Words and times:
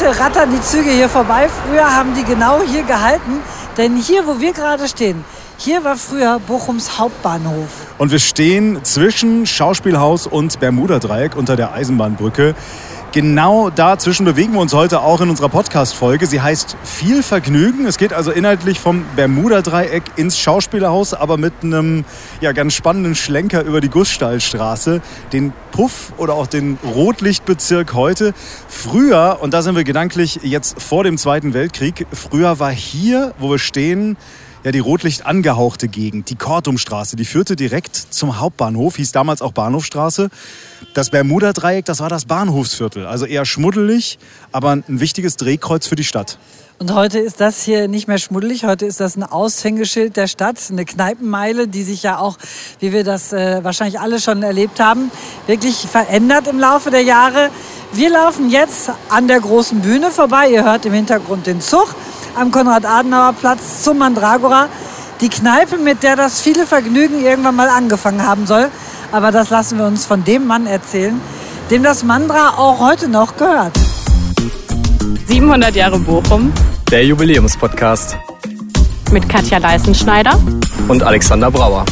heute 0.00 0.18
rattern 0.18 0.50
die 0.50 0.60
Züge 0.60 0.90
hier 0.90 1.08
vorbei. 1.08 1.48
Früher 1.48 1.94
haben 1.94 2.14
die 2.14 2.24
genau 2.24 2.60
hier 2.62 2.82
gehalten. 2.84 3.40
Denn 3.76 3.96
hier, 3.96 4.26
wo 4.26 4.40
wir 4.40 4.52
gerade 4.52 4.88
stehen, 4.88 5.24
hier 5.58 5.84
war 5.84 5.96
früher 5.96 6.38
Bochums 6.38 6.98
Hauptbahnhof. 6.98 7.68
Und 7.98 8.10
wir 8.10 8.18
stehen 8.18 8.82
zwischen 8.82 9.46
Schauspielhaus 9.46 10.26
und 10.26 10.58
Bermuda-Dreieck 10.58 11.36
unter 11.36 11.56
der 11.56 11.72
Eisenbahnbrücke. 11.72 12.54
Genau 13.12 13.70
dazwischen 13.70 14.24
bewegen 14.24 14.52
wir 14.52 14.60
uns 14.60 14.72
heute 14.72 15.00
auch 15.00 15.20
in 15.20 15.30
unserer 15.30 15.48
Podcast-Folge. 15.48 16.26
Sie 16.26 16.40
heißt 16.40 16.76
Viel 16.84 17.24
Vergnügen. 17.24 17.84
Es 17.86 17.98
geht 17.98 18.12
also 18.12 18.30
inhaltlich 18.30 18.78
vom 18.78 19.04
Bermuda-Dreieck 19.16 20.04
ins 20.14 20.38
Schauspielhaus, 20.38 21.12
aber 21.12 21.36
mit 21.36 21.52
einem 21.64 22.04
ja, 22.40 22.52
ganz 22.52 22.74
spannenden 22.74 23.16
Schlenker 23.16 23.64
über 23.64 23.80
die 23.80 23.88
Gussstallstraße, 23.88 25.02
den 25.32 25.52
Puff 25.72 26.12
oder 26.18 26.34
auch 26.34 26.46
den 26.46 26.78
Rotlichtbezirk 26.84 27.94
heute. 27.94 28.32
Früher, 28.68 29.38
und 29.40 29.54
da 29.54 29.62
sind 29.62 29.74
wir 29.74 29.82
gedanklich 29.82 30.38
jetzt 30.44 30.80
vor 30.80 31.02
dem 31.02 31.18
Zweiten 31.18 31.52
Weltkrieg, 31.52 32.06
früher 32.12 32.60
war 32.60 32.70
hier, 32.70 33.34
wo 33.40 33.50
wir 33.50 33.58
stehen, 33.58 34.18
ja, 34.62 34.70
die 34.70 34.78
Rotlicht 34.78 35.26
angehauchte 35.26 35.88
Gegend, 35.88 36.30
die 36.30 36.36
Kortumstraße, 36.36 37.16
die 37.16 37.24
führte 37.24 37.56
direkt 37.56 37.96
zum 37.96 38.38
Hauptbahnhof, 38.38 38.96
hieß 38.96 39.10
damals 39.10 39.42
auch 39.42 39.50
Bahnhofstraße. 39.50 40.30
Das 40.92 41.10
Bermuda-Dreieck, 41.10 41.84
das 41.84 42.00
war 42.00 42.08
das 42.08 42.24
Bahnhofsviertel, 42.24 43.06
also 43.06 43.24
eher 43.24 43.44
schmuddelig, 43.44 44.18
aber 44.50 44.72
ein 44.72 44.84
wichtiges 44.88 45.36
Drehkreuz 45.36 45.86
für 45.86 45.94
die 45.94 46.02
Stadt. 46.02 46.36
Und 46.80 46.92
heute 46.94 47.20
ist 47.20 47.40
das 47.40 47.62
hier 47.62 47.86
nicht 47.86 48.08
mehr 48.08 48.18
schmuddelig. 48.18 48.64
Heute 48.64 48.86
ist 48.86 48.98
das 48.98 49.14
ein 49.16 49.22
Aushängeschild 49.22 50.16
der 50.16 50.26
Stadt, 50.26 50.56
eine 50.70 50.84
Kneipenmeile, 50.84 51.68
die 51.68 51.84
sich 51.84 52.02
ja 52.02 52.18
auch, 52.18 52.38
wie 52.80 52.90
wir 52.92 53.04
das 53.04 53.32
äh, 53.32 53.62
wahrscheinlich 53.62 54.00
alle 54.00 54.18
schon 54.18 54.42
erlebt 54.42 54.80
haben, 54.80 55.12
wirklich 55.46 55.76
verändert 55.76 56.48
im 56.48 56.58
Laufe 56.58 56.90
der 56.90 57.02
Jahre. 57.02 57.50
Wir 57.92 58.10
laufen 58.10 58.50
jetzt 58.50 58.90
an 59.10 59.28
der 59.28 59.40
großen 59.40 59.80
Bühne 59.82 60.10
vorbei. 60.10 60.50
Ihr 60.50 60.64
hört 60.64 60.86
im 60.86 60.92
Hintergrund 60.92 61.46
den 61.46 61.60
Zug 61.60 61.94
am 62.34 62.50
Konrad-Adenauer-Platz 62.50 63.84
zum 63.84 63.98
Mandragora. 63.98 64.68
Die 65.20 65.28
Kneipe, 65.28 65.76
mit 65.76 66.02
der 66.02 66.16
das 66.16 66.40
viele 66.40 66.66
Vergnügen 66.66 67.22
irgendwann 67.22 67.54
mal 67.56 67.68
angefangen 67.68 68.26
haben 68.26 68.46
soll. 68.46 68.70
Aber 69.12 69.32
das 69.32 69.50
lassen 69.50 69.78
wir 69.78 69.86
uns 69.86 70.06
von 70.06 70.22
dem 70.24 70.46
Mann 70.46 70.66
erzählen, 70.66 71.20
dem 71.70 71.82
das 71.82 72.04
Mandra 72.04 72.54
auch 72.58 72.78
heute 72.78 73.08
noch 73.08 73.36
gehört. 73.36 73.72
700 75.26 75.74
Jahre 75.74 75.98
Bochum. 75.98 76.52
Der 76.90 77.04
Jubiläumspodcast. 77.04 78.16
Mit 79.10 79.28
Katja 79.28 79.58
Leißenschneider. 79.58 80.38
Und 80.86 81.02
Alexander 81.02 81.50
Brauer. 81.50 81.84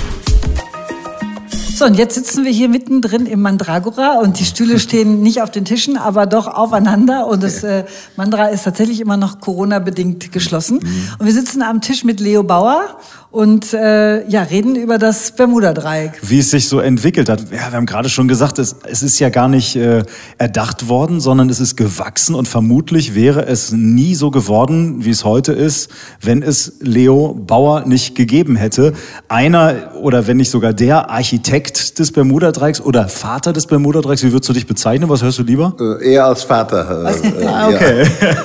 So, 1.79 1.85
und 1.85 1.95
jetzt 1.95 2.17
sitzen 2.17 2.45
wir 2.45 2.51
hier 2.51 2.69
mittendrin 2.69 3.27
im 3.27 3.41
Mandragora 3.41 4.19
und 4.19 4.41
die 4.41 4.45
Stühle 4.45 4.79
stehen 4.81 5.23
nicht 5.23 5.43
auf 5.43 5.51
den 5.51 5.65
Tischen, 5.65 5.97
aber 5.97 6.27
doch 6.27 6.47
aufeinander. 6.49 7.27
Und 7.27 7.43
das 7.43 7.63
äh, 7.65 7.85
Mandra 8.17 8.47
ist 8.47 8.65
tatsächlich 8.65 9.01
immer 9.01 9.17
noch 9.17 9.41
Corona-bedingt 9.41 10.33
geschlossen. 10.33 10.81
Mhm. 10.83 11.09
Und 11.19 11.27
wir 11.27 11.33
sitzen 11.33 11.63
am 11.63 11.81
Tisch 11.81 12.03
mit 12.03 12.19
Leo 12.19 12.43
Bauer 12.43 12.97
und 13.31 13.75
äh, 13.75 14.27
ja, 14.29 14.43
reden 14.43 14.75
über 14.75 14.97
das 14.97 15.33
Bermuda-Dreieck. 15.33 16.13
Wie 16.23 16.39
es 16.39 16.51
sich 16.51 16.67
so 16.67 16.81
entwickelt 16.81 17.29
hat. 17.29 17.41
Ja, 17.53 17.71
wir 17.71 17.73
haben 17.73 17.85
gerade 17.85 18.09
schon 18.09 18.27
gesagt, 18.27 18.59
es, 18.59 18.77
es 18.91 19.03
ist 19.03 19.19
ja 19.19 19.29
gar 19.29 19.49
nicht 19.49 19.77
äh, 19.77 20.03
erdacht 20.39 20.89
worden, 20.89 21.21
sondern 21.21 21.51
es 21.51 21.61
ist 21.61 21.77
gewachsen 21.77 22.35
und 22.35 22.49
vermutlich 22.49 23.15
wäre 23.15 23.45
es 23.45 23.71
nie 23.71 24.15
so 24.15 24.31
geworden, 24.31 25.05
wie 25.05 25.11
es 25.11 25.25
heute 25.25 25.53
ist, 25.53 25.91
wenn 26.23 26.43
es 26.43 26.75
Leo 26.81 27.35
Bauer 27.35 27.87
nicht 27.87 28.15
gegeben 28.15 28.57
hätte. 28.57 28.95
Einer 29.29 29.93
oder 30.01 30.27
wenn 30.27 30.39
nicht 30.39 30.51
sogar 30.51 30.73
der 30.73 31.11
Architekt 31.11 31.99
des 31.99 32.13
Bermuda-Dreiecks 32.13 32.81
oder 32.81 33.09
Vater 33.09 33.53
des 33.53 33.67
Bermuda-Dreiecks, 33.67 34.23
wie 34.23 34.33
würdest 34.33 34.49
du 34.49 34.55
dich 34.55 34.67
bezeichnen? 34.67 35.11
Was 35.11 35.23
hörst 35.23 35.39
du 35.39 35.43
lieber? 35.43 35.77
Äh, 35.79 36.15
eher 36.15 36.25
als 36.25 36.45
Vater. 36.45 37.15
Äh, 37.15 37.45
ah, 37.47 37.69
okay. 37.69 38.05
Ja. 38.21 38.37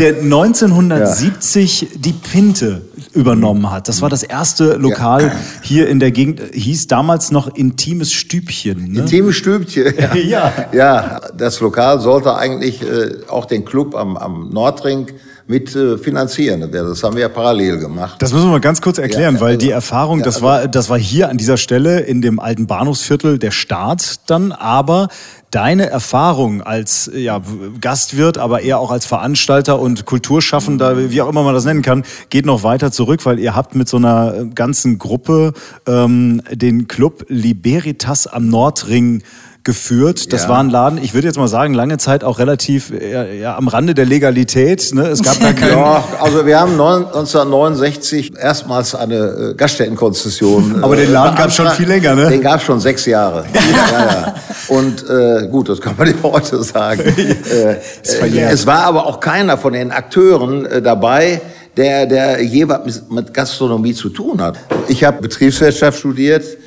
Der 0.00 0.16
1970 0.22 1.80
ja. 1.80 1.88
die 1.96 2.12
Pinte 2.12 2.82
übernommen 3.14 3.70
hat. 3.70 3.88
Das 3.88 4.02
war 4.02 4.08
das 4.08 4.22
erste 4.22 4.74
Lokal 4.74 5.22
ja. 5.22 5.32
hier 5.62 5.88
in 5.88 6.00
der 6.00 6.10
Gegend. 6.10 6.40
Hieß 6.52 6.86
damals 6.86 7.30
noch 7.30 7.54
Intimes 7.54 8.12
Stübchen. 8.12 8.92
Ne? 8.92 9.00
Intimes 9.00 9.36
Stübchen, 9.36 9.94
ja. 10.14 10.14
ja. 10.14 10.52
ja. 10.72 11.20
das 11.36 11.60
Lokal 11.60 12.00
sollte 12.00 12.34
eigentlich 12.36 12.82
äh, 12.82 13.16
auch 13.28 13.44
den 13.44 13.64
Club 13.64 13.94
am, 13.94 14.16
am 14.16 14.50
Nordring 14.50 15.08
mit 15.46 15.74
äh, 15.74 15.98
finanzieren. 15.98 16.70
Das 16.70 17.02
haben 17.02 17.14
wir 17.14 17.22
ja 17.22 17.28
parallel 17.28 17.78
gemacht. 17.78 18.20
Das 18.20 18.32
müssen 18.32 18.46
wir 18.46 18.52
mal 18.52 18.60
ganz 18.60 18.80
kurz 18.80 18.98
erklären, 18.98 19.36
ja, 19.36 19.40
weil 19.40 19.56
die 19.56 19.70
Erfahrung, 19.70 20.20
ja, 20.20 20.24
das 20.24 20.36
also, 20.36 20.46
war, 20.46 20.68
das 20.68 20.88
war 20.88 20.98
hier 20.98 21.28
an 21.28 21.36
dieser 21.36 21.56
Stelle 21.56 22.00
in 22.00 22.22
dem 22.22 22.38
alten 22.38 22.66
Bahnhofsviertel 22.66 23.38
der 23.38 23.50
Start 23.50 24.30
dann, 24.30 24.52
aber 24.52 25.08
deine 25.52 25.88
Erfahrung 25.88 26.62
als 26.62 27.10
ja, 27.14 27.40
Gastwirt, 27.80 28.38
aber 28.38 28.62
eher 28.62 28.78
auch 28.78 28.90
als 28.90 29.06
Veranstalter 29.06 29.78
und 29.78 30.06
Kulturschaffender, 30.06 31.10
wie 31.10 31.22
auch 31.22 31.28
immer 31.28 31.44
man 31.44 31.54
das 31.54 31.64
nennen 31.64 31.82
kann, 31.82 32.04
geht 32.30 32.46
noch 32.46 32.64
weiter 32.64 32.90
zurück, 32.90 33.24
weil 33.24 33.38
ihr 33.38 33.54
habt 33.54 33.74
mit 33.74 33.88
so 33.88 33.98
einer 33.98 34.46
ganzen 34.54 34.98
Gruppe 34.98 35.52
ähm, 35.86 36.42
den 36.50 36.88
Club 36.88 37.26
Liberitas 37.28 38.26
am 38.26 38.48
Nordring 38.48 39.22
geführt. 39.64 40.32
Das 40.32 40.44
ja. 40.44 40.48
war 40.48 40.58
ein 40.58 40.70
Laden, 40.70 40.98
ich 41.02 41.14
würde 41.14 41.28
jetzt 41.28 41.36
mal 41.36 41.48
sagen, 41.48 41.74
lange 41.74 41.98
Zeit 41.98 42.24
auch 42.24 42.38
relativ 42.38 42.90
ja, 42.90 43.24
ja 43.24 43.56
am 43.56 43.68
Rande 43.68 43.94
der 43.94 44.06
Legalität. 44.06 44.90
Ne? 44.92 45.02
Es 45.02 45.22
gab 45.22 45.38
da 45.40 45.52
keinen 45.52 45.72
ja, 45.72 46.04
also 46.20 46.44
wir 46.46 46.58
haben 46.58 46.72
1969 46.72 48.32
erstmals 48.36 48.94
eine 48.94 49.14
äh, 49.14 49.54
Gaststättenkonzession. 49.54 50.82
Aber 50.82 50.96
den 50.96 51.12
Laden 51.12 51.34
äh, 51.34 51.38
gab 51.38 51.48
es 51.48 51.54
schon 51.54 51.68
viel 51.70 51.88
länger, 51.88 52.14
ne? 52.14 52.28
Den 52.28 52.40
gab 52.40 52.60
es 52.60 52.66
schon 52.66 52.80
sechs 52.80 53.06
Jahre. 53.06 53.44
ja, 53.92 54.04
ja. 54.04 54.34
Und 54.68 55.04
äh, 55.08 55.48
gut, 55.48 55.68
das 55.68 55.80
kann 55.80 55.94
man 55.96 56.08
ja 56.08 56.14
heute 56.22 56.62
sagen. 56.62 57.02
äh, 57.02 57.76
es 58.02 58.66
war 58.66 58.84
aber 58.84 59.06
auch 59.06 59.20
keiner 59.20 59.56
von 59.58 59.72
den 59.72 59.92
Akteuren 59.92 60.66
äh, 60.66 60.82
dabei, 60.82 61.40
der, 61.76 62.06
der 62.06 62.42
jeweils 62.42 63.02
mit 63.08 63.32
Gastronomie 63.32 63.94
zu 63.94 64.10
tun 64.10 64.40
hat. 64.42 64.58
Ich 64.88 65.04
habe 65.04 65.22
Betriebswirtschaft 65.22 65.98
studiert, 65.98 66.44
äh, 66.44 66.61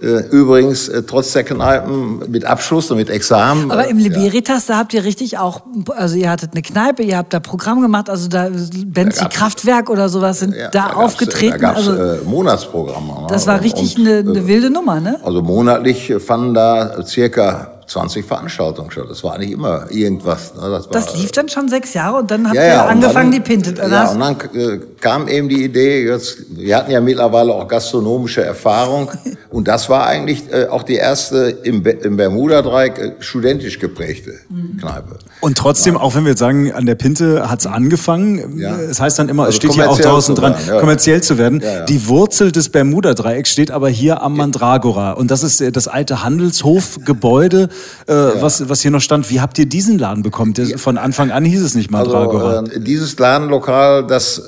übrigens, 0.00 0.88
äh, 0.88 1.02
trotz 1.02 1.32
der 1.32 1.44
Kneipen 1.44 2.30
mit 2.30 2.44
Abschluss 2.44 2.90
und 2.90 2.98
mit 2.98 3.10
Examen. 3.10 3.70
Aber 3.70 3.88
im 3.88 3.98
Liberitas, 3.98 4.68
ja. 4.68 4.74
da 4.74 4.80
habt 4.80 4.94
ihr 4.94 5.04
richtig 5.04 5.38
auch, 5.38 5.62
also 5.96 6.16
ihr 6.16 6.30
hattet 6.30 6.52
eine 6.52 6.62
Kneipe, 6.62 7.02
ihr 7.02 7.16
habt 7.16 7.34
da 7.34 7.40
Programm 7.40 7.80
gemacht, 7.80 8.08
also 8.10 8.28
da 8.28 8.48
Benzi 8.86 9.24
Kraftwerk 9.26 9.90
oder 9.90 10.08
sowas 10.08 10.40
sind 10.40 10.54
ja, 10.54 10.68
da, 10.70 10.88
da 10.88 10.94
aufgetreten. 10.94 11.52
Da 11.52 11.58
gab 11.58 11.78
es 11.78 11.88
also, 11.88 12.02
äh, 12.02 12.18
Monatsprogramme. 12.24 13.22
Ne? 13.22 13.26
Das 13.28 13.46
war 13.46 13.60
richtig 13.60 13.98
und, 13.98 14.06
eine, 14.06 14.18
eine 14.18 14.46
wilde 14.46 14.70
Nummer, 14.70 15.00
ne? 15.00 15.18
Also 15.22 15.42
monatlich 15.42 16.12
fanden 16.18 16.54
da 16.54 17.02
circa 17.04 17.77
20 17.88 18.24
Veranstaltungen 18.24 18.90
schon. 18.90 19.08
Das 19.08 19.24
war 19.24 19.34
eigentlich 19.34 19.52
immer 19.52 19.90
irgendwas. 19.90 20.54
Ne? 20.54 20.60
Das, 20.60 20.84
war, 20.86 20.92
das, 20.92 21.16
lief 21.16 21.32
dann 21.32 21.48
schon 21.48 21.68
sechs 21.68 21.94
Jahre 21.94 22.18
und 22.18 22.30
dann 22.30 22.46
habt 22.46 22.56
ja, 22.56 22.62
ihr 22.62 22.68
ja, 22.68 22.86
angefangen, 22.86 23.32
dann, 23.32 23.32
die 23.32 23.40
Pinte. 23.40 23.74
Ja, 23.76 24.10
und 24.10 24.20
dann 24.20 24.36
äh, 24.54 24.78
kam 25.00 25.26
eben 25.26 25.48
die 25.48 25.64
Idee, 25.64 26.06
jetzt, 26.06 26.38
wir 26.50 26.76
hatten 26.76 26.90
ja 26.90 27.00
mittlerweile 27.00 27.52
auch 27.54 27.66
gastronomische 27.66 28.44
Erfahrung 28.44 29.10
und 29.50 29.68
das 29.68 29.88
war 29.88 30.06
eigentlich 30.06 30.52
äh, 30.52 30.66
auch 30.66 30.82
die 30.82 30.96
erste 30.96 31.58
im, 31.62 31.84
im 31.84 32.16
Bermuda-Dreieck 32.16 32.98
äh, 32.98 33.12
studentisch 33.20 33.78
geprägte 33.78 34.34
mhm. 34.50 34.76
Kneipe. 34.78 35.18
Und 35.40 35.56
trotzdem, 35.56 35.94
ja. 35.94 36.00
auch 36.00 36.14
wenn 36.14 36.24
wir 36.24 36.30
jetzt 36.30 36.40
sagen, 36.40 36.72
an 36.72 36.84
der 36.84 36.94
Pinte 36.94 37.48
hat's 37.48 37.66
angefangen, 37.66 38.58
ja. 38.58 38.76
es 38.78 39.00
heißt 39.00 39.18
dann 39.18 39.30
immer, 39.30 39.44
also 39.44 39.50
es 39.50 39.56
steht 39.56 39.72
hier 39.72 39.88
auch 39.88 39.98
draußen 39.98 40.34
dran, 40.34 40.54
ja. 40.66 40.78
kommerziell 40.78 41.22
zu 41.22 41.38
werden. 41.38 41.62
Die 41.88 42.06
Wurzel 42.06 42.52
des 42.52 42.68
Bermuda-Dreiecks 42.68 43.50
steht 43.50 43.70
aber 43.70 43.88
hier 43.88 44.20
am 44.20 44.36
Mandragora 44.36 45.12
und 45.12 45.30
das 45.30 45.42
ist 45.42 45.62
äh, 45.62 45.72
das 45.72 45.88
alte 45.88 46.22
Handelshofgebäude 46.22 47.70
äh, 48.06 48.12
ja. 48.12 48.42
was, 48.42 48.68
was 48.68 48.80
hier 48.80 48.90
noch 48.90 49.00
stand. 49.00 49.30
Wie 49.30 49.40
habt 49.40 49.58
ihr 49.58 49.66
diesen 49.66 49.98
Laden 49.98 50.22
bekommen? 50.22 50.54
Von 50.76 50.98
Anfang 50.98 51.30
an 51.30 51.44
hieß 51.44 51.62
es 51.62 51.74
nicht 51.74 51.90
mal 51.90 52.06
also, 52.06 52.50
äh, 52.50 52.80
dieses 52.80 53.18
Ladenlokal, 53.18 54.06
das 54.06 54.42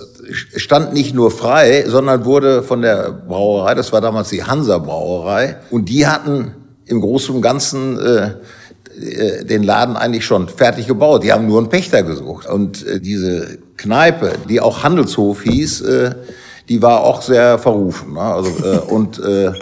stand 0.56 0.92
nicht 0.92 1.14
nur 1.14 1.30
frei, 1.30 1.84
sondern 1.86 2.24
wurde 2.24 2.62
von 2.62 2.82
der 2.82 3.10
Brauerei, 3.10 3.74
das 3.74 3.92
war 3.92 4.00
damals 4.00 4.28
die 4.28 4.44
Hansa 4.44 4.78
Brauerei, 4.78 5.56
und 5.70 5.88
die 5.88 6.06
hatten 6.06 6.54
im 6.86 7.00
Großen 7.00 7.34
und 7.34 7.42
Ganzen 7.42 7.98
äh, 7.98 8.30
äh, 9.00 9.44
den 9.44 9.62
Laden 9.62 9.97
eigentlich 9.97 10.24
schon 10.24 10.48
fertig 10.48 10.86
gebaut. 10.86 11.22
Die 11.22 11.33
haben 11.33 11.47
nur 11.47 11.59
einen 11.59 11.68
Pächter 11.68 12.03
gesucht. 12.03 12.47
Und 12.47 12.86
äh, 12.86 13.00
diese 13.00 13.59
Kneipe, 13.76 14.33
die 14.48 14.60
auch 14.60 14.83
Handelshof 14.83 15.42
hieß, 15.42 15.80
äh, 15.83 16.10
die 16.68 16.83
war 16.83 17.03
auch 17.03 17.22
sehr 17.22 17.59
verrufen. 17.59 18.15
Ne? 18.15 18.21
Also, 18.21 18.50
äh, 18.65 18.78
und 18.78 19.18
äh, 19.21 19.53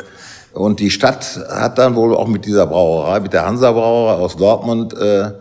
und 0.53 0.81
die 0.81 0.91
Stadt 0.91 1.41
hat 1.49 1.79
dann 1.79 1.95
wohl 1.95 2.15
auch 2.15 2.27
mit 2.27 2.45
dieser 2.47 2.67
Brauerei, 2.67 3.21
mit 3.21 3.33
der 3.33 3.47
Hansa 3.47 3.73
Brauerei 3.73 4.15
aus 4.15 4.37
Dortmund, 4.37 4.95
äh, 4.95 5.33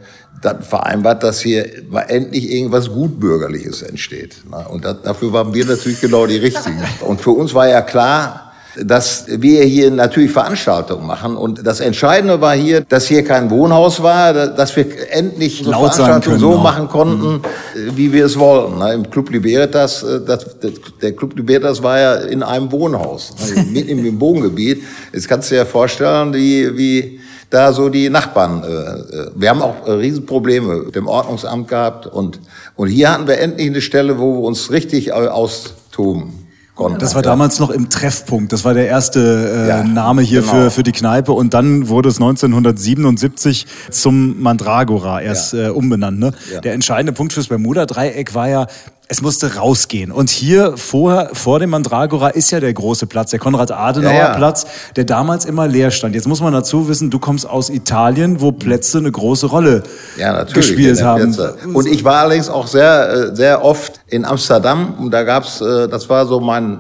dann 0.42 0.62
vereinbart, 0.62 1.24
dass 1.24 1.40
hier 1.42 1.68
endlich 2.08 2.52
irgendwas 2.52 2.90
Gutbürgerliches 2.92 3.82
entsteht. 3.82 4.38
Und 4.70 4.86
das, 4.86 5.02
dafür 5.02 5.34
waren 5.34 5.54
wir 5.54 5.66
natürlich 5.66 6.00
genau 6.00 6.28
die 6.28 6.38
Richtigen. 6.38 6.80
Und 7.02 7.22
für 7.22 7.32
uns 7.32 7.54
war 7.54 7.68
ja 7.68 7.82
klar, 7.82 8.47
dass 8.84 9.26
wir 9.28 9.64
hier 9.64 9.92
natürlich 9.92 10.32
Veranstaltungen 10.32 11.06
machen. 11.06 11.36
Und 11.36 11.66
das 11.66 11.80
Entscheidende 11.80 12.42
war 12.42 12.56
hier, 12.56 12.82
dass 12.82 13.08
hier 13.08 13.24
kein 13.24 13.50
Wohnhaus 13.50 14.02
war, 14.02 14.34
dass 14.34 14.76
wir 14.76 14.86
endlich 15.12 15.64
so 15.64 15.72
Laut 15.72 15.94
können 15.94 16.40
so 16.40 16.54
auch. 16.54 16.64
machen 16.64 16.88
konnten, 16.88 17.42
wie 17.96 18.12
wir 18.12 18.26
es 18.26 18.38
wollten. 18.38 18.78
ne? 18.80 18.94
Im 18.94 19.10
Club 19.10 19.30
Libertas, 19.30 20.04
äh, 20.04 20.22
das, 20.26 20.46
der 21.02 21.14
Club 21.14 21.36
Libertas 21.36 21.82
war 21.82 22.00
ja 22.00 22.16
in 22.16 22.44
einem 22.44 22.72
Wohnhaus, 22.72 23.34
ne? 23.56 23.64
mitten 23.72 24.06
im 24.06 24.20
Wohngebiet. 24.20 24.84
Jetzt 25.14 25.28
kannst 25.28 25.52
du 25.52 25.56
dir 25.56 25.66
vorstellen, 25.66 26.34
wie, 26.34 26.78
wie 26.78 27.20
da 27.50 27.72
so 27.72 27.90
die 27.90 28.10
Nachbarn, 28.10 28.64
äh, 28.64 28.68
äh, 28.68 29.32
wir 29.36 29.50
haben 29.50 29.62
auch 29.62 29.88
äh, 29.88 29.92
Riesenprobleme 29.92 30.84
mit 30.84 30.96
dem 30.96 31.08
Ordnungsamt 31.08 31.68
gehabt 31.68 32.06
und, 32.06 32.40
und 32.76 32.90
hier 32.90 33.12
hatten 33.12 33.28
wir 33.28 33.40
endlich 33.40 33.68
eine 33.68 33.82
Stelle, 33.82 34.20
wo 34.20 34.34
wir 34.34 34.44
uns 34.44 34.70
richtig 34.70 35.10
äh, 35.10 35.12
austoben 35.12 36.47
konnten. 36.78 37.00
Das 37.00 37.14
war 37.16 37.24
Ja. 37.24 37.30
damals 37.32 37.60
noch 37.60 37.70
im 37.70 37.90
Treffpunkt. 37.90 38.54
Das 38.54 38.64
war 38.64 38.74
der 38.74 38.88
erste 38.88 39.66
äh, 39.66 39.68
Ja, 39.68 39.84
Name 39.84 40.22
hier 40.22 40.42
genau. 40.42 40.54
für, 40.54 40.72
für 40.72 40.84
die 40.84 40.94
Kneipe. 40.94 41.34
Und 41.34 41.54
dann 41.54 41.90
wurde 41.90 42.08
es 42.10 42.16
1977 42.22 43.66
zum 43.92 44.42
Mandragora 44.42 45.22
erst 45.22 45.54
äh, 45.54 45.70
umbenannt. 45.70 46.20
Ne? 46.20 46.32
Ja. 46.54 46.62
Der 46.62 46.74
entscheidende 46.74 47.12
Punkt 47.14 47.34
fürs 47.34 47.48
Bermuda-Dreieck 47.48 48.34
war 48.34 48.48
ja, 48.48 48.68
es 49.10 49.22
musste 49.22 49.56
rausgehen. 49.56 50.12
Und 50.12 50.30
hier 50.30 50.76
vorher, 50.76 51.30
vor 51.34 51.60
dem 51.60 51.70
Mandragora 51.70 52.30
ist 52.30 52.52
ja 52.52 52.60
der 52.60 52.74
große 52.74 53.08
Platz, 53.08 53.32
der 53.32 53.40
Konrad-Adenauer-Platz, 53.40 54.66
der 54.96 55.06
damals 55.06 55.46
immer 55.46 55.68
leer 55.68 55.92
stand. 55.92 56.14
Jetzt 56.14 56.28
muss 56.28 56.42
man 56.42 56.52
dazu 56.52 56.88
wissen, 56.90 57.10
du 57.10 57.20
kommst 57.20 57.48
aus 57.48 57.70
Italien, 57.70 58.42
wo 58.42 58.52
Plätze 58.52 58.98
eine 58.98 59.12
große 59.12 59.48
Rolle 59.48 59.84
ja, 60.18 60.44
gespielt 60.44 61.02
haben. 61.02 61.34
Piazza. 61.34 61.56
Und 61.74 61.88
ich 61.88 62.04
war 62.04 62.22
allerdings 62.22 62.50
auch 62.50 62.68
sehr, 62.68 63.10
äh, 63.10 63.36
sehr 63.36 63.64
oft 63.64 64.02
in 64.08 64.26
Amsterdam 64.26 64.96
und 65.00 65.12
da 65.12 65.24
gab's, 65.24 65.62
äh, 65.62 65.88
das 65.88 66.10
war 66.10 66.26
so 66.26 66.40
mein 66.40 66.80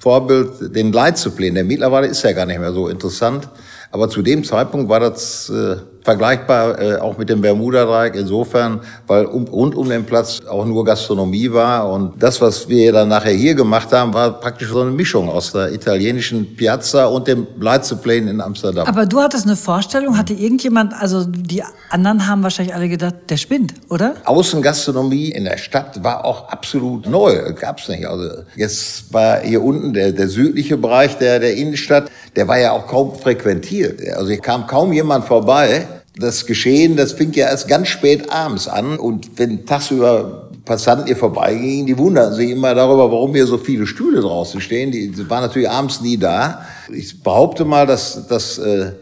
Vorbild, 0.00 0.74
den 0.74 0.92
Leitzuplen. 0.92 1.54
Der 1.54 1.64
mittlerweile 1.64 2.08
ist 2.08 2.22
ja 2.22 2.32
gar 2.32 2.46
nicht 2.46 2.58
mehr 2.58 2.72
so 2.72 2.88
interessant. 2.88 3.48
Aber 3.90 4.08
zu 4.08 4.22
dem 4.22 4.44
Zeitpunkt 4.44 4.88
war 4.88 5.00
das 5.00 5.48
äh, 5.50 5.76
vergleichbar 6.08 6.80
äh, 6.80 6.96
auch 6.96 7.18
mit 7.18 7.28
dem 7.28 7.42
Bermuda-Dreieck 7.42 8.14
insofern, 8.14 8.80
weil 9.06 9.26
um, 9.26 9.44
rund 9.44 9.74
um 9.74 9.86
den 9.90 10.04
Platz 10.06 10.40
auch 10.48 10.64
nur 10.64 10.82
Gastronomie 10.82 11.52
war. 11.52 11.92
Und 11.92 12.14
das, 12.22 12.40
was 12.40 12.66
wir 12.66 12.92
dann 12.92 13.08
nachher 13.08 13.34
hier 13.34 13.54
gemacht 13.54 13.92
haben, 13.92 14.14
war 14.14 14.40
praktisch 14.40 14.70
so 14.70 14.80
eine 14.80 14.90
Mischung 14.90 15.28
aus 15.28 15.52
der 15.52 15.70
italienischen 15.70 16.56
Piazza 16.56 17.04
und 17.04 17.28
dem 17.28 17.46
Leitzuplen 17.60 18.26
in 18.26 18.40
Amsterdam. 18.40 18.86
Aber 18.86 19.04
du 19.04 19.20
hattest 19.20 19.44
eine 19.44 19.56
Vorstellung, 19.56 20.16
hatte 20.16 20.32
irgendjemand, 20.32 20.94
also 20.98 21.26
die 21.26 21.62
anderen 21.90 22.26
haben 22.26 22.42
wahrscheinlich 22.42 22.74
alle 22.74 22.88
gedacht, 22.88 23.16
der 23.28 23.36
spinnt, 23.36 23.74
oder? 23.90 24.14
Außengastronomie 24.24 25.28
in 25.32 25.44
der 25.44 25.58
Stadt 25.58 26.02
war 26.02 26.24
auch 26.24 26.48
absolut 26.48 27.06
neu, 27.06 27.52
gab's 27.52 27.86
nicht. 27.88 28.08
Also 28.08 28.44
jetzt 28.56 29.12
war 29.12 29.40
hier 29.40 29.62
unten 29.62 29.92
der, 29.92 30.12
der 30.12 30.28
südliche 30.28 30.78
Bereich 30.78 31.18
der, 31.18 31.38
der 31.38 31.54
Innenstadt, 31.54 32.10
der 32.34 32.48
war 32.48 32.58
ja 32.58 32.72
auch 32.72 32.86
kaum 32.86 33.14
frequentiert. 33.14 34.00
Also 34.16 34.28
hier 34.28 34.40
kam 34.40 34.66
kaum 34.66 34.90
jemand 34.94 35.26
vorbei. 35.26 35.86
Das 36.18 36.46
Geschehen, 36.46 36.96
das 36.96 37.12
fing 37.12 37.32
ja 37.32 37.46
erst 37.46 37.68
ganz 37.68 37.88
spät 37.88 38.30
abends 38.30 38.66
an 38.66 38.98
und 38.98 39.38
wenn 39.38 39.64
tagsüber 39.64 40.48
Passanten 40.64 41.06
hier 41.06 41.16
vorbeigingen, 41.16 41.86
die 41.86 41.96
wunderten 41.96 42.34
sich 42.34 42.50
immer 42.50 42.74
darüber, 42.74 43.10
warum 43.10 43.34
hier 43.34 43.46
so 43.46 43.56
viele 43.56 43.86
Stühle 43.86 44.20
draußen 44.20 44.60
stehen. 44.60 44.90
Die, 44.90 45.10
die 45.10 45.30
waren 45.30 45.42
natürlich 45.42 45.70
abends 45.70 46.02
nie 46.02 46.18
da. 46.18 46.62
Ich 46.92 47.22
behaupte 47.22 47.64
mal, 47.64 47.86
dass, 47.86 48.26
dass 48.26 48.58
äh, 48.58 48.92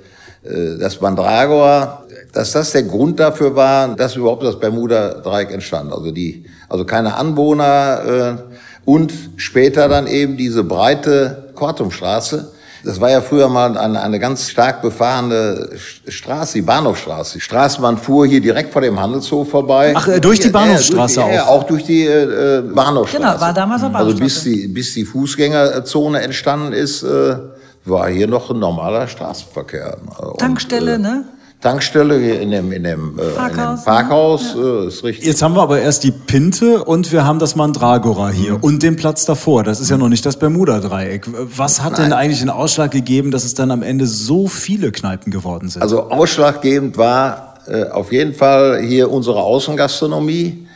äh, 0.44 0.78
das 0.78 1.00
Mandragora, 1.00 2.04
dass 2.32 2.52
das 2.52 2.72
der 2.72 2.84
Grund 2.84 3.18
dafür 3.18 3.56
war, 3.56 3.96
dass 3.96 4.14
überhaupt 4.14 4.44
das 4.44 4.60
Bermuda-Dreieck 4.60 5.50
entstand. 5.50 5.92
Also 5.92 6.12
die, 6.12 6.44
also 6.68 6.84
keine 6.84 7.16
Anwohner 7.16 8.38
äh, 8.38 8.56
und 8.84 9.12
später 9.36 9.88
dann 9.88 10.06
eben 10.06 10.36
diese 10.36 10.62
breite 10.62 11.50
Kortumstraße. 11.54 12.52
Das 12.86 13.00
war 13.00 13.10
ja 13.10 13.20
früher 13.20 13.48
mal 13.48 13.76
eine, 13.76 14.00
eine 14.00 14.18
ganz 14.20 14.48
stark 14.48 14.80
befahrene 14.80 15.70
Straße, 16.06 16.54
die 16.54 16.62
Bahnhofstraße. 16.62 17.34
Die 17.34 17.40
Straßenbahn 17.40 17.98
fuhr 17.98 18.26
hier 18.26 18.40
direkt 18.40 18.72
vor 18.72 18.80
dem 18.80 18.98
Handelshof 19.00 19.50
vorbei. 19.50 19.92
Ach, 19.96 20.06
äh, 20.06 20.20
durch 20.20 20.38
die 20.38 20.44
Ja, 20.48 20.52
ja, 20.52 20.58
Bahnhofstraße 20.66 21.24
die, 21.28 21.34
Ja, 21.34 21.44
auch? 21.44 21.48
auch 21.48 21.62
durch 21.64 21.82
die 21.84 22.06
äh, 22.06 22.62
Bahnhofstraße. 22.62 23.22
Genau, 23.24 23.40
war 23.40 23.52
damals 23.52 23.82
auch 23.82 23.92
Also 23.92 24.10
bis 24.12 24.18
Bahnhofstraße. 24.18 24.50
die, 24.50 24.68
bis 24.68 24.94
die 24.94 25.04
Fußgängerzone 25.04 26.20
entstanden 26.22 26.72
ist, 26.72 27.02
äh, 27.02 27.36
war 27.84 28.08
hier 28.08 28.28
noch 28.28 28.50
ein 28.50 28.58
normaler 28.60 29.08
Straßenverkehr. 29.08 29.96
Und, 30.18 30.38
Tankstelle, 30.38 30.94
äh, 30.94 30.98
ne? 30.98 31.24
Tankstelle 31.60 32.18
hier 32.18 32.40
in 32.40 32.50
dem, 32.50 32.70
in 32.70 32.84
dem, 32.84 33.18
äh, 33.18 33.22
in 33.22 33.28
dem 33.28 33.34
Parkhaus, 33.34 33.84
Parkhaus, 33.84 34.54
äh, 34.54 34.86
ist 34.88 35.02
richtig. 35.04 35.26
Jetzt 35.26 35.42
haben 35.42 35.54
wir 35.54 35.62
aber 35.62 35.80
erst 35.80 36.04
die 36.04 36.10
Pinte 36.12 36.84
und 36.84 37.10
wir 37.12 37.24
haben 37.24 37.38
das 37.38 37.56
Mandragora 37.56 38.28
hier 38.28 38.52
Mhm. 38.54 38.60
und 38.60 38.82
den 38.82 38.96
Platz 38.96 39.24
davor. 39.24 39.64
Das 39.64 39.80
ist 39.80 39.90
ja 39.90 39.96
noch 39.96 40.08
nicht 40.10 40.24
das 40.26 40.38
Bermuda-Dreieck. 40.38 41.26
Was 41.56 41.82
hat 41.82 41.98
denn 41.98 42.12
eigentlich 42.12 42.40
den 42.40 42.50
Ausschlag 42.50 42.90
gegeben, 42.90 43.30
dass 43.30 43.44
es 43.44 43.54
dann 43.54 43.70
am 43.70 43.82
Ende 43.82 44.06
so 44.06 44.46
viele 44.48 44.92
Kneipen 44.92 45.32
geworden 45.32 45.68
sind? 45.70 45.82
Also 45.82 46.10
ausschlaggebend 46.10 46.98
war 46.98 47.54
äh, 47.66 47.84
auf 47.88 48.12
jeden 48.12 48.34
Fall 48.34 48.80
hier 48.82 49.10
unsere 49.10 49.40
Außengastronomie, 49.40 50.66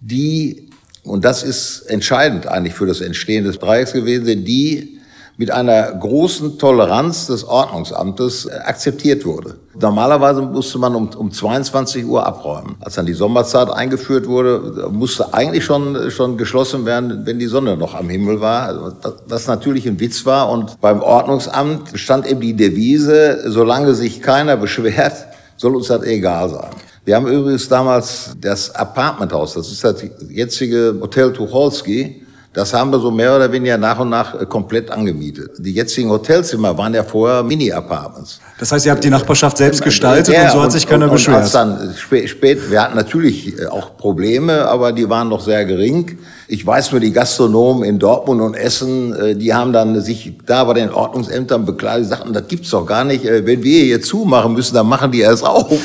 die, 0.00 0.68
und 1.04 1.24
das 1.24 1.42
ist 1.42 1.82
entscheidend 1.88 2.46
eigentlich 2.46 2.74
für 2.74 2.86
das 2.86 3.00
Entstehen 3.00 3.44
des 3.44 3.58
Dreiecks 3.58 3.92
gewesen, 3.92 4.44
die 4.44 4.93
mit 5.36 5.50
einer 5.50 5.92
großen 5.92 6.58
Toleranz 6.58 7.26
des 7.26 7.44
Ordnungsamtes 7.44 8.46
äh, 8.46 8.52
akzeptiert 8.64 9.24
wurde. 9.24 9.56
Normalerweise 9.78 10.42
musste 10.42 10.78
man 10.78 10.94
um, 10.94 11.08
um 11.08 11.32
22 11.32 12.04
Uhr 12.06 12.24
abräumen. 12.24 12.76
Als 12.80 12.94
dann 12.94 13.06
die 13.06 13.14
Sommerzeit 13.14 13.68
eingeführt 13.70 14.28
wurde, 14.28 14.88
musste 14.92 15.34
eigentlich 15.34 15.64
schon, 15.64 16.10
schon 16.12 16.36
geschlossen 16.36 16.86
werden, 16.86 17.26
wenn 17.26 17.40
die 17.40 17.46
Sonne 17.46 17.76
noch 17.76 17.94
am 17.94 18.08
Himmel 18.08 18.40
war. 18.40 18.68
Also, 18.68 18.92
Was 19.02 19.14
was 19.26 19.46
natürlich 19.48 19.88
ein 19.88 19.98
Witz 19.98 20.24
war. 20.24 20.50
Und 20.50 20.80
beim 20.80 21.02
Ordnungsamt 21.02 21.98
stand 21.98 22.26
eben 22.26 22.40
die 22.40 22.54
Devise, 22.54 23.50
solange 23.50 23.94
sich 23.94 24.22
keiner 24.22 24.56
beschwert, 24.64 25.26
soll 25.56 25.74
uns 25.74 25.88
das 25.88 26.02
egal 26.04 26.48
sein. 26.50 26.70
Wir 27.04 27.16
haben 27.16 27.26
übrigens 27.26 27.68
damals 27.68 28.30
das 28.40 28.74
Apartmenthaus, 28.74 29.54
das 29.54 29.70
ist 29.70 29.84
das 29.84 30.02
jetzige 30.30 30.96
Hotel 31.00 31.32
Tucholsky, 31.32 32.23
das 32.54 32.72
haben 32.72 32.92
wir 32.92 33.00
so 33.00 33.10
mehr 33.10 33.34
oder 33.34 33.50
weniger 33.50 33.76
nach 33.76 33.98
und 33.98 34.10
nach 34.10 34.40
äh, 34.40 34.46
komplett 34.46 34.90
angemietet. 34.90 35.50
Die 35.58 35.72
jetzigen 35.72 36.08
Hotelzimmer 36.08 36.78
waren 36.78 36.94
ja 36.94 37.02
vorher 37.02 37.42
Mini-Apartments. 37.42 38.40
das 38.60 38.70
heißt, 38.70 38.86
ihr 38.86 38.92
habt 38.92 39.02
die 39.02 39.10
Nachbarschaft 39.10 39.58
selbst 39.58 39.82
gestaltet 39.82 40.36
und 40.36 40.50
so 40.52 40.62
hat 40.62 40.70
sich 40.70 40.86
keiner 40.86 41.06
und, 41.06 41.12
beschwert. 41.12 41.38
Und 41.38 41.42
als 41.42 41.52
dann 41.52 41.94
spät, 41.96 42.30
spät, 42.30 42.70
wir 42.70 42.80
hatten 42.80 42.94
natürlich 42.94 43.58
äh, 43.58 43.66
auch 43.66 43.96
Probleme, 43.96 44.66
aber 44.66 44.92
die 44.92 45.08
waren 45.10 45.28
noch 45.28 45.40
sehr 45.40 45.64
gering. 45.64 46.16
Ich 46.46 46.64
weiß 46.64 46.92
nur, 46.92 47.00
die 47.00 47.12
Gastronomen 47.12 47.82
in 47.82 47.98
Dortmund 47.98 48.40
und 48.40 48.54
Essen, 48.54 49.12
äh, 49.14 49.34
die 49.34 49.52
haben 49.52 49.72
dann 49.72 50.00
sich 50.00 50.34
da 50.46 50.62
bei 50.62 50.74
den 50.74 50.90
Ordnungsämtern 50.90 51.64
beklagt, 51.64 52.00
die 52.00 52.04
sagten, 52.04 52.32
das 52.32 52.46
gibt's 52.46 52.70
doch 52.70 52.86
gar 52.86 53.02
nicht. 53.02 53.24
Äh, 53.24 53.44
Wenn 53.44 53.64
wir 53.64 53.82
hier 53.82 54.00
zumachen 54.00 54.52
müssen, 54.52 54.76
dann 54.76 54.86
machen 54.86 55.10
die 55.10 55.20
erst 55.20 55.44
auf. 55.44 55.66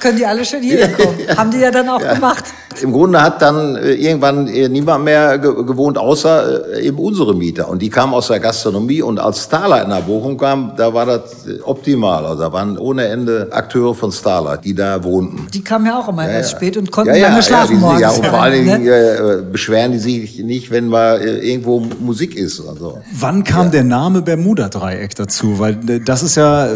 Können 0.00 0.18
die 0.18 0.26
alle 0.26 0.44
schön 0.44 0.62
hierher 0.62 0.92
kommen. 0.92 1.16
Haben 1.36 1.50
die 1.50 1.58
ja 1.58 1.70
dann 1.70 1.88
auch 1.88 1.98
gemacht. 1.98 2.44
Im 2.82 2.92
Grunde 2.92 3.22
hat 3.22 3.42
dann 3.42 3.76
äh, 3.76 3.94
irgendwann 3.94 4.48
äh, 4.48 4.68
niemand 4.68 5.04
mehr 5.04 5.38
ge 5.38 5.54
gewohnt, 5.64 5.98
außer 5.98 6.76
äh, 6.76 6.86
eben 6.86 6.98
unsere 6.98 7.34
Mieter. 7.34 7.68
Und 7.68 7.82
die 7.82 7.90
kamen 7.90 8.14
aus 8.14 8.28
der 8.28 8.40
Gastronomie. 8.40 9.02
Und 9.02 9.18
als 9.18 9.44
Starlight 9.44 9.88
nach 9.88 10.02
Bochum 10.02 10.36
kam, 10.36 10.72
da 10.76 10.92
war 10.92 11.06
das 11.06 11.46
optimal. 11.64 12.26
Also 12.26 12.42
da 12.42 12.52
waren 12.52 12.78
ohne 12.78 13.06
Ende 13.06 13.48
Akteure 13.50 13.94
von 13.94 14.12
Starlight, 14.12 14.64
die 14.64 14.74
da 14.74 15.02
wohnten. 15.02 15.46
Die 15.52 15.62
kamen 15.62 15.86
ja 15.86 15.98
auch 15.98 16.08
immer 16.08 16.28
erst 16.28 16.52
ja. 16.52 16.58
spät 16.58 16.76
und 16.76 16.90
konnten 16.90 17.14
ja, 17.14 17.16
ja, 17.16 17.28
lange 17.28 17.42
schlafen 17.42 17.80
ja, 17.80 17.96
die, 17.96 18.02
Ja, 18.02 18.10
und 18.10 18.26
vor 18.26 18.40
allen 18.40 18.64
Dingen 18.64 18.84
ne? 18.84 19.46
beschweren 19.50 19.92
die 19.92 19.98
sich 19.98 20.38
nicht, 20.38 20.70
wenn 20.70 20.88
mal 20.88 21.20
irgendwo 21.20 21.82
Musik 22.00 22.36
ist. 22.36 22.60
Also. 22.60 22.98
Wann 23.18 23.44
kam 23.44 23.70
der 23.70 23.84
Name 23.84 24.22
Bermuda-Dreieck 24.22 25.14
dazu? 25.14 25.58
Weil 25.58 25.76
das 25.76 26.22
ist 26.22 26.36
ja, 26.36 26.68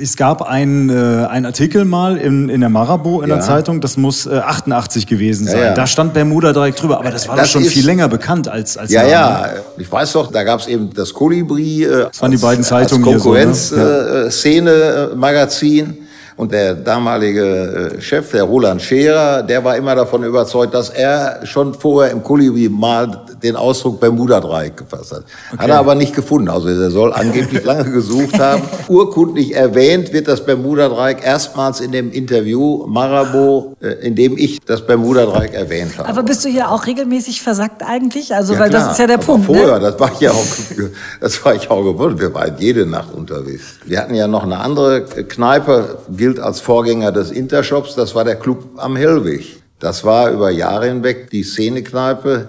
es 0.00 0.16
gab 0.16 0.42
ein, 0.42 0.88
äh, 0.88 1.26
ein 1.26 1.44
Artikel 1.44 1.84
mal 1.84 2.16
in, 2.16 2.48
in 2.48 2.60
der 2.60 2.70
Marabo 2.70 3.20
in 3.20 3.28
der 3.28 3.38
Ja. 3.38 3.42
Zeitung, 3.42 3.80
das 3.80 3.96
muss 3.96 4.26
äh, 4.26 4.38
88 4.38 5.06
gewesen 5.06 5.17
Ja, 5.46 5.52
sein. 5.52 5.60
ja. 5.62 5.74
Da 5.74 5.86
stand 5.86 6.14
Bermuda-Dreieck 6.14 6.76
drüber, 6.76 6.98
aber 6.98 7.10
das 7.10 7.26
war 7.28 7.36
Das 7.36 7.46
doch 7.46 7.52
schon 7.54 7.64
ist- 7.64 7.72
viel 7.72 7.86
länger 7.86 8.08
bekannt 8.08 8.48
als, 8.48 8.76
als 8.76 8.90
Ja, 8.90 9.06
ja, 9.06 9.48
ich 9.76 9.90
weiß 9.90 10.12
doch, 10.12 10.30
da 10.30 10.42
gab 10.44 10.60
es 10.60 10.66
eben 10.66 10.90
das 10.94 11.12
Kolibri. 11.12 11.84
Äh, 11.84 12.06
das 12.10 12.20
waren 12.22 12.30
die 12.30 12.36
beiden 12.36 12.64
Zeitungen 12.64 13.04
so, 13.04 13.10
ne? 13.10 13.16
Konkurrenz-Szene-Magazin. 13.16 15.98
Und 16.36 16.52
der 16.52 16.74
damalige 16.74 17.94
äh, 17.96 18.00
Chef, 18.00 18.30
der 18.30 18.44
Roland 18.44 18.80
Scherer, 18.80 19.42
der 19.42 19.64
war 19.64 19.76
immer 19.76 19.96
davon 19.96 20.22
überzeugt, 20.22 20.72
dass 20.72 20.88
er 20.90 21.40
schon 21.44 21.74
vorher 21.74 22.12
im 22.12 22.22
Kolibri 22.22 22.68
mal 22.68 23.24
den 23.42 23.56
Ausdruck 23.56 24.00
Bermuda-Dreieck 24.00 24.76
gefasst 24.76 25.12
hat. 25.12 25.24
Hat 25.56 25.68
er 25.68 25.78
aber 25.78 25.94
nicht 25.94 26.14
gefunden. 26.14 26.48
Also 26.48 26.68
er 26.68 26.90
soll 26.90 27.12
angeblich 27.12 27.64
lange 27.64 27.90
gesucht 27.90 28.38
haben. 28.38 28.62
Urkundlich 28.88 29.54
erwähnt 29.54 30.12
wird 30.12 30.28
das 30.28 30.44
Bermuda-Dreieck 30.44 31.24
erstmals 31.24 31.80
in 31.80 31.92
dem 31.92 32.10
Interview 32.12 32.86
Marabo, 32.86 33.76
äh, 33.80 33.88
in 34.06 34.14
dem 34.14 34.36
ich 34.36 34.60
das 34.60 34.86
Bermuda-Dreieck 34.86 35.54
erwähnt 35.54 35.98
habe. 35.98 36.08
Aber 36.08 36.22
bist 36.22 36.44
du 36.44 36.48
hier 36.48 36.70
auch 36.70 36.86
regelmäßig 36.86 37.42
versackt 37.42 37.82
eigentlich? 37.82 38.34
Also, 38.34 38.54
Ja, 38.54 38.60
weil 38.60 38.70
klar. 38.70 38.82
das 38.84 38.92
ist 38.92 38.98
ja 38.98 39.06
der 39.06 39.16
Aber 39.16 39.24
Punkt. 39.26 39.46
Vorher, 39.46 39.74
Ne? 39.78 39.80
das 39.80 40.00
war 40.00 40.12
ich 40.12 40.20
ja 40.20 40.30
auch, 40.30 40.44
das 41.20 41.44
war 41.44 41.54
ich 41.54 41.70
auch 41.70 41.82
gewohnt. 41.82 42.20
Wir 42.20 42.32
waren 42.34 42.54
jede 42.58 42.86
Nacht 42.86 43.12
unterwegs. 43.14 43.62
Wir 43.84 44.00
hatten 44.00 44.14
ja 44.14 44.26
noch 44.26 44.42
eine 44.44 44.58
andere 44.58 45.04
Kneipe, 45.04 45.98
gilt 46.10 46.40
als 46.40 46.60
Vorgänger 46.60 47.12
des 47.12 47.30
Intershops. 47.30 47.94
Das 47.94 48.14
war 48.14 48.24
der 48.24 48.36
Club 48.36 48.64
am 48.76 48.96
Hellweg. 48.96 49.62
Das 49.80 50.04
war 50.04 50.30
über 50.32 50.50
Jahre 50.50 50.86
hinweg 50.86 51.30
die 51.30 51.44
Szenekneipe, 51.44 52.48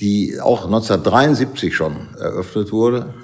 die 0.00 0.40
auch 0.40 0.64
1973 0.64 1.74
schon 1.74 1.96
eröffnet 2.18 2.72
wurde. 2.72 3.14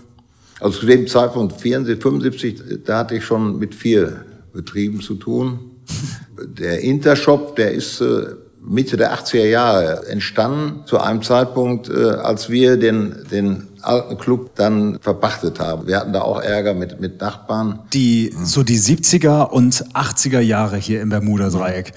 Also 0.61 0.81
zu 0.81 0.87
dem 0.87 1.07
Zeitpunkt 1.07 1.61
74, 1.61 2.03
75, 2.03 2.85
da 2.85 2.99
hatte 2.99 3.17
ich 3.17 3.25
schon 3.25 3.59
mit 3.59 3.75
vier 3.75 4.25
Betrieben 4.53 5.01
zu 5.01 5.15
tun. 5.15 5.59
Der 6.59 6.81
Intershop, 6.81 7.55
der 7.57 7.73
ist 7.73 8.01
äh, 8.01 8.29
Mitte 8.63 8.97
der 8.97 9.13
80er 9.13 9.45
Jahre 9.45 10.07
entstanden, 10.07 10.87
zu 10.87 10.99
einem 10.99 11.21
Zeitpunkt, 11.23 11.91
äh, 11.91 11.93
als 11.93 12.49
wir 12.49 12.79
den, 12.79 13.27
den 13.31 13.69
alten 13.83 14.19
Club 14.19 14.51
dann 14.57 14.99
verpachtet 15.01 15.61
haben. 15.61 15.87
Wir 15.87 15.99
hatten 15.99 16.13
da 16.13 16.23
auch 16.23 16.41
Ärger 16.41 16.75
mit, 16.75 17.01
mit 17.01 17.21
Nachbarn. 17.21 17.81
Die, 17.93 18.35
so 18.43 18.63
die 18.63 18.79
70er 18.79 19.49
und 19.51 19.85
80er 19.95 20.41
Jahre 20.41 20.77
hier 20.77 21.01
im 21.01 21.09
Bermuda-Dreieck, 21.11 21.93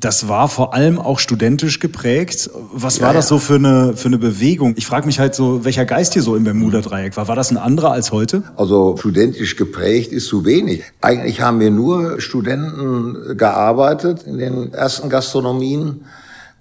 das 0.00 0.28
war 0.28 0.48
vor 0.48 0.74
allem 0.74 0.98
auch 0.98 1.18
studentisch 1.18 1.78
geprägt. 1.80 2.50
Was 2.72 2.98
Ja, 2.98 3.06
war 3.06 3.14
das 3.14 3.26
ja. 3.26 3.28
so 3.30 3.38
für 3.38 3.54
eine, 3.56 3.96
für 3.96 4.08
eine 4.08 4.18
Bewegung? 4.18 4.74
Ich 4.76 4.86
frage 4.86 5.06
mich 5.06 5.18
halt 5.18 5.34
so, 5.34 5.64
welcher 5.64 5.84
Geist 5.84 6.12
hier 6.14 6.22
so 6.22 6.36
im 6.36 6.44
Bermuda-Dreieck 6.44 7.16
war. 7.16 7.28
War 7.28 7.36
das 7.36 7.50
ein 7.50 7.56
anderer 7.56 7.92
als 7.92 8.12
heute? 8.12 8.42
Also 8.56 8.96
studentisch 8.96 9.56
geprägt 9.56 10.12
ist 10.12 10.26
zu 10.26 10.44
wenig. 10.44 10.82
Eigentlich 11.00 11.40
haben 11.40 11.60
wir 11.60 11.70
nur 11.70 12.20
Studenten 12.20 13.36
gearbeitet 13.36 14.24
in 14.24 14.38
den 14.38 14.72
ersten 14.72 15.08
Gastronomien 15.08 16.04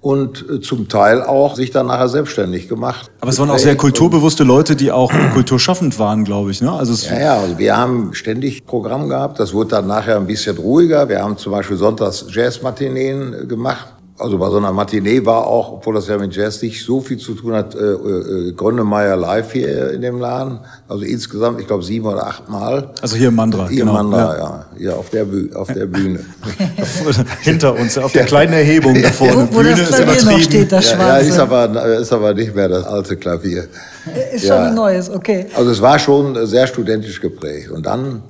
und 0.01 0.45
äh, 0.49 0.61
zum 0.61 0.87
Teil 0.87 1.21
auch 1.21 1.55
sich 1.55 1.71
dann 1.71 1.87
nachher 1.87 2.07
selbstständig 2.07 2.69
gemacht. 2.69 3.11
Aber 3.19 3.31
es 3.31 3.39
waren 3.39 3.49
auch 3.49 3.57
sehr 3.57 3.75
kulturbewusste 3.75 4.43
Leute, 4.43 4.75
die 4.75 4.91
auch 4.91 5.11
kulturschaffend 5.33 5.99
waren, 5.99 6.23
glaube 6.23 6.51
ich. 6.51 6.61
Ne? 6.61 6.71
Also 6.71 6.93
es, 6.93 7.09
Ja, 7.09 7.19
ja, 7.19 7.37
also 7.39 7.57
wir 7.57 7.75
haben 7.75 8.13
ständig 8.13 8.65
Programm 8.65 9.09
gehabt. 9.09 9.39
Das 9.39 9.53
wurde 9.53 9.71
dann 9.71 9.87
nachher 9.87 10.15
ein 10.15 10.27
bisschen 10.27 10.57
ruhiger. 10.57 11.09
Wir 11.09 11.21
haben 11.21 11.37
zum 11.37 11.51
Beispiel 11.51 11.77
sonntags 11.77 12.25
Jazz-Matineen 12.29 13.47
gemacht. 13.47 13.87
Also 14.19 14.37
bei 14.37 14.49
so 14.49 14.57
einer 14.57 14.73
Matinee 14.73 15.25
war 15.25 15.47
auch, 15.47 15.71
obwohl 15.71 15.95
das 15.95 16.07
ja 16.09 16.17
mit 16.17 16.35
Jazz 16.35 16.61
nicht 16.61 16.83
so 16.83 16.99
viel 16.99 17.17
zu 17.17 17.35
tun 17.35 17.53
hat, 17.53 17.73
äh, 17.73 17.79
äh, 17.79 18.51
Grönemeyer 18.51 19.15
live 19.15 19.53
hier 19.53 19.91
in 19.91 20.01
dem 20.01 20.19
Laden. 20.19 20.59
Also 20.89 21.05
insgesamt, 21.05 21.61
ich 21.61 21.67
glaube, 21.67 21.83
sieben 21.83 22.05
oder 22.05 22.27
acht 22.27 22.49
Mal. 22.49 22.89
Also 23.01 23.15
hier 23.15 23.29
im 23.29 23.35
Mandra, 23.35 23.69
Hier 23.69 23.85
genau, 23.85 24.01
im 24.01 24.09
Mandra, 24.09 24.37
ja. 24.37 24.43
ja. 24.43 24.65
Hier 24.77 24.97
auf 24.97 25.09
der, 25.09 25.23
Büh 25.23 25.49
auf 25.55 25.71
der 25.71 25.85
Bühne. 25.85 26.19
hinter 27.41 27.73
uns, 27.75 27.97
auf 27.97 28.11
der 28.11 28.25
kleinen 28.25 28.53
Erhebung 28.53 29.01
da 29.01 29.09
vorne. 29.09 29.47
Wo, 29.51 29.57
wo 29.57 29.63
das 29.63 29.79
Klavier 29.89 30.23
noch 30.25 30.39
steht, 30.39 30.71
das 30.71 30.91
Ja, 30.91 30.97
ja, 30.97 31.03
schwarze. 31.05 31.29
ist 31.29 31.39
aber, 31.39 31.85
ist 31.99 32.13
aber 32.13 32.33
nicht 32.33 32.53
mehr 32.53 32.67
das 32.67 32.85
alte 32.85 33.15
Klavier. 33.15 33.67
Ist 34.33 34.41
schon 34.41 34.57
ja. 34.57 34.67
ein 34.67 34.75
neues, 34.75 35.09
okay. 35.09 35.45
Also 35.55 35.71
es 35.71 35.81
war 35.81 35.97
schon 35.97 36.45
sehr 36.45 36.67
studentisch 36.67 37.21
geprägt. 37.21 37.71
Und 37.71 37.85
dann, 37.85 38.21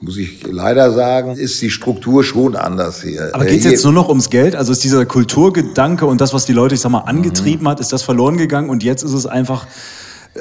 muss 0.00 0.16
ich 0.16 0.42
leider 0.50 0.92
sagen, 0.92 1.36
ist 1.36 1.60
die 1.62 1.70
Struktur 1.70 2.24
schon 2.24 2.56
anders 2.56 3.02
hier. 3.02 3.30
Aber 3.34 3.44
Äh, 3.46 3.50
geht's 3.50 3.62
hier- 3.64 3.72
jetzt 3.72 3.84
nur 3.84 3.92
noch 3.92 4.08
ums 4.08 4.30
Geld? 4.30 4.56
Also 4.56 4.72
ist 4.72 4.82
dieser 4.84 5.04
Kulturgedanke 5.04 6.06
und 6.06 6.20
das, 6.20 6.32
was 6.32 6.46
die 6.46 6.52
Leute, 6.52 6.74
ich 6.74 6.80
sag 6.80 6.90
mal, 6.90 7.00
angetrieben 7.00 7.68
hat, 7.68 7.80
ist 7.80 7.92
das 7.92 8.02
verloren 8.02 8.36
gegangen 8.36 8.70
und 8.70 8.82
jetzt 8.82 9.02
ist 9.02 9.12
es 9.12 9.26
einfach 9.26 9.66
äh, 10.34 10.40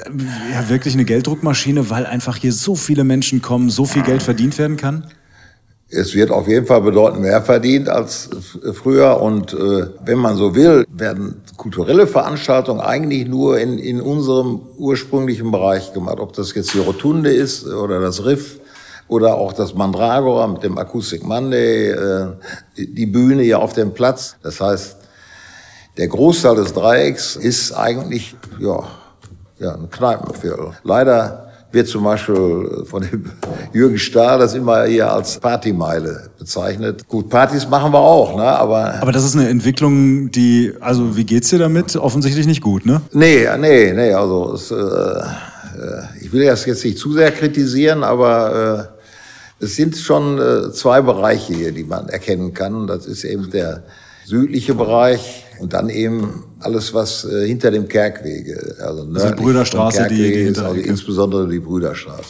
ja, 0.53 0.69
wirklich 0.69 0.93
eine 0.93 1.03
Gelddruckmaschine, 1.03 1.89
weil 1.89 2.05
einfach 2.05 2.37
hier 2.37 2.53
so 2.53 2.75
viele 2.75 3.03
Menschen 3.03 3.41
kommen, 3.41 3.69
so 3.69 3.85
viel 3.85 4.03
Geld 4.03 4.21
verdient 4.23 4.57
werden 4.57 4.77
kann? 4.77 5.05
Es 5.91 6.13
wird 6.13 6.29
auf 6.29 6.47
jeden 6.47 6.67
Fall 6.67 6.81
bedeutend 6.81 7.21
mehr 7.23 7.41
verdient 7.41 7.89
als 7.89 8.29
früher. 8.73 9.19
Und 9.19 9.53
äh, 9.53 9.87
wenn 10.05 10.19
man 10.19 10.37
so 10.37 10.53
will, 10.53 10.85
werden 10.93 11.41
kulturelle 11.57 12.05
Veranstaltungen 12.05 12.79
eigentlich 12.79 13.27
nur 13.27 13.57
in, 13.59 13.79
in 13.79 13.99
unserem 13.99 14.61
ursprünglichen 14.77 15.49
Bereich 15.49 15.91
gemacht. 15.91 16.19
Ob 16.19 16.33
das 16.33 16.53
jetzt 16.53 16.75
die 16.75 16.77
Rotunde 16.79 17.31
ist 17.33 17.65
oder 17.65 17.99
das 17.99 18.23
Riff 18.23 18.59
oder 19.09 19.35
auch 19.35 19.51
das 19.53 19.73
Mandragora 19.73 20.47
mit 20.47 20.63
dem 20.63 20.77
Acoustic 20.77 21.23
Monday, 21.25 21.89
äh, 21.89 22.27
die- 22.77 23.05
Bühne 23.07 23.43
hier 23.43 23.59
auf 23.59 23.73
dem 23.73 23.91
Platz. 23.93 24.35
Das 24.43 24.61
heißt, 24.61 24.95
der 25.97 26.07
Großteil 26.07 26.55
des 26.55 26.73
Dreiecks 26.73 27.35
ist 27.35 27.73
eigentlich 27.73 28.35
ja, 28.59 28.79
ja, 29.59 29.73
ein 29.73 29.89
Kneipenviertel. 29.89 30.71
Leider 30.83 31.47
wird 31.71 31.87
zum 31.87 32.03
Beispiel 32.03 32.83
von 32.85 33.01
dem 33.03 33.25
Jürgen 33.73 33.97
Stahl 33.97 34.39
das 34.39 34.53
immer 34.53 34.85
eher 34.85 35.11
als 35.13 35.39
Partymeile 35.39 36.29
bezeichnet. 36.39 37.07
Gut, 37.07 37.29
Partys 37.29 37.67
machen 37.67 37.91
wir 37.91 37.99
auch, 37.99 38.35
ne? 38.37 38.43
aber 38.43 38.93
Aber 39.01 39.11
das 39.11 39.23
ist 39.25 39.35
eine 39.35 39.49
Entwicklung, 39.49 40.31
die, 40.31 40.73
also 40.79 41.15
wie 41.17 41.25
geht's 41.25 41.49
dir 41.49 41.59
damit? 41.59 41.95
Offensichtlich 41.95 42.47
nicht 42.47 42.61
gut, 42.61 42.85
ne? 42.85 43.01
nee, 43.11 43.45
nee, 43.59 43.91
nee, 43.93 44.13
also 44.13 44.53
es, 44.53 44.71
äh, 44.71 44.75
äh, 44.75 45.21
ich 46.21 46.31
will 46.31 46.45
das 46.45 46.65
jetzt 46.65 46.83
nicht 46.85 46.97
zu 46.97 47.13
sehr 47.13 47.31
kritisieren, 47.31 48.03
aber 48.03 48.89
äh, 48.95 48.98
es 49.59 49.75
sind 49.75 49.95
schon 49.97 50.39
äh, 50.39 50.71
zwei 50.71 51.01
Bereiche 51.01 51.53
hier, 51.53 51.71
die 51.71 51.83
man 51.83 52.07
erkennen 52.09 52.53
kann. 52.53 52.87
Das 52.87 53.05
ist 53.05 53.23
eben 53.23 53.49
der 53.51 53.83
südliche 54.25 54.73
Bereich 54.75 55.43
und 55.59 55.73
dann 55.73 55.89
eben 55.89 56.43
alles, 56.59 56.93
was 56.93 57.25
äh, 57.25 57.47
hinter 57.47 57.71
dem 57.71 57.87
Kerkwege, 57.87 58.75
also 58.79 59.05
Brüderstraße, 59.35 60.01
vom 60.01 60.07
die- 60.09 60.15
die 60.15 60.21
Kerkwege 60.23 60.49
ist, 60.49 60.59
also 60.59 60.75
insbesondere 60.79 61.47
die 61.47 61.59
Brüderstraße. 61.59 62.23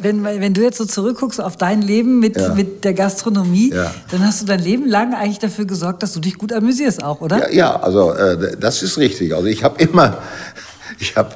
Wenn, 0.00 0.24
wenn, 0.24 0.40
wenn 0.40 0.52
du 0.52 0.62
jetzt 0.62 0.78
so 0.78 0.84
zurückguckst 0.84 1.40
auf 1.40 1.56
dein 1.56 1.80
Leben 1.80 2.18
mit, 2.18 2.36
Ja. 2.36 2.52
mit 2.54 2.82
der 2.84 2.94
Gastronomie, 2.94 3.70
Ja. 3.72 3.94
dann 4.10 4.26
hast 4.26 4.42
du 4.42 4.46
dein 4.46 4.60
Leben 4.60 4.88
lang 4.88 5.14
eigentlich 5.14 5.38
dafür 5.38 5.64
gesorgt, 5.64 6.02
dass 6.02 6.12
du 6.12 6.20
dich 6.20 6.36
gut 6.38 6.52
amüsierst 6.52 7.02
auch, 7.04 7.20
oder? 7.20 7.38
Ja, 7.38 7.50
ja 7.50 7.80
also 7.80 8.12
äh, 8.12 8.56
das 8.58 8.82
ist 8.82 8.98
richtig. 8.98 9.32
Also 9.34 9.46
ich 9.46 9.62
habe 9.62 9.80
immer, 9.82 10.18
ich 10.98 11.14
habe, 11.16 11.34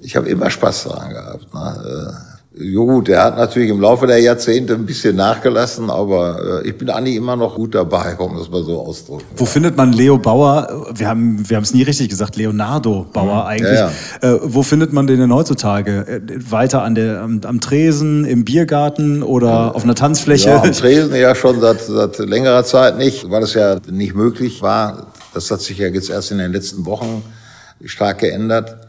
ich 0.00 0.14
habe 0.16 0.28
immer 0.28 0.50
Spaß 0.50 0.84
daran 0.84 1.10
gehabt. 1.10 1.54
Ne? 1.54 2.16
Jo 2.60 2.86
gut, 2.86 3.06
der 3.06 3.22
hat 3.22 3.36
natürlich 3.36 3.70
im 3.70 3.80
Laufe 3.80 4.06
der 4.08 4.18
Jahrzehnte 4.18 4.74
ein 4.74 4.84
bisschen 4.84 5.14
nachgelassen, 5.14 5.90
aber 5.90 6.62
äh, 6.64 6.68
ich 6.68 6.76
bin 6.76 6.90
eigentlich 6.90 7.14
immer 7.14 7.36
noch 7.36 7.54
gut 7.54 7.74
dabei, 7.74 8.16
um 8.18 8.36
das 8.36 8.50
mal 8.50 8.64
so 8.64 8.80
auszudrücken. 8.80 9.26
Wo 9.36 9.44
findet 9.44 9.76
man 9.76 9.92
Leo 9.92 10.18
Bauer? 10.18 10.86
Wir 10.94 11.08
haben 11.08 11.48
wir 11.48 11.56
haben 11.56 11.62
es 11.62 11.72
nie 11.72 11.84
richtig 11.84 12.08
gesagt, 12.08 12.34
Leonardo 12.34 13.06
Bauer 13.12 13.46
eigentlich. 13.46 13.78
Ja, 13.78 13.92
Äh, 14.22 14.38
wo 14.42 14.64
findet 14.64 14.92
man 14.92 15.06
den 15.06 15.20
denn 15.20 15.32
heutzutage? 15.32 16.04
Äh, 16.08 16.50
weiter 16.50 16.82
an 16.82 16.96
der, 16.96 17.20
am, 17.20 17.40
am 17.44 17.60
Tresen, 17.60 18.24
im 18.24 18.44
Biergarten 18.44 19.22
oder 19.22 19.76
auf 19.76 19.84
einer 19.84 19.94
Tanzfläche? 19.94 20.48
Ja, 20.48 20.62
am 20.62 20.72
Tresen 20.72 21.14
ja 21.14 21.36
schon 21.36 21.60
seit, 21.60 21.80
seit 21.82 22.18
längerer 22.18 22.64
Zeit 22.64 22.98
nicht, 22.98 23.30
weil 23.30 23.44
es 23.44 23.54
ja 23.54 23.78
nicht 23.88 24.16
möglich 24.16 24.62
war. 24.62 25.12
Das 25.32 25.48
hat 25.52 25.60
sich 25.60 25.78
ja 25.78 25.86
jetzt 25.86 26.10
erst 26.10 26.32
in 26.32 26.38
den 26.38 26.52
letzten 26.52 26.84
Wochen 26.86 27.22
stark 27.84 28.18
geändert. 28.18 28.87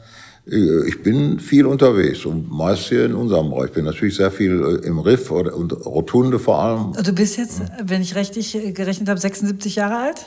Ich 0.51 1.03
bin 1.03 1.39
viel 1.39 1.65
unterwegs 1.65 2.25
und 2.25 2.51
meist 2.51 2.89
hier 2.89 3.05
in 3.05 3.13
unserem 3.13 3.51
Bereich. 3.51 3.65
Ich 3.65 3.73
bin 3.73 3.85
natürlich 3.85 4.15
sehr 4.15 4.31
viel 4.31 4.81
äh, 4.83 4.87
im 4.87 4.99
Riff 4.99 5.29
und 5.29 5.73
Rotunde 5.85 6.39
vor 6.39 6.59
allem. 6.59 6.93
Du 7.03 7.13
bist 7.13 7.37
jetzt, 7.37 7.61
wenn 7.83 8.01
ich 8.01 8.15
richtig 8.15 8.55
äh, 8.55 8.71
gerechnet 8.71 9.09
habe, 9.09 9.19
76 9.19 9.75
Jahre 9.75 9.97
alt? 9.97 10.25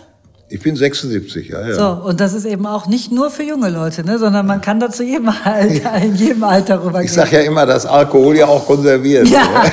Ich 0.48 0.60
bin 0.60 0.76
76, 0.76 1.48
ja, 1.48 1.66
ja. 1.66 1.74
So, 1.74 2.08
und 2.08 2.20
das 2.20 2.34
ist 2.34 2.44
eben 2.44 2.66
auch 2.66 2.86
nicht 2.86 3.10
nur 3.10 3.30
für 3.30 3.42
junge 3.42 3.70
Leute, 3.70 4.04
ne, 4.04 4.18
sondern 4.18 4.46
man 4.46 4.60
kann 4.60 4.78
da 4.78 4.90
zu 4.90 5.02
jedem 5.02 5.30
Alter, 5.30 5.96
in 6.02 6.14
jedem 6.14 6.44
Alter 6.44 6.80
rübergehen. 6.80 7.06
Ich 7.06 7.12
sage 7.12 7.36
ja 7.36 7.42
immer, 7.42 7.64
dass 7.64 7.86
Alkohol 7.86 8.36
ja 8.36 8.46
auch 8.46 8.66
konserviert. 8.66 9.28
Ja. 9.28 9.42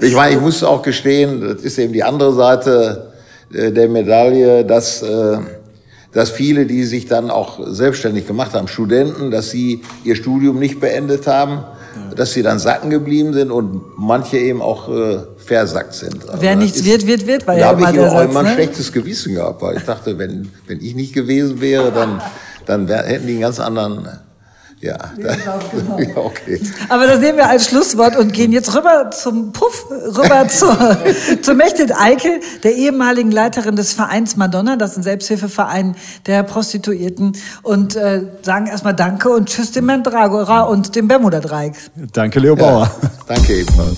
Ich 0.00 0.14
meine, 0.14 0.34
ich 0.34 0.40
muss 0.40 0.62
auch 0.62 0.82
gestehen, 0.82 1.40
das 1.40 1.62
ist 1.62 1.78
eben 1.78 1.92
die 1.92 2.02
andere 2.02 2.34
Seite 2.34 3.12
äh, 3.52 3.72
der 3.72 3.88
Medaille, 3.88 4.64
dass, 4.64 5.02
äh, 5.02 5.38
dass 6.14 6.30
viele, 6.30 6.64
die 6.66 6.84
sich 6.84 7.06
dann 7.06 7.30
auch 7.30 7.58
selbstständig 7.66 8.26
gemacht 8.26 8.52
haben, 8.54 8.68
Studenten, 8.68 9.30
dass 9.30 9.50
sie 9.50 9.82
ihr 10.04 10.14
Studium 10.16 10.58
nicht 10.58 10.80
beendet 10.80 11.26
haben, 11.26 11.64
dass 12.16 12.32
sie 12.32 12.42
dann 12.42 12.58
sacken 12.58 12.90
geblieben 12.90 13.32
sind 13.32 13.50
und 13.50 13.82
manche 13.98 14.38
eben 14.38 14.62
auch 14.62 14.88
äh, 14.88 15.18
versackt 15.36 15.94
sind. 15.94 16.28
Also 16.28 16.40
Wer 16.42 16.56
nichts 16.56 16.78
ist- 16.78 16.84
wird, 16.86 17.06
wird, 17.06 17.26
wird, 17.26 17.48
da 17.48 17.56
ja 17.56 17.66
habe 17.66 17.80
immer 17.82 17.90
ich 17.90 17.96
der 17.96 18.08
auch 18.08 18.12
Satz, 18.18 18.30
immer 18.30 18.40
ein 18.40 18.46
ne? 18.46 18.54
schlechtes 18.54 18.92
Gewissen 18.92 19.34
gehabt, 19.34 19.62
weil 19.62 19.76
ich 19.76 19.82
dachte, 19.84 20.18
wenn, 20.18 20.48
wenn 20.66 20.80
ich 20.80 20.94
nicht 20.94 21.12
gewesen 21.12 21.60
wäre, 21.60 21.92
dann, 21.92 22.20
dann 22.66 22.88
wär, 22.88 23.02
hätten 23.04 23.26
die 23.26 23.32
einen 23.34 23.42
ganz 23.42 23.60
anderen, 23.60 24.08
ja, 24.84 24.98
genau. 25.16 25.98
ja 25.98 26.16
okay. 26.16 26.60
Aber 26.88 27.06
das 27.06 27.20
nehmen 27.20 27.38
wir 27.38 27.48
als 27.48 27.68
Schlusswort 27.68 28.16
und 28.16 28.32
gehen 28.32 28.52
jetzt 28.52 28.74
rüber 28.74 29.10
zum 29.10 29.52
Puff, 29.52 29.86
rüber 29.90 30.46
zu, 30.48 30.66
zu 31.40 31.54
Mechtet 31.54 31.92
Eike, 31.98 32.40
der 32.62 32.74
ehemaligen 32.74 33.30
Leiterin 33.30 33.76
des 33.76 33.94
Vereins 33.94 34.36
Madonna, 34.36 34.76
das 34.76 34.92
ist 34.92 34.98
ein 34.98 35.02
Selbsthilfeverein 35.02 35.96
der 36.26 36.42
Prostituierten, 36.42 37.36
und 37.62 37.96
äh, 37.96 38.22
sagen 38.42 38.66
erstmal 38.66 38.94
Danke 38.94 39.30
und 39.30 39.48
Tschüss 39.48 39.72
dem 39.72 39.86
Mandragora 39.86 40.62
und 40.62 40.94
dem 40.94 41.08
Bermuda-Dreieck. 41.08 41.74
Danke, 42.12 42.40
Leo 42.40 42.54
Bauer. 42.54 42.90
Ja, 43.02 43.10
danke 43.26 43.54
ebenfalls. 43.54 43.96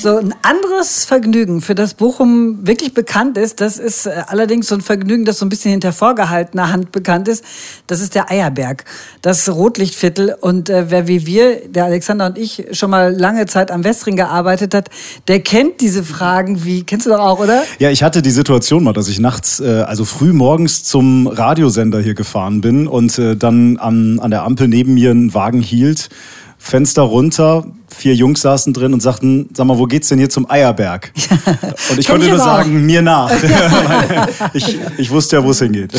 So 0.00 0.16
ein 0.16 0.34
anderes 0.40 1.04
Vergnügen, 1.04 1.60
für 1.60 1.74
das 1.74 1.92
Bochum 1.92 2.66
wirklich 2.66 2.94
bekannt 2.94 3.36
ist, 3.36 3.60
das 3.60 3.76
ist 3.76 4.06
äh, 4.06 4.22
allerdings 4.28 4.68
so 4.68 4.74
ein 4.74 4.80
Vergnügen, 4.80 5.26
das 5.26 5.38
so 5.38 5.44
ein 5.44 5.50
bisschen 5.50 5.72
hinter 5.72 5.92
vorgehaltener 5.92 6.72
Hand 6.72 6.90
bekannt 6.90 7.28
ist. 7.28 7.44
Das 7.86 8.00
ist 8.00 8.14
der 8.14 8.30
Eierberg, 8.30 8.86
das 9.20 9.46
Rotlichtviertel. 9.50 10.34
Und 10.40 10.70
äh, 10.70 10.86
wer 10.88 11.06
wie 11.06 11.26
wir, 11.26 11.68
der 11.68 11.84
Alexander 11.84 12.24
und 12.24 12.38
ich, 12.38 12.64
schon 12.72 12.88
mal 12.88 13.14
lange 13.14 13.44
Zeit 13.44 13.70
am 13.70 13.84
Westring 13.84 14.16
gearbeitet 14.16 14.72
hat, 14.72 14.88
der 15.28 15.40
kennt 15.40 15.82
diese 15.82 16.02
Fragen 16.02 16.64
wie, 16.64 16.82
kennst 16.82 17.04
du 17.04 17.10
doch 17.10 17.20
auch, 17.20 17.38
oder? 17.38 17.62
Ja, 17.78 17.90
ich 17.90 18.02
hatte 18.02 18.22
die 18.22 18.30
Situation 18.30 18.82
mal, 18.82 18.94
dass 18.94 19.08
ich 19.08 19.20
nachts, 19.20 19.60
äh, 19.60 19.84
also 19.86 20.06
früh 20.06 20.32
morgens 20.32 20.82
zum 20.82 21.26
Radiosender 21.26 22.00
hier 22.00 22.14
gefahren 22.14 22.62
bin 22.62 22.86
und 22.86 23.18
äh, 23.18 23.36
dann 23.36 23.76
an, 23.76 24.18
an 24.18 24.30
der 24.30 24.44
Ampel 24.44 24.66
neben 24.66 24.94
mir 24.94 25.10
ein 25.10 25.34
Wagen 25.34 25.60
hielt. 25.60 26.08
Fenster 26.56 27.02
runter, 27.02 27.64
vier 27.94 28.14
Jungs 28.14 28.40
saßen 28.40 28.72
drin 28.72 28.92
und 28.92 29.00
sagten, 29.00 29.48
sag 29.54 29.66
mal, 29.66 29.78
wo 29.78 29.84
geht's 29.84 30.08
denn 30.08 30.18
hier 30.18 30.30
zum 30.30 30.50
Eierberg? 30.50 31.12
Und 31.90 31.98
ich 31.98 32.06
konnte 32.06 32.26
ich 32.26 32.32
nur 32.32 32.40
auch. 32.40 32.44
sagen, 32.44 32.86
mir 32.86 33.02
nach. 33.02 33.30
ich, 34.54 34.78
ich 34.96 35.10
wusste 35.10 35.36
ja, 35.36 35.44
wo 35.44 35.50
es 35.50 35.58
hingeht. 35.58 35.92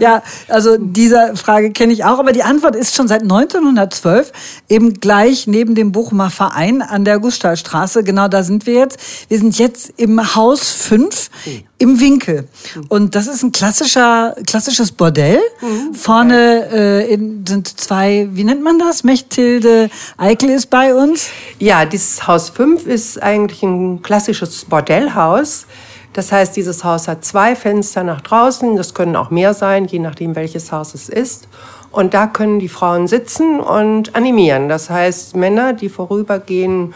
Ja, 0.00 0.22
also 0.48 0.76
diese 0.78 1.36
Frage 1.36 1.70
kenne 1.72 1.92
ich 1.92 2.04
auch, 2.04 2.18
aber 2.18 2.32
die 2.32 2.42
Antwort 2.42 2.76
ist 2.76 2.94
schon 2.94 3.08
seit 3.08 3.22
1912 3.22 4.32
eben 4.68 4.94
gleich 4.94 5.46
neben 5.46 5.74
dem 5.74 5.92
Bochumer 5.92 6.30
Verein 6.30 6.82
an 6.82 7.04
der 7.04 7.18
Gustavstraße. 7.18 8.04
Genau 8.04 8.28
da 8.28 8.42
sind 8.42 8.66
wir 8.66 8.74
jetzt. 8.74 8.98
Wir 9.28 9.38
sind 9.38 9.58
jetzt 9.58 9.92
im 9.96 10.34
Haus 10.34 10.70
5 10.70 11.30
im 11.78 12.00
Winkel. 12.00 12.48
Und 12.88 13.14
das 13.14 13.26
ist 13.26 13.42
ein 13.42 13.52
klassischer, 13.52 14.34
klassisches 14.46 14.92
Bordell. 14.92 15.40
Vorne 15.92 16.68
äh, 16.72 17.12
in, 17.12 17.44
sind 17.46 17.78
zwei, 17.78 18.28
wie 18.32 18.44
nennt 18.44 18.62
man 18.62 18.78
das? 18.78 19.04
Mechthilde 19.04 19.90
Eikel 20.16 20.50
ist 20.50 20.70
bei 20.70 20.94
uns. 20.94 21.28
Ja, 21.58 21.84
dieses 21.84 22.26
Haus 22.26 22.50
5 22.50 22.86
ist 22.86 23.22
eigentlich 23.22 23.62
ein 23.62 24.02
klassisches 24.02 24.64
Bordellhaus. 24.64 25.66
Das 26.12 26.30
heißt, 26.30 26.56
dieses 26.56 26.84
Haus 26.84 27.08
hat 27.08 27.24
zwei 27.24 27.56
Fenster 27.56 28.04
nach 28.04 28.20
draußen. 28.20 28.76
Das 28.76 28.94
können 28.94 29.16
auch 29.16 29.30
mehr 29.30 29.52
sein, 29.52 29.84
je 29.86 29.98
nachdem, 29.98 30.36
welches 30.36 30.70
Haus 30.70 30.94
es 30.94 31.08
ist. 31.08 31.48
Und 31.90 32.14
da 32.14 32.26
können 32.26 32.58
die 32.58 32.68
Frauen 32.68 33.08
sitzen 33.08 33.60
und 33.60 34.14
animieren. 34.14 34.68
Das 34.68 34.90
heißt, 34.90 35.36
Männer, 35.36 35.72
die 35.72 35.88
vorübergehen, 35.88 36.94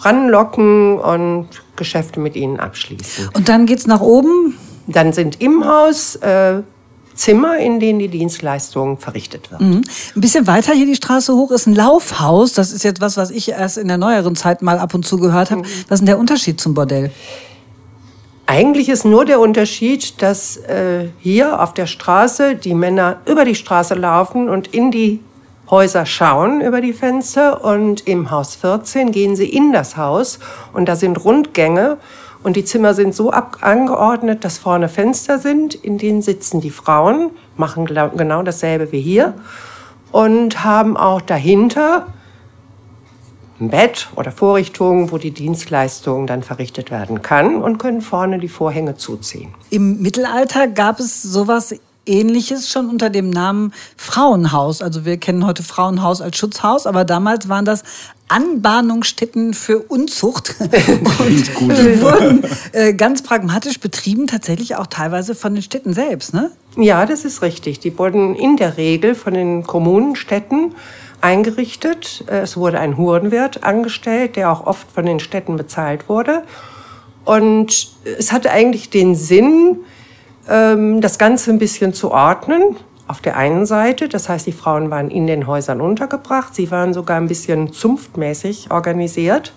ranlocken 0.00 0.98
und 0.98 1.48
Geschäfte 1.76 2.20
mit 2.20 2.36
ihnen 2.36 2.60
abschließen. 2.60 3.30
Und 3.34 3.48
dann 3.48 3.66
geht's 3.66 3.86
nach 3.86 4.00
oben. 4.00 4.56
Dann 4.86 5.12
sind 5.12 5.40
im 5.40 5.64
Haus 5.64 6.16
äh, 6.16 6.62
Zimmer, 7.18 7.58
in 7.58 7.80
denen 7.80 7.98
die 7.98 8.08
Dienstleistung 8.08 8.98
verrichtet 8.98 9.50
wird. 9.50 9.60
Mhm. 9.60 9.82
Ein 10.14 10.20
bisschen 10.20 10.46
weiter 10.46 10.72
hier 10.72 10.86
die 10.86 10.94
Straße 10.94 11.34
hoch 11.34 11.50
ist 11.50 11.66
ein 11.66 11.74
Laufhaus. 11.74 12.52
Das 12.52 12.72
ist 12.72 12.84
jetzt 12.84 13.00
was, 13.00 13.16
was 13.16 13.30
ich 13.30 13.50
erst 13.50 13.76
in 13.76 13.88
der 13.88 13.98
neueren 13.98 14.36
Zeit 14.36 14.62
mal 14.62 14.78
ab 14.78 14.94
und 14.94 15.04
zu 15.04 15.18
gehört 15.18 15.50
habe. 15.50 15.62
Was 15.62 15.96
ist 15.96 16.00
denn 16.00 16.06
der 16.06 16.18
Unterschied 16.18 16.60
zum 16.60 16.74
Bordell? 16.74 17.10
Eigentlich 18.46 18.88
ist 18.88 19.04
nur 19.04 19.24
der 19.26 19.40
Unterschied, 19.40 20.22
dass 20.22 20.56
äh, 20.56 21.08
hier 21.18 21.60
auf 21.60 21.74
der 21.74 21.86
Straße 21.86 22.54
die 22.54 22.72
Männer 22.72 23.20
über 23.26 23.44
die 23.44 23.54
Straße 23.54 23.94
laufen 23.94 24.48
und 24.48 24.68
in 24.68 24.90
die 24.90 25.20
Häuser 25.70 26.06
schauen 26.06 26.62
über 26.62 26.80
die 26.80 26.94
Fenster 26.94 27.62
und 27.62 28.06
im 28.06 28.30
Haus 28.30 28.54
14 28.54 29.12
gehen 29.12 29.36
sie 29.36 29.48
in 29.48 29.72
das 29.72 29.98
Haus 29.98 30.38
und 30.72 30.88
da 30.88 30.96
sind 30.96 31.22
Rundgänge 31.22 31.98
und 32.42 32.56
die 32.56 32.64
Zimmer 32.64 32.94
sind 32.94 33.14
so 33.14 33.30
angeordnet, 33.30 34.44
dass 34.44 34.58
vorne 34.58 34.88
Fenster 34.88 35.38
sind, 35.38 35.74
in 35.74 35.98
denen 35.98 36.22
sitzen 36.22 36.60
die 36.60 36.70
Frauen, 36.70 37.30
machen 37.56 37.84
genau 37.84 38.42
dasselbe 38.42 38.92
wie 38.92 39.00
hier 39.00 39.34
und 40.12 40.64
haben 40.64 40.96
auch 40.96 41.20
dahinter 41.20 42.06
ein 43.60 43.70
Bett 43.70 44.08
oder 44.14 44.30
Vorrichtungen, 44.30 45.10
wo 45.10 45.18
die 45.18 45.32
Dienstleistung 45.32 46.28
dann 46.28 46.44
verrichtet 46.44 46.90
werden 46.92 47.22
kann 47.22 47.56
und 47.56 47.78
können 47.78 48.02
vorne 48.02 48.38
die 48.38 48.48
Vorhänge 48.48 48.96
zuziehen. 48.96 49.52
Im 49.70 50.00
Mittelalter 50.00 50.68
gab 50.68 51.00
es 51.00 51.22
sowas 51.22 51.74
Ähnliches 52.06 52.70
schon 52.70 52.88
unter 52.88 53.10
dem 53.10 53.30
Namen 53.30 53.72
Frauenhaus. 53.96 54.80
Also 54.80 55.04
wir 55.04 55.18
kennen 55.18 55.44
heute 55.44 55.62
Frauenhaus 55.62 56.22
als 56.22 56.38
Schutzhaus, 56.38 56.86
aber 56.86 57.04
damals 57.04 57.48
waren 57.48 57.64
das 57.64 57.82
Anbahnungsstätten 58.28 59.54
für 59.54 59.80
Unzucht. 59.80 60.54
Und 60.60 60.70
die 61.78 62.00
wurden 62.00 62.44
äh, 62.72 62.92
ganz 62.94 63.22
pragmatisch 63.22 63.80
betrieben, 63.80 64.26
tatsächlich 64.26 64.76
auch 64.76 64.86
teilweise 64.86 65.34
von 65.34 65.54
den 65.54 65.62
Städten 65.62 65.92
selbst. 65.92 66.34
Ne? 66.34 66.50
Ja, 66.76 67.06
das 67.06 67.24
ist 67.24 67.42
richtig. 67.42 67.80
Die 67.80 67.98
wurden 67.98 68.34
in 68.34 68.56
der 68.56 68.76
Regel 68.76 69.14
von 69.14 69.34
den 69.34 69.64
Kommunen, 69.64 70.16
Städten 70.16 70.74
eingerichtet. 71.20 72.24
Es 72.26 72.56
wurde 72.56 72.78
ein 72.78 72.96
Hurenwirt 72.96 73.64
angestellt, 73.64 74.36
der 74.36 74.52
auch 74.52 74.66
oft 74.66 74.90
von 74.92 75.04
den 75.04 75.20
Städten 75.20 75.56
bezahlt 75.56 76.08
wurde. 76.08 76.44
Und 77.24 77.90
es 78.04 78.32
hatte 78.32 78.50
eigentlich 78.50 78.90
den 78.90 79.14
Sinn, 79.14 79.80
ähm, 80.48 81.00
das 81.00 81.18
Ganze 81.18 81.50
ein 81.50 81.58
bisschen 81.58 81.92
zu 81.92 82.10
ordnen. 82.10 82.76
Auf 83.08 83.22
der 83.22 83.38
einen 83.38 83.64
Seite, 83.64 84.06
das 84.06 84.28
heißt, 84.28 84.46
die 84.46 84.52
Frauen 84.52 84.90
waren 84.90 85.10
in 85.10 85.26
den 85.26 85.46
Häusern 85.46 85.80
untergebracht. 85.80 86.54
Sie 86.54 86.70
waren 86.70 86.92
sogar 86.92 87.16
ein 87.16 87.26
bisschen 87.26 87.72
zunftmäßig 87.72 88.70
organisiert. 88.70 89.54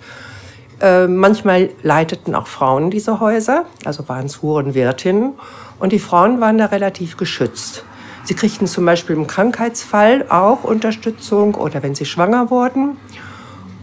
Äh, 0.80 1.08
manchmal 1.08 1.70
leiteten 1.84 2.34
auch 2.34 2.48
Frauen 2.48 2.90
diese 2.92 3.20
Häuser, 3.20 3.66
also 3.84 4.08
waren 4.08 4.28
es 4.28 4.42
Hurenwirtinnen. 4.42 5.34
Und 5.80 5.92
die 5.92 6.00
Frauen 6.00 6.40
waren 6.40 6.58
da 6.58 6.68
relativ 6.68 7.18
geschützt. 7.18 7.84
Sie 8.24 8.36
kriegten 8.36 8.68
zum 8.68 8.86
Beispiel 8.86 9.18
im 9.18 9.28
Krankheitsfall 9.28 10.26
auch 10.30 10.64
Unterstützung 10.64 11.56
oder 11.56 11.84
wenn 11.84 11.94
sie 11.94 12.06
schwanger 12.06 12.50
wurden. 12.50 12.96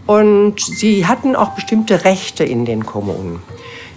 Und 0.07 0.59
sie 0.59 1.05
hatten 1.05 1.35
auch 1.35 1.49
bestimmte 1.49 2.05
Rechte 2.05 2.43
in 2.43 2.65
den 2.65 2.87
Kommunen. 2.87 3.43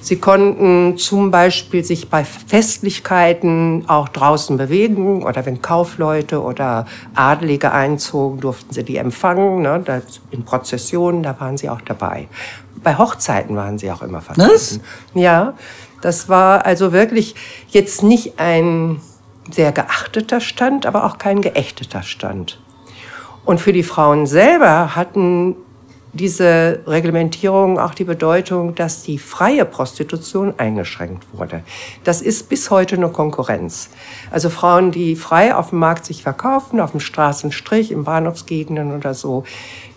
Sie 0.03 0.17
konnten 0.17 0.99
zum 0.99 1.31
Beispiel 1.31 1.85
sich 1.85 2.11
bei 2.11 2.25
Festlichkeiten 2.25 3.85
auch 3.87 4.09
draußen 4.09 4.57
bewegen 4.57 5.23
oder 5.23 5.47
wenn 5.47 5.63
Kaufleute 5.63 6.43
oder 6.43 6.87
Adelige 7.15 7.71
einzogen, 7.71 8.41
durften 8.41 8.75
sie 8.75 8.83
die 8.83 8.97
empfangen. 8.97 9.63
Ne? 9.63 10.03
In 10.33 10.45
Prozessionen, 10.45 11.23
da 11.23 11.39
waren 11.39 11.57
sie 11.57 11.71
auch 11.71 11.81
dabei. 11.81 12.27
Bei 12.83 12.99
Hochzeiten 12.99 13.55
waren 13.55 13.79
sie 13.79 13.93
auch 13.93 14.03
immer 14.03 14.21
vertreten. 14.21 14.51
Was? 14.53 14.81
Ja, 15.15 15.55
das 16.01 16.29
war 16.29 16.67
also 16.67 16.93
wirklich 16.93 17.37
jetzt 17.69 18.03
nicht 18.03 18.41
ein 18.41 19.01
sehr 19.53 19.71
geachteter 19.71 20.41
Stand, 20.41 20.85
aber 20.85 21.05
auch 21.05 21.19
kein 21.19 21.43
geächteter 21.43 22.03
Stand. 22.03 22.61
Und 23.45 23.61
für 23.61 23.73
die 23.73 23.85
Frauen 23.85 24.27
selber 24.27 24.97
hatten 24.97 25.55
diese 26.13 26.81
Reglementierung 26.87 27.79
auch 27.79 27.95
die 27.95 28.05
Bedeutung, 28.05 28.75
dass 28.75 29.03
die 29.03 29.19
freie 29.19 29.65
Prostitution 29.65 30.55
eingeschränkt 30.59 31.25
wurde. 31.33 31.63
Das 32.05 32.21
ist 32.21 32.49
bis 32.51 32.71
heute 32.71 32.97
eine 32.97 33.09
Konkurrenz. 33.09 33.89
Also 34.31 34.51
Frauen, 34.51 34.91
die 34.91 35.17
frei 35.17 35.55
auf 35.55 35.71
dem 35.71 35.79
Markt 35.79 36.05
sich 36.05 36.23
verkaufen, 36.23 36.81
auf 36.81 36.91
dem 36.91 37.01
Straßenstrich, 37.01 37.91
in 37.91 38.05
Bahnhofsgegenden 38.05 38.95
oder 38.95 39.15
so, 39.15 39.45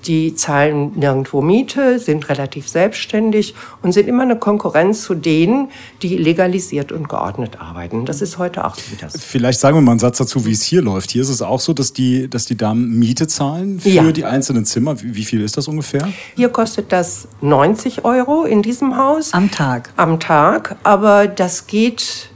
die 0.08 0.36
zahlen 0.36 0.92
nirgendwo 0.96 1.42
Miete, 1.42 2.00
sind 2.00 2.30
relativ 2.30 2.68
selbstständig 2.68 3.56
und 3.82 3.92
sind 3.92 4.08
immer 4.08 4.24
eine 4.24 4.38
Konkurrenz 4.38 5.04
zu 5.04 5.16
denen, 5.16 5.70
die 6.02 6.18
legalisiert 6.18 6.92
und 6.92 7.10
geordnet 7.10 7.60
arbeiten. 7.60 8.06
Das 8.06 8.22
ist 8.22 8.38
heute 8.38 8.66
auch 8.66 8.78
wieder 8.92 9.10
so. 9.10 9.18
Vielleicht 9.20 9.60
sagen 9.60 9.78
wir 9.78 9.82
mal 9.82 9.92
einen 9.92 10.00
Satz 10.00 10.18
dazu, 10.18 10.46
wie 10.46 10.52
es 10.52 10.64
hier 10.64 10.82
läuft. 10.82 11.12
Hier 11.12 11.22
ist 11.22 11.30
es 11.30 11.42
auch 11.42 11.60
so, 11.60 11.74
dass 11.74 11.94
die, 11.94 12.30
dass 12.30 12.46
die 12.46 12.56
Damen 12.58 12.98
Miete 13.00 13.28
zahlen 13.28 13.80
für 13.80 13.90
Ja. 13.90 14.12
die 14.12 14.26
einzelnen 14.26 14.66
Zimmer. 14.66 15.02
Wie, 15.02 15.16
wie 15.16 15.26
viel 15.26 15.42
ist 15.42 15.58
das 15.58 15.68
ungefähr? 15.68 16.08
Hier 16.36 16.50
kostet 16.50 16.92
das 16.92 17.28
90 17.42 18.06
Euro 18.06 18.44
in 18.44 18.62
diesem 18.62 18.98
Haus. 18.98 19.34
Am 19.34 19.52
Tag. 19.52 19.92
am 19.98 20.20
Tag, 20.20 20.76
aber 20.84 21.28
das 21.28 21.68
geht, 21.68 22.30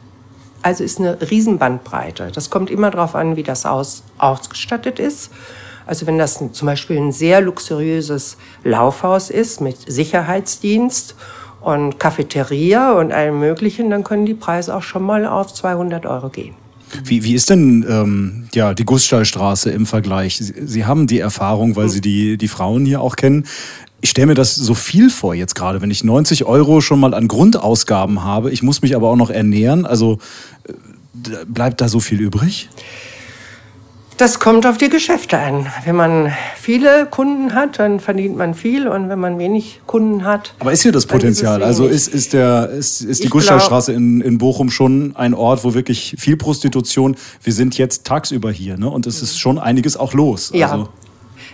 also 0.62 0.84
ist 0.84 1.00
eine 1.00 1.18
Riesenbandbreite. 1.30 2.32
Das 2.34 2.50
kommt 2.50 2.70
immer 2.70 2.92
darauf 2.92 3.16
an, 3.16 3.36
wie 3.36 3.44
das 3.44 3.66
Haus 3.66 4.04
ausgestattet 4.18 5.00
ist. 5.00 5.30
Also 5.90 6.06
wenn 6.06 6.20
das 6.20 6.40
zum 6.52 6.66
Beispiel 6.68 6.98
ein 6.98 7.12
sehr 7.12 7.42
luxuriöses 7.42 8.38
Laufhaus 8.64 9.32
ist 9.32 9.60
mit 9.60 9.92
Sicherheitsdienst 9.92 11.16
und 11.62 11.98
Cafeteria 11.98 12.92
und 12.92 13.12
allem 13.12 13.40
Möglichen, 13.40 13.90
dann 13.90 14.04
können 14.04 14.28
die 14.28 14.36
Preise 14.36 14.76
auch 14.76 14.84
schon 14.84 15.02
mal 15.02 15.26
auf 15.26 15.52
200 15.52 16.06
Euro 16.06 16.30
gehen. 16.30 16.54
Wie, 17.04 17.24
wie 17.24 17.34
ist 17.34 17.50
denn 17.50 17.84
ähm, 17.90 18.50
ja, 18.54 18.76
die 18.76 18.86
Gussstallstraße 18.86 19.72
im 19.72 19.88
Vergleich? 19.88 20.38
Sie, 20.38 20.54
Sie 20.64 20.86
haben 20.86 21.08
die 21.08 21.18
Erfahrung, 21.18 21.76
weil 21.76 21.90
Sie 21.90 22.02
die, 22.02 22.38
die 22.38 22.48
Frauen 22.48 22.86
hier 22.86 23.02
auch 23.02 23.16
kennen. 23.16 23.48
Ich 24.00 24.12
stelle 24.12 24.28
mir 24.28 24.36
das 24.36 24.54
so 24.54 24.76
viel 24.76 25.10
vor 25.10 25.34
jetzt 25.34 25.56
gerade, 25.56 25.82
wenn 25.82 25.90
ich 25.90 26.04
90 26.04 26.46
Euro 26.46 26.82
schon 26.82 27.00
mal 27.00 27.16
an 27.16 27.28
Grundausgaben 27.28 28.24
habe. 28.24 28.52
Ich 28.52 28.62
muss 28.62 28.84
mich 28.84 28.96
aber 28.96 29.10
auch 29.10 29.16
noch 29.16 29.32
ernähren. 29.32 29.88
Also 29.88 30.20
äh, 30.66 30.74
bleibt 31.48 31.82
da 31.82 31.90
so 31.90 32.00
viel 32.00 32.22
übrig? 32.22 32.70
Das 34.20 34.38
kommt 34.42 34.68
auf 34.68 34.78
die 34.78 34.90
Geschäfte 34.90 35.38
an. 35.38 35.68
Wenn 35.86 35.96
man 35.96 36.34
viele 36.58 37.06
Kunden 37.06 37.54
hat, 37.54 37.80
dann 37.80 38.02
verdient 38.02 38.36
man 38.36 38.54
viel 38.54 38.86
und 38.86 39.08
wenn 39.08 39.18
man 39.18 39.40
wenig 39.40 39.80
Kunden 39.88 40.26
hat. 40.26 40.54
Aber 40.60 40.74
ist 40.74 40.82
hier 40.82 40.92
das 40.92 41.08
dann 41.08 41.16
ist 41.16 41.22
Potenzial? 41.22 41.64
Also 41.64 41.88
ist, 41.88 42.10
ist, 42.10 42.34
der, 42.34 42.70
ist, 42.70 43.00
ist 43.00 43.22
die 43.22 43.28
Ich 43.28 43.30
Gussstallstraße 43.30 43.94
in, 43.94 44.20
in 44.20 44.38
Bochum 44.38 44.72
schon 44.72 45.16
ein 45.16 45.34
Ort, 45.34 45.64
wo 45.64 45.74
wirklich 45.74 46.18
viel 46.20 46.36
Prostitution, 46.36 47.16
wir 47.42 47.54
sind 47.54 47.78
jetzt 47.78 48.06
tagsüber 48.06 48.52
hier 48.52 48.78
ne? 48.78 48.90
und 48.90 49.08
es 49.08 49.22
ist 49.22 49.40
schon 49.40 49.58
einiges 49.58 49.96
auch 49.96 50.12
los. 50.14 50.52
Ja. 50.54 50.74
Also, 50.74 50.90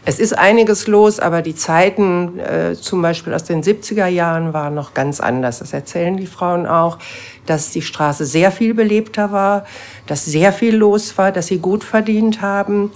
Es 0.08 0.20
ist 0.20 0.38
einiges 0.38 0.86
los, 0.86 1.20
aber 1.20 1.41
die 1.41 1.56
Zeiten, 1.56 2.38
äh, 2.38 2.76
zum 2.76 3.02
Beispiel 3.02 3.34
aus 3.34 3.44
den 3.44 3.63
70er 3.63 4.06
Jahren, 4.06 4.54
waren 4.54 4.76
noch 4.76 4.94
ganz 4.94 5.20
anders. 5.20 5.60
Das 5.60 5.74
erzählen 5.74 6.15
die 6.15 6.28
Frauen 6.28 6.68
auch, 6.68 7.00
dass 7.48 7.72
die 7.72 7.82
Straße 7.82 8.24
sehr 8.24 8.52
viel 8.52 8.76
belebter 8.76 9.32
war, 9.32 9.65
dass 10.06 10.24
sehr 10.24 10.54
viel 10.54 10.76
los 10.76 11.18
war, 11.18 11.32
dass 11.32 11.48
sie 11.48 11.58
gut 11.58 11.84
verdient 11.84 12.44
haben. 12.44 12.91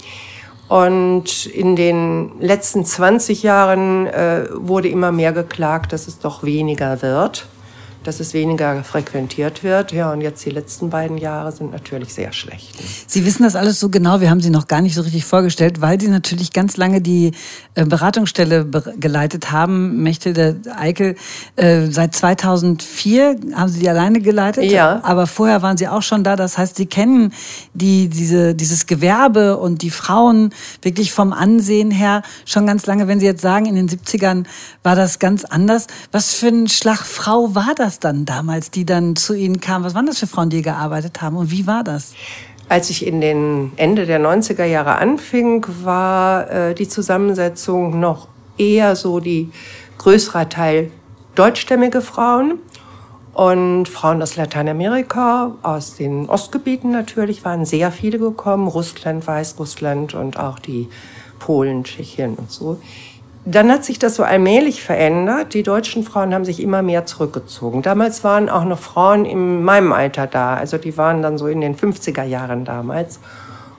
Und 0.68 1.46
in 1.46 1.74
den 1.74 2.30
letzten 2.38 2.84
20 2.84 3.42
Jahren 3.42 4.06
äh, 4.06 4.44
wurde 4.52 4.86
immer 4.86 5.10
mehr 5.10 5.32
geklagt, 5.32 5.92
dass 5.92 6.06
es 6.06 6.20
doch 6.20 6.44
weniger 6.44 7.02
wird. 7.02 7.48
Dass 8.04 8.20
es 8.20 8.32
weniger 8.32 8.82
frequentiert 8.82 9.62
wird. 9.62 9.92
Ja, 9.92 10.12
und 10.12 10.20
jetzt 10.20 10.44
die 10.44 10.50
letzten 10.50 10.90
beiden 10.90 11.18
Jahre 11.18 11.52
sind 11.52 11.72
natürlich 11.72 12.14
sehr 12.14 12.32
schlecht. 12.32 12.74
Sie 13.06 13.24
wissen 13.24 13.42
das 13.42 13.56
alles 13.56 13.78
so 13.78 13.88
genau. 13.88 14.20
Wir 14.20 14.30
haben 14.30 14.40
Sie 14.40 14.50
noch 14.50 14.68
gar 14.68 14.80
nicht 14.80 14.94
so 14.94 15.02
richtig 15.02 15.24
vorgestellt, 15.24 15.80
weil 15.80 16.00
Sie 16.00 16.08
natürlich 16.08 16.52
ganz 16.52 16.76
lange 16.76 17.00
die 17.00 17.32
äh, 17.74 17.84
Beratungsstelle 17.84 18.66
geleitet 18.98 19.52
haben. 19.52 20.02
Mechthild 20.02 20.66
Eikel, 20.74 21.16
äh, 21.56 21.86
seit 21.90 22.14
2004 22.14 23.36
haben 23.54 23.68
Sie 23.68 23.80
die 23.80 23.88
alleine 23.88 24.20
geleitet. 24.20 24.64
Ja. 24.64 25.00
Aber 25.02 25.26
vorher 25.26 25.62
waren 25.62 25.76
Sie 25.76 25.88
auch 25.88 26.02
schon 26.02 26.24
da. 26.24 26.36
Das 26.36 26.56
heißt, 26.56 26.76
Sie 26.76 26.86
kennen 26.86 27.32
die, 27.74 28.08
diese, 28.08 28.54
dieses 28.54 28.86
Gewerbe 28.86 29.58
und 29.58 29.82
die 29.82 29.90
Frauen 29.90 30.50
wirklich 30.82 31.12
vom 31.12 31.32
Ansehen 31.32 31.90
her 31.90 32.22
schon 32.46 32.66
ganz 32.66 32.86
lange. 32.86 33.08
Wenn 33.08 33.20
Sie 33.20 33.26
jetzt 33.26 33.42
sagen, 33.42 33.66
in 33.66 33.74
den 33.74 33.88
70ern 33.88 34.44
war 34.82 34.96
das 34.96 35.18
ganz 35.18 35.44
anders. 35.44 35.86
Was 36.12 36.32
für 36.32 36.48
ein 36.48 36.68
Schlagfrau 36.68 37.54
war 37.54 37.74
das? 37.76 37.89
Das 37.90 37.98
dann 37.98 38.24
damals, 38.24 38.70
die 38.70 38.84
dann 38.84 39.16
zu 39.16 39.34
Ihnen 39.34 39.60
kamen? 39.60 39.84
Was 39.84 39.94
waren 39.94 40.06
das 40.06 40.20
für 40.20 40.28
Frauen, 40.28 40.48
die 40.48 40.62
gearbeitet 40.62 41.20
haben 41.22 41.36
und 41.36 41.50
wie 41.50 41.66
war 41.66 41.82
das? 41.82 42.14
Als 42.68 42.88
ich 42.88 43.04
in 43.04 43.20
den 43.20 43.72
Ende 43.76 44.06
der 44.06 44.20
90er 44.20 44.64
Jahre 44.64 44.94
anfing, 44.94 45.66
war 45.82 46.48
äh, 46.50 46.74
die 46.74 46.86
Zusammensetzung 46.86 47.98
noch 47.98 48.28
eher 48.58 48.94
so 48.94 49.18
die 49.18 49.50
größere 49.98 50.48
Teil 50.48 50.92
deutschstämmige 51.34 52.00
Frauen 52.00 52.60
und 53.32 53.88
Frauen 53.88 54.22
aus 54.22 54.36
Lateinamerika, 54.36 55.56
aus 55.62 55.96
den 55.96 56.28
Ostgebieten 56.28 56.92
natürlich, 56.92 57.44
waren 57.44 57.64
sehr 57.64 57.90
viele 57.90 58.20
gekommen. 58.20 58.68
Russland, 58.68 59.26
Weißrussland 59.26 60.14
und 60.14 60.38
auch 60.38 60.60
die 60.60 60.88
Polen, 61.40 61.82
Tschechien 61.82 62.34
und 62.36 62.52
so. 62.52 62.80
Dann 63.50 63.72
hat 63.72 63.84
sich 63.84 63.98
das 63.98 64.14
so 64.14 64.22
allmählich 64.22 64.80
verändert. 64.80 65.54
Die 65.54 65.64
deutschen 65.64 66.04
Frauen 66.04 66.32
haben 66.32 66.44
sich 66.44 66.62
immer 66.62 66.82
mehr 66.82 67.04
zurückgezogen. 67.04 67.82
Damals 67.82 68.22
waren 68.22 68.48
auch 68.48 68.64
noch 68.64 68.78
Frauen 68.78 69.24
in 69.24 69.64
meinem 69.64 69.92
Alter 69.92 70.28
da. 70.28 70.54
Also 70.54 70.78
die 70.78 70.96
waren 70.96 71.20
dann 71.20 71.36
so 71.36 71.48
in 71.48 71.60
den 71.60 71.74
50er 71.74 72.22
Jahren 72.22 72.64
damals. 72.64 73.18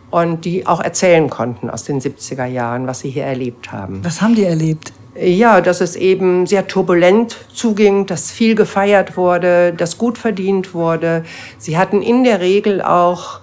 Und 0.10 0.44
die 0.44 0.68
auch 0.68 0.82
erzählen 0.82 1.30
konnten 1.30 1.70
aus 1.70 1.86
den 1.86 2.02
70er 2.02 2.48
Jahren, 2.48 2.86
was 2.86 3.00
sie 3.00 3.12
hier 3.12 3.24
erlebt 3.24 3.72
haben. 3.72 4.04
Was 4.04 4.22
haben 4.22 4.36
die 4.36 4.44
erlebt? 4.44 4.92
Ja, 5.16 5.62
dass 5.62 5.80
es 5.80 5.96
eben 5.96 6.48
sehr 6.48 6.68
turbulent 6.68 7.38
zuging, 7.54 8.06
dass 8.08 8.30
viel 8.30 8.56
gefeiert 8.56 9.16
wurde, 9.16 9.72
dass 9.72 9.98
gut 9.98 10.18
verdient 10.18 10.74
wurde. 10.74 11.24
Sie 11.58 11.78
hatten 11.78 12.02
in 12.02 12.26
der 12.26 12.42
Regel 12.42 12.82
auch, 12.82 13.40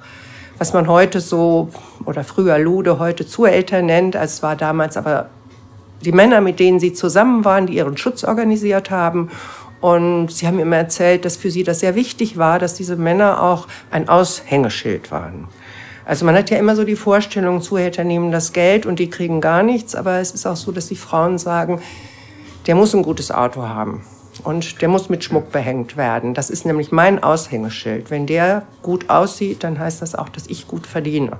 was 0.59 0.75
man 0.75 0.88
heute 0.88 1.21
so, 1.21 1.71
oder 2.05 2.23
früher 2.23 2.59
Lude, 2.59 2.99
heute 2.99 3.27
Zueltern 3.27 3.87
nennt, 3.87 4.14
als 4.14 4.35
es 4.35 4.43
war 4.43 4.57
damals 4.57 4.99
aber 4.99 5.31
die 6.04 6.12
Männer, 6.12 6.40
mit 6.40 6.61
denen 6.61 6.80
sie 6.80 6.92
zusammen 6.92 7.44
waren, 7.44 7.66
die 7.66 7.76
ihren 7.76 7.96
Schutz 7.96 8.24
organisiert 8.24 8.90
haben. 8.90 9.30
Und 9.80 10.32
sie 10.32 10.46
haben 10.46 10.58
immer 10.58 10.76
erzählt, 10.76 11.24
dass 11.24 11.37
für 11.37 11.50
sie 11.50 11.62
das 11.62 11.80
sehr 11.80 11.94
wichtig 11.94 12.37
war, 12.37 12.58
dass 12.58 12.74
diese 12.74 12.96
Männer 12.96 13.42
auch 13.42 13.68
ein 13.90 14.08
Aushängeschild 14.08 15.11
waren. 15.11 15.48
Also 16.04 16.24
man 16.24 16.34
hat 16.34 16.50
ja 16.50 16.56
immer 16.56 16.74
so 16.74 16.84
die 16.84 16.96
Vorstellung, 16.96 17.61
Zuhälter 17.61 18.02
nehmen 18.02 18.32
das 18.32 18.52
Geld 18.52 18.87
und 18.87 18.98
die 18.98 19.11
kriegen 19.11 19.40
gar 19.40 19.62
nichts. 19.62 19.94
Aber 19.94 20.18
es 20.18 20.32
ist 20.32 20.46
auch 20.46 20.56
so, 20.56 20.72
dass 20.72 20.88
die 20.88 20.96
Frauen 20.96 21.38
sagen, 21.38 21.80
der 22.66 22.74
muss 22.74 22.94
ein 22.94 23.02
gutes 23.02 23.30
Auto 23.30 23.62
haben. 23.62 24.02
Und 24.44 24.80
der 24.82 24.88
muss 24.88 25.08
mit 25.08 25.24
Schmuck 25.24 25.52
behängt 25.52 25.96
werden. 25.96 26.32
Das 26.32 26.48
ist 26.48 26.64
nämlich 26.64 26.92
mein 26.92 27.22
Aushängeschild. 27.22 28.11
Wenn 28.11 28.26
der 28.26 28.62
gut 28.82 29.11
aussieht, 29.11 29.64
dann 29.64 29.78
heißt 29.78 30.00
das 30.00 30.14
auch, 30.14 30.28
dass 30.28 30.46
ich 30.46 30.68
gut 30.68 30.87
verdiene. 30.87 31.38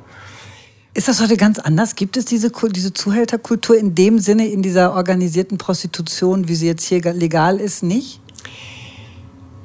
Ist 0.99 1.07
das 1.07 1.23
heute 1.23 1.37
ganz 1.37 1.61
anders? 1.61 1.95
Gibt 1.95 2.17
es 2.17 2.25
diese, 2.25 2.51
diese 2.51 2.93
Zuhälterkultur 2.93 3.79
in 3.79 3.95
dem 3.95 4.19
Sinne, 4.19 4.49
in 4.49 4.63
dieser 4.63 4.97
organisierten 4.97 5.57
Prostitution, 5.57 6.49
wie 6.49 6.57
sie 6.57 6.67
jetzt 6.67 6.87
hier 6.87 7.01
legal 7.13 7.61
ist, 7.61 7.85
nicht? 7.85 8.21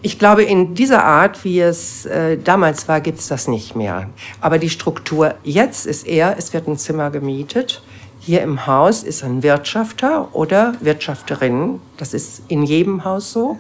Ich 0.04 0.19
glaube, 0.19 0.43
in 0.43 0.76
dieser 0.76 1.04
Art, 1.04 1.43
wie 1.43 1.60
es 1.60 2.06
äh, 2.06 2.38
damals 2.38 2.88
war, 2.88 3.02
gibt 3.02 3.17
es 3.17 3.30
das 3.30 3.48
nicht 3.48 3.76
mehr. 3.76 4.12
Aber 4.41 4.60
die 4.60 4.69
Struktur 4.69 5.34
jetzt 5.43 5.88
ist 5.88 6.06
eher, 6.06 6.36
es 6.38 6.54
wird 6.54 6.67
ein 6.67 6.78
Zimmer 6.78 7.10
gemietet. 7.10 7.82
Hier 8.19 8.43
im 8.43 8.67
Haus 8.67 9.02
ist 9.02 9.24
ein 9.24 9.41
Wirtschafter 9.41 10.36
oder 10.36 10.76
Wirtschafterin. 10.82 11.80
Das 11.98 12.13
ist 12.13 12.43
in 12.48 12.62
jedem 12.62 13.06
Haus 13.06 13.34
so. 13.34 13.58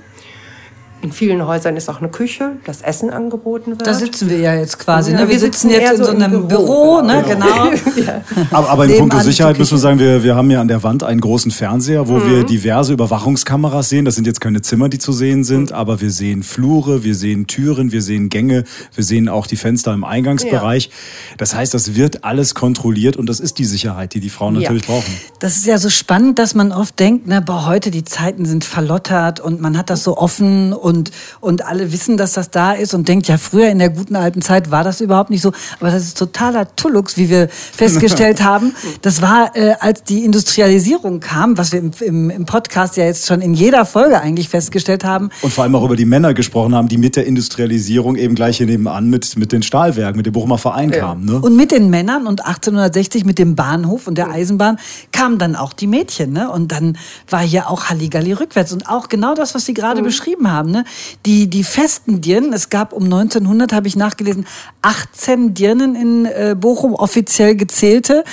In 1.03 1.11
vielen 1.11 1.45
Häusern 1.45 1.75
ist 1.75 1.89
auch 1.89 1.99
eine 1.99 2.07
Küche, 2.07 2.53
das 2.63 2.81
Essen 2.81 3.09
angeboten 3.09 3.71
wird. 3.71 3.85
Da 3.85 3.93
sitzen 3.93 4.29
wir 4.29 4.37
ja 4.37 4.55
jetzt 4.55 4.79
quasi. 4.79 5.11
Ja, 5.11 5.17
ne? 5.17 5.23
wir, 5.23 5.33
wir, 5.33 5.39
sitzen, 5.39 5.69
sitzen 5.69 5.81
jetzt 5.81 5.99
in 5.99 6.03
so 6.05 6.11
einem 6.11 6.47
Büro, 6.47 7.01
Büro 7.01 7.01
ne? 7.01 7.25
genau. 7.27 7.71
ja. 8.05 8.21
aber, 8.51 8.69
aber 8.69 8.85
in 8.85 8.99
puncto 8.99 9.19
Sicherheit 9.19 9.59
müssen 9.59 9.73
wir 9.73 9.79
sagen, 9.79 9.99
wir, 9.99 10.23
wir 10.23 10.33
haben 10.37 10.49
ja 10.49 10.61
an 10.61 10.69
der 10.69 10.81
Wand 10.81 11.03
einen 11.03 11.19
großen 11.19 11.51
Fernseher, 11.51 12.07
wo 12.07 12.19
mhm. 12.19 12.29
wir 12.29 12.43
diverse 12.45 12.93
Überwachungskameras 12.93 13.89
sehen. 13.89 14.05
Das 14.05 14.15
sind 14.15 14.25
jetzt 14.25 14.39
keine 14.39 14.61
Zimmer, 14.61 14.87
die 14.87 14.97
zu 14.97 15.11
sehen 15.11 15.43
sind, 15.43 15.71
mhm. 15.71 15.75
aber 15.75 15.99
wir 15.99 16.09
sehen 16.09 16.41
Flure, 16.41 17.03
wir 17.03 17.15
sehen 17.15 17.47
Türen, 17.47 17.91
wir 17.91 18.01
sehen 18.01 18.29
Gänge, 18.29 18.63
wir 18.95 19.03
sehen 19.03 19.27
auch 19.27 19.45
die 19.45 19.57
Fenster 19.57 19.93
im 19.93 20.05
Eingangsbereich. 20.05 20.85
Ja. 20.85 20.91
Das 21.37 21.53
heißt, 21.53 21.73
das 21.73 21.95
wird 21.95 22.23
alles 22.23 22.55
kontrolliert 22.55 23.17
und 23.17 23.27
das 23.27 23.41
ist 23.41 23.59
die 23.59 23.65
Sicherheit, 23.65 24.13
die 24.13 24.21
die 24.21 24.29
Frauen 24.29 24.53
natürlich 24.53 24.85
brauchen. 24.85 25.13
Das 25.39 25.57
ist 25.57 25.65
ja 25.65 25.77
so 25.77 25.89
spannend, 25.89 26.39
dass 26.39 26.55
man 26.55 26.71
oft 26.71 26.97
denkt, 26.97 27.25
na, 27.27 27.41
boah, 27.41 27.65
heute 27.65 27.91
die 27.91 28.05
Zeiten 28.05 28.45
sind 28.45 28.63
verlottert 28.63 29.41
und 29.41 29.59
man 29.59 29.77
hat 29.77 29.89
das 29.89 30.05
so 30.05 30.15
offen 30.17 30.71
und 30.71 30.92
und, 30.93 31.11
und 31.39 31.65
alle 31.65 31.91
wissen, 31.91 32.17
dass 32.17 32.33
das 32.33 32.49
da 32.49 32.73
ist 32.73 32.93
und 32.93 33.07
denkt, 33.07 33.27
ja, 33.27 33.37
früher 33.37 33.69
in 33.69 33.79
der 33.79 33.89
guten 33.89 34.15
alten 34.15 34.41
Zeit 34.41 34.71
war 34.71 34.83
das 34.83 35.01
überhaupt 35.01 35.29
nicht 35.29 35.41
so. 35.41 35.51
Aber 35.79 35.91
das 35.91 36.03
ist 36.03 36.17
totaler 36.17 36.75
Tullux, 36.75 37.17
wie 37.17 37.29
wir 37.29 37.49
festgestellt 37.49 38.43
haben. 38.43 38.73
Das 39.01 39.21
war, 39.21 39.55
äh, 39.55 39.75
als 39.79 40.03
die 40.03 40.23
Industrialisierung 40.23 41.19
kam, 41.19 41.57
was 41.57 41.71
wir 41.71 41.79
im, 41.79 41.91
im, 42.01 42.29
im 42.29 42.45
Podcast 42.45 42.97
ja 42.97 43.05
jetzt 43.05 43.27
schon 43.27 43.41
in 43.41 43.53
jeder 43.53 43.85
Folge 43.85 44.21
eigentlich 44.21 44.49
festgestellt 44.49 45.03
haben. 45.03 45.29
Und 45.41 45.53
vor 45.53 45.63
allem 45.63 45.75
auch 45.75 45.83
über 45.83 45.95
die 45.95 46.05
Männer 46.05 46.33
gesprochen 46.33 46.75
haben, 46.75 46.87
die 46.87 46.97
mit 46.97 47.15
der 47.15 47.25
Industrialisierung 47.25 48.15
eben 48.15 48.35
gleich 48.35 48.57
hier 48.57 48.67
nebenan 48.67 49.09
mit, 49.09 49.37
mit 49.37 49.51
den 49.51 49.63
Stahlwerken, 49.63 50.17
mit 50.17 50.25
dem 50.25 50.33
Bochumer 50.33 50.57
Verein 50.57 50.91
ja. 50.91 50.99
kamen. 50.99 51.25
Ne? 51.25 51.39
Und 51.39 51.55
mit 51.55 51.71
den 51.71 51.89
Männern 51.89 52.27
und 52.27 52.45
1860 52.45 53.25
mit 53.25 53.39
dem 53.39 53.55
Bahnhof 53.55 54.07
und 54.07 54.17
der 54.17 54.29
Eisenbahn 54.29 54.77
kamen 55.11 55.37
dann 55.37 55.55
auch 55.55 55.73
die 55.73 55.87
Mädchen. 55.87 56.33
Ne? 56.33 56.49
Und 56.49 56.71
dann 56.71 56.97
war 57.29 57.41
hier 57.41 57.69
auch 57.69 57.85
Halligalli 57.85 58.33
rückwärts. 58.33 58.71
Und 58.73 58.87
auch 58.87 59.09
genau 59.09 59.35
das, 59.35 59.55
was 59.55 59.65
Sie 59.65 59.73
gerade 59.73 60.01
mhm. 60.01 60.05
beschrieben 60.05 60.51
haben. 60.51 60.71
Ne? 60.71 60.82
Die, 61.25 61.49
die 61.49 61.63
festen 61.63 62.21
Dirnen, 62.21 62.53
es 62.53 62.69
gab 62.69 62.93
um 62.93 63.03
1900, 63.03 63.73
habe 63.73 63.87
ich 63.87 63.95
nachgelesen, 63.95 64.45
18 64.81 65.53
Dirnen 65.53 65.95
in 65.95 66.25
äh, 66.25 66.55
Bochum, 66.57 66.93
offiziell 66.93 67.55
gezählte. 67.55 68.23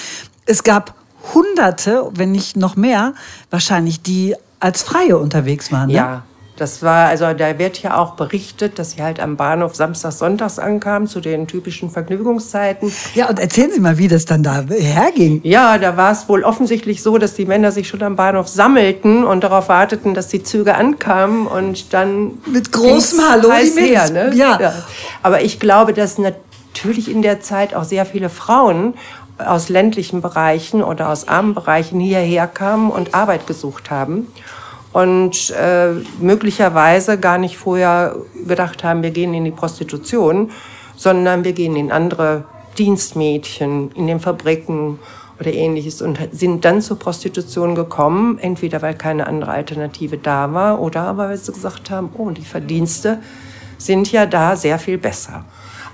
Es 0.47 0.63
gab 0.63 0.95
Hunderte, 1.35 2.11
wenn 2.15 2.33
nicht 2.33 2.57
noch 2.57 2.77
mehr, 2.77 3.15
wahrscheinlich, 3.51 4.03
die 4.03 4.35
als 4.59 4.83
Freie 4.83 5.19
unterwegs 5.19 5.73
waren. 5.73 5.89
Ne? 5.89 5.95
Ja, 5.95 6.23
das 6.61 6.83
war, 6.83 7.09
also 7.09 7.33
da 7.33 7.59
wird 7.59 7.81
ja 7.81 7.97
auch 7.97 8.17
berichtet, 8.17 8.79
dass 8.79 8.91
sie 8.91 9.03
halt 9.03 9.19
am 9.19 9.39
Bahnhof 9.39 9.75
samstags, 9.75 10.19
sonntags 10.19 10.59
ankamen, 10.59 11.09
zu 11.09 11.21
den 11.21 11.47
typischen 11.47 11.89
Vergnügungszeiten. 11.89 12.93
Ja, 13.15 13.31
und 13.31 13.39
erzählen 13.39 13.71
Sie 13.73 13.81
mal, 13.81 13.97
wie 13.97 14.09
das 14.09 14.27
dann 14.27 14.43
da 14.43 14.63
herging. 14.69 15.41
Ja, 15.43 15.79
da 15.79 15.97
war 15.97 16.13
es 16.13 16.29
wohl 16.29 16.45
offensichtlich 16.45 17.03
so, 17.03 17.17
dass 17.17 17.33
die 17.33 17.47
Männer 17.47 17.73
sich 17.73 17.89
schon 17.89 18.03
am 18.03 18.15
Bahnhof 18.15 18.47
sammelten 18.47 19.25
und 19.25 19.43
darauf 19.43 19.71
warteten, 19.71 20.13
dass 20.13 20.29
die 20.29 20.43
Züge 20.43 20.75
ankamen 20.75 21.47
und 21.47 21.95
dann. 21.95 22.33
Mit 22.45 22.71
großem 22.73 23.21
Hallo, 23.27 23.51
heiß 23.51 23.77
die 23.77 23.81
her, 23.81 24.11
ne? 24.11 24.33
ja. 24.35 24.61
ja. 24.61 24.75
Aber 25.23 25.41
ich 25.41 25.61
glaube, 25.61 25.95
dass 25.95 26.19
natürlich 26.19 27.11
in 27.11 27.23
der 27.23 27.41
Zeit 27.41 27.75
auch 27.75 27.85
sehr 27.85 28.05
viele 28.05 28.29
Frauen 28.29 28.93
aus 29.39 29.71
ländlichen 29.71 30.21
Bereichen 30.21 30.83
oder 30.83 31.09
aus 31.09 31.27
armen 31.27 31.55
Bereichen 31.55 32.01
hierher 32.01 32.47
kamen 32.47 32.91
und 32.91 33.15
Arbeit 33.15 33.47
gesucht 33.47 33.91
haben 33.91 34.27
und 34.93 35.51
äh, 35.51 35.93
möglicherweise 36.21 37.19
gar 37.19 37.39
nicht 37.39 37.57
vorher 37.57 38.17
gedacht 38.47 38.83
haben, 38.83 39.03
wir 39.03 39.11
gehen 39.11 39.35
in 39.35 39.45
die 39.45 39.51
Prostitution, 39.51 40.51
sondern 40.97 41.45
wir 41.45 41.53
gehen 41.53 41.77
in 41.77 41.93
andere 41.93 42.45
Dienstmädchen, 42.77 43.93
in 43.93 44.07
den 44.07 44.21
Fabriken 44.21 44.99
oder 45.39 45.53
ähnliches 45.53 46.03
und 46.03 46.19
sind 46.33 46.65
dann 46.65 46.83
zur 46.83 46.99
Prostitution 46.99 47.75
gekommen, 47.75 48.39
entweder 48.39 48.83
weil 48.83 48.95
keine 48.95 49.27
andere 49.27 49.53
Alternative 49.53 50.19
da 50.19 50.53
war 50.53 50.81
oder 50.81 51.17
weil 51.17 51.37
sie 51.37 51.53
gesagt 51.53 51.91
haben, 51.91 52.11
oh, 52.17 52.31
die 52.31 52.45
Verdienste 52.45 53.21
sind 53.79 54.13
ja 54.13 54.27
da 54.27 54.57
sehr 54.57 54.79
viel 54.79 54.99
besser. 54.99 55.45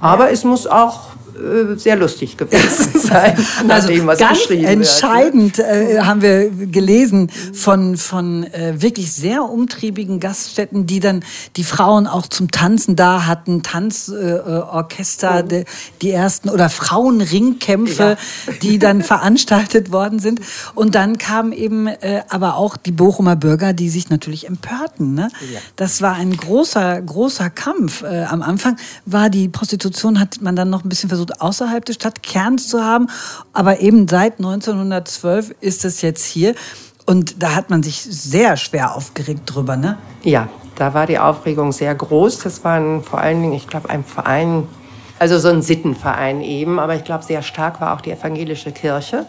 Aber 0.01 0.27
ja. 0.27 0.33
es 0.33 0.45
muss 0.45 0.67
auch 0.67 1.11
äh, 1.37 1.77
sehr 1.77 1.97
lustig 1.97 2.37
gewesen 2.37 3.01
sein, 3.01 3.37
also 3.69 3.89
dem, 3.89 4.07
was 4.07 4.19
ganz 4.19 4.39
geschrieben 4.39 4.65
entscheidend 4.65 5.59
wird. 5.59 5.69
äh, 5.69 6.01
haben 6.01 6.23
wir 6.23 6.51
gelesen 6.51 7.31
von 7.53 7.97
von 7.97 8.45
äh, 8.45 8.75
wirklich 8.81 9.13
sehr 9.13 9.45
umtriebigen 9.45 10.21
Gaststätten, 10.21 10.87
die 10.87 11.01
dann 11.01 11.25
die 11.57 11.65
Frauen 11.65 12.07
auch 12.07 12.27
zum 12.27 12.51
Tanzen 12.51 12.97
da 12.97 13.27
hatten, 13.27 13.63
Tanzorchester, 13.63 15.45
äh, 15.51 15.65
oh. 15.65 15.71
die 16.03 16.11
ersten 16.11 16.49
oder 16.49 16.69
Frauenringkämpfe, 16.69 18.17
ja. 18.47 18.53
die 18.63 18.79
dann 18.79 19.03
veranstaltet 19.03 19.93
worden 19.93 20.19
sind. 20.19 20.41
Und 20.75 20.95
dann 20.95 21.19
kamen 21.19 21.53
eben 21.53 21.87
äh, 21.87 22.23
aber 22.29 22.57
auch 22.57 22.77
die 22.77 22.93
Bochumer 22.93 23.37
Bürger, 23.37 23.73
die 23.73 23.89
sich 23.89 24.11
natürlich 24.11 24.47
empörten. 24.47 25.15
Ne? 25.15 25.29
Ja. 25.53 25.61
Das 25.77 26.03
war 26.03 26.15
ein 26.15 26.37
großer 26.37 27.01
großer 27.03 27.51
Kampf. 27.51 28.03
Äh, 28.03 28.25
am 28.25 28.43
Anfang 28.43 28.77
war 29.05 29.31
die 29.31 29.49
Prostitution 29.49 30.21
hat 30.21 30.41
man 30.41 30.57
dann 30.57 30.71
noch 30.71 30.85
ein 30.85 30.89
bisschen 30.89 31.09
versucht 31.09 31.26
versucht, 31.27 31.41
außerhalb 31.41 31.85
des 31.85 31.97
Stadtkerns 31.97 32.69
zu 32.69 32.83
haben. 32.83 33.09
Aber 33.53 33.81
eben 33.81 34.09
seit 34.09 34.39
1912 34.39 35.55
ist 35.61 35.85
es 35.85 36.03
jetzt 36.03 36.25
hier. 36.25 36.55
Und 37.07 37.43
da 37.43 37.55
hat 37.55 37.71
man 37.71 37.83
sich 37.83 38.03
sehr 38.03 38.57
schwer 38.57 38.97
aufgeregt 38.97 39.43
drüber, 39.47 39.77
ne? 39.77 39.97
Ja, 40.23 40.49
da 40.75 40.93
war 40.93 41.07
die 41.07 41.19
Aufregung 41.19 41.73
sehr 41.73 41.95
groß. 41.95 42.41
Das 42.41 42.65
waren 42.65 43.03
vor 43.03 43.21
allen 43.21 43.43
Dingen, 43.43 43.53
ich 43.53 43.69
glaube, 43.69 43.89
ein 43.91 44.05
Verein, 44.05 44.67
also 45.19 45.39
so 45.39 45.49
ein 45.49 45.63
Sittenverein 45.63 46.43
eben, 46.43 46.81
aber 46.81 46.97
ich 46.97 47.05
glaube, 47.05 47.25
sehr 47.25 47.43
stark 47.43 47.81
war 47.81 47.95
auch 47.95 48.01
die 48.01 48.11
evangelische 48.11 48.73
Kirche, 48.73 49.25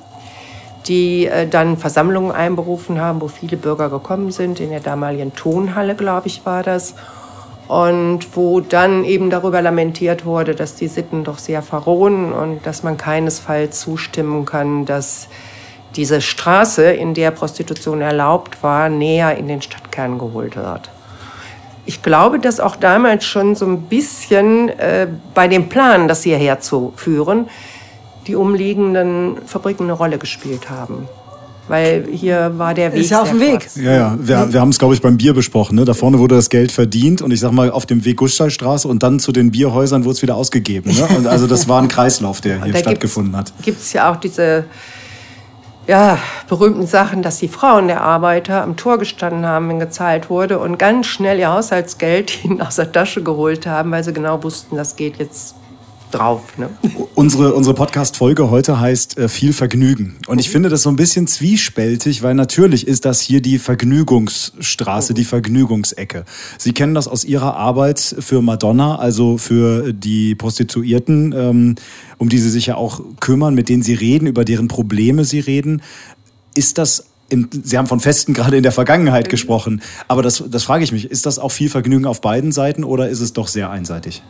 die 0.88 1.28
äh, 1.28 1.48
dann 1.48 1.78
Versammlungen 1.78 2.32
einberufen 2.32 3.00
haben, 3.00 3.22
wo 3.22 3.28
viele 3.28 3.58
Bürger 3.58 3.90
gekommen 3.90 4.32
sind. 4.32 4.60
In 4.60 4.72
der 4.72 4.80
damaligen 4.80 5.36
Tonhalle, 5.36 5.96
glaube 5.96 6.28
ich, 6.28 6.46
war 6.46 6.64
das. 6.64 6.96
Und 7.68 8.36
wo 8.36 8.62
dann 8.62 9.04
eben 9.04 9.30
darüber 9.30 9.62
lamentiert 9.62 10.26
wurde, 10.26 10.56
dass 10.56 10.76
die 10.76 10.88
Sitten 10.88 11.24
doch 11.24 11.38
sehr 11.38 11.62
verrohen 11.62 12.32
und 12.32 12.66
dass 12.66 12.84
man 12.84 12.96
keinesfalls 12.96 13.82
zustimmen 13.82 14.46
kann, 14.46 14.86
dass 14.86 15.28
diese 15.96 16.22
Straße, 16.22 16.84
in 16.92 17.14
der 17.14 17.32
Prostitution 17.32 18.02
erlaubt 18.02 18.62
war, 18.64 18.88
näher 18.88 19.36
in 19.36 19.48
den 19.48 19.62
Stadtkern 19.62 20.18
geholt 20.18 20.56
wird. 20.56 20.90
Ich 21.86 22.04
glaube, 22.04 22.40
dass 22.40 22.60
auch 22.60 22.76
damals 22.76 23.26
schon 23.26 23.56
so 23.56 23.66
ein 23.66 23.84
bisschen 23.84 24.70
äh, 24.70 25.08
bei 25.34 25.48
dem 25.48 25.70
Plan, 25.70 26.08
das 26.08 26.24
hierher 26.24 26.60
zu 26.60 26.94
führen, 26.96 27.50
die 28.28 28.36
umliegenden 28.36 29.38
Fabriken 29.46 29.84
eine 29.84 29.94
Rolle 29.94 30.18
gespielt 30.18 30.70
haben. 30.70 31.08
Weil 31.68 32.08
hier 32.12 32.54
war 32.58 32.74
der 32.74 32.94
Weg. 32.94 33.02
Ist 33.02 33.12
ja 33.12 33.22
auf 33.22 33.30
dem 33.30 33.40
Weg. 33.40 33.68
Ja, 33.76 33.92
ja. 33.92 34.18
Wir, 34.20 34.54
wir 34.54 34.62
haben 34.62 34.70
es, 34.70 34.80
glaube 34.80 34.94
ich, 34.94 35.02
beim 35.02 35.18
Bier 35.18 35.34
besprochen. 35.34 35.76
Ne? 35.76 35.86
Da 35.86 35.94
vorne 35.94 36.20
wurde 36.20 36.36
das 36.36 36.50
Geld 36.50 36.72
verdient 36.72 37.22
und 37.22 37.32
ich 37.32 37.40
sag 37.40 37.52
mal 37.52 37.72
auf 37.72 37.86
dem 37.86 38.06
Weg 38.06 38.18
Gustavstraße 38.18 38.88
und 38.88 39.04
dann 39.04 39.20
zu 39.20 39.32
den 39.32 39.52
Bierhäusern 39.52 40.06
wurde 40.06 40.14
es 40.14 40.22
wieder 40.22 40.36
ausgegeben. 40.36 40.94
Ne? 40.94 41.08
Und 41.18 41.28
also 41.28 41.48
das 41.48 41.68
war 41.68 41.82
ein 41.82 41.88
Kreislauf, 41.88 42.42
der 42.42 42.64
hier 42.64 42.76
stattgefunden 42.78 43.36
hat. 43.36 43.52
Gibt 43.64 43.82
es 43.82 43.92
ja 43.94 44.12
auch 44.12 44.16
diese 44.16 44.66
ja, 45.88 46.20
berühmten 46.50 46.86
Sachen, 46.86 47.22
dass 47.22 47.40
die 47.40 47.48
Frauen 47.48 47.88
der 47.88 48.02
Arbeiter 48.02 48.62
am 48.62 48.76
Tor 48.76 48.98
gestanden 48.98 49.46
haben, 49.46 49.70
wenn 49.70 49.80
gezahlt 49.80 50.30
wurde 50.30 50.60
und 50.60 50.78
ganz 50.78 51.08
schnell 51.08 51.40
ihr 51.40 51.50
Haushaltsgeld 51.50 52.44
ihnen 52.44 52.62
aus 52.62 52.76
der 52.76 52.92
Tasche 52.92 53.24
geholt 53.24 53.66
haben, 53.66 53.92
weil 53.92 54.04
sie 54.04 54.14
genau 54.14 54.44
wussten, 54.44 54.76
das 54.76 54.96
geht 54.96 55.18
jetzt 55.18 55.56
drauf. 56.12 56.58
Ne? 56.58 56.70
Unsere, 57.16 57.54
unsere 57.54 57.76
Podcast-Folge 57.76 58.50
heute 58.50 58.80
heißt 58.80 59.18
äh, 59.18 59.30
Viel 59.30 59.54
Vergnügen. 59.54 60.16
Und 60.28 60.40
ich 60.40 60.50
finde 60.50 60.70
das 60.70 60.84
so 60.84 60.90
ein 60.90 60.96
bisschen 60.96 61.28
zwiespältig, 61.28 62.24
weil 62.24 62.34
natürlich 62.34 62.88
ist 62.88 63.06
das 63.06 63.22
hier 63.22 63.42
die 63.42 63.60
Vergnügungsstraße, 63.60 65.14
die 65.14 65.26
Vergnügungsecke. 65.26 66.26
Sie 66.58 66.74
kennen 66.74 66.94
das 66.94 67.08
aus 67.08 67.26
Ihrer 67.26 67.56
Arbeit 67.56 68.00
für 68.00 68.42
Madonna, 68.42 68.98
also 68.98 69.38
für 69.38 69.94
die 69.94 70.36
Prostituierten, 70.36 71.34
ähm, 71.36 71.76
um 72.18 72.30
die 72.30 72.40
Sie 72.40 72.50
sich 72.50 72.68
ja 72.68 72.76
auch 72.76 73.02
kümmern, 73.20 73.54
mit 73.56 73.70
denen 73.70 73.84
Sie 73.84 73.94
reden, 73.94 74.28
über 74.28 74.46
deren 74.46 74.68
Probleme 74.68 75.26
Sie 75.26 75.40
reden. 75.40 75.82
Ist 76.56 76.78
das 76.78 77.06
im, 77.30 77.50
Sie 77.52 77.78
haben 77.78 77.88
von 77.88 78.00
Festen 78.00 78.34
gerade 78.34 78.58
in 78.58 78.64
der 78.64 78.72
Vergangenheit 78.72 79.28
mhm. 79.28 79.32
gesprochen, 79.32 79.82
aber 80.08 80.24
das, 80.24 80.44
das 80.50 80.64
frage 80.64 80.84
ich 80.84 80.92
mich, 80.92 81.10
ist 81.12 81.26
das 81.26 81.40
auch 81.40 81.52
viel 81.52 81.70
Vergnügen 81.70 82.06
auf 82.06 82.22
beiden 82.22 82.52
Seiten 82.52 82.84
oder 82.84 83.10
ist 83.10 83.20
es 83.20 83.34
doch 83.34 83.48
sehr 83.48 83.70
einseitig? 83.70 84.24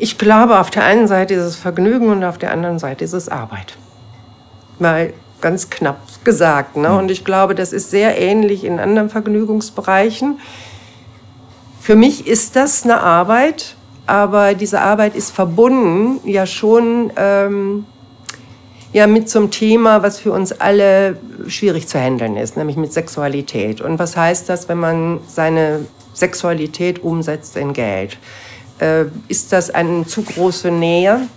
Ich 0.00 0.16
glaube, 0.16 0.60
auf 0.60 0.70
der 0.70 0.84
einen 0.84 1.08
Seite 1.08 1.34
ist 1.34 1.42
es 1.42 1.56
Vergnügen 1.56 2.08
und 2.08 2.22
auf 2.22 2.38
der 2.38 2.52
anderen 2.52 2.78
Seite 2.78 3.04
ist 3.04 3.12
es 3.12 3.28
Arbeit. 3.28 3.76
Mal 4.78 5.12
ganz 5.40 5.70
knapp 5.70 5.98
gesagt. 6.24 6.76
Ne? 6.76 6.96
Und 6.96 7.10
ich 7.10 7.24
glaube, 7.24 7.56
das 7.56 7.72
ist 7.72 7.90
sehr 7.90 8.16
ähnlich 8.16 8.64
in 8.64 8.78
anderen 8.78 9.10
Vergnügungsbereichen. 9.10 10.38
Für 11.80 11.96
mich 11.96 12.28
ist 12.28 12.54
das 12.54 12.84
eine 12.84 13.00
Arbeit, 13.00 13.74
aber 14.06 14.54
diese 14.54 14.80
Arbeit 14.80 15.16
ist 15.16 15.30
verbunden 15.30 16.20
ja 16.24 16.46
schon 16.46 17.12
ähm, 17.16 17.84
ja, 18.92 19.06
mit 19.06 19.28
zum 19.28 19.50
Thema, 19.50 20.02
was 20.02 20.18
für 20.20 20.32
uns 20.32 20.52
alle 20.52 21.18
schwierig 21.48 21.88
zu 21.88 21.98
handeln 21.98 22.36
ist, 22.36 22.56
nämlich 22.56 22.76
mit 22.76 22.92
Sexualität. 22.92 23.80
Und 23.80 23.98
was 23.98 24.16
heißt 24.16 24.48
das, 24.48 24.68
wenn 24.68 24.78
man 24.78 25.20
seine 25.26 25.86
Sexualität 26.14 27.02
umsetzt 27.02 27.56
in 27.56 27.72
Geld? 27.72 28.16
Äh, 28.80 29.06
ist 29.28 29.52
das 29.52 29.70
eine 29.70 30.06
zu 30.06 30.22
große 30.22 30.70
Nähe? 30.70 31.28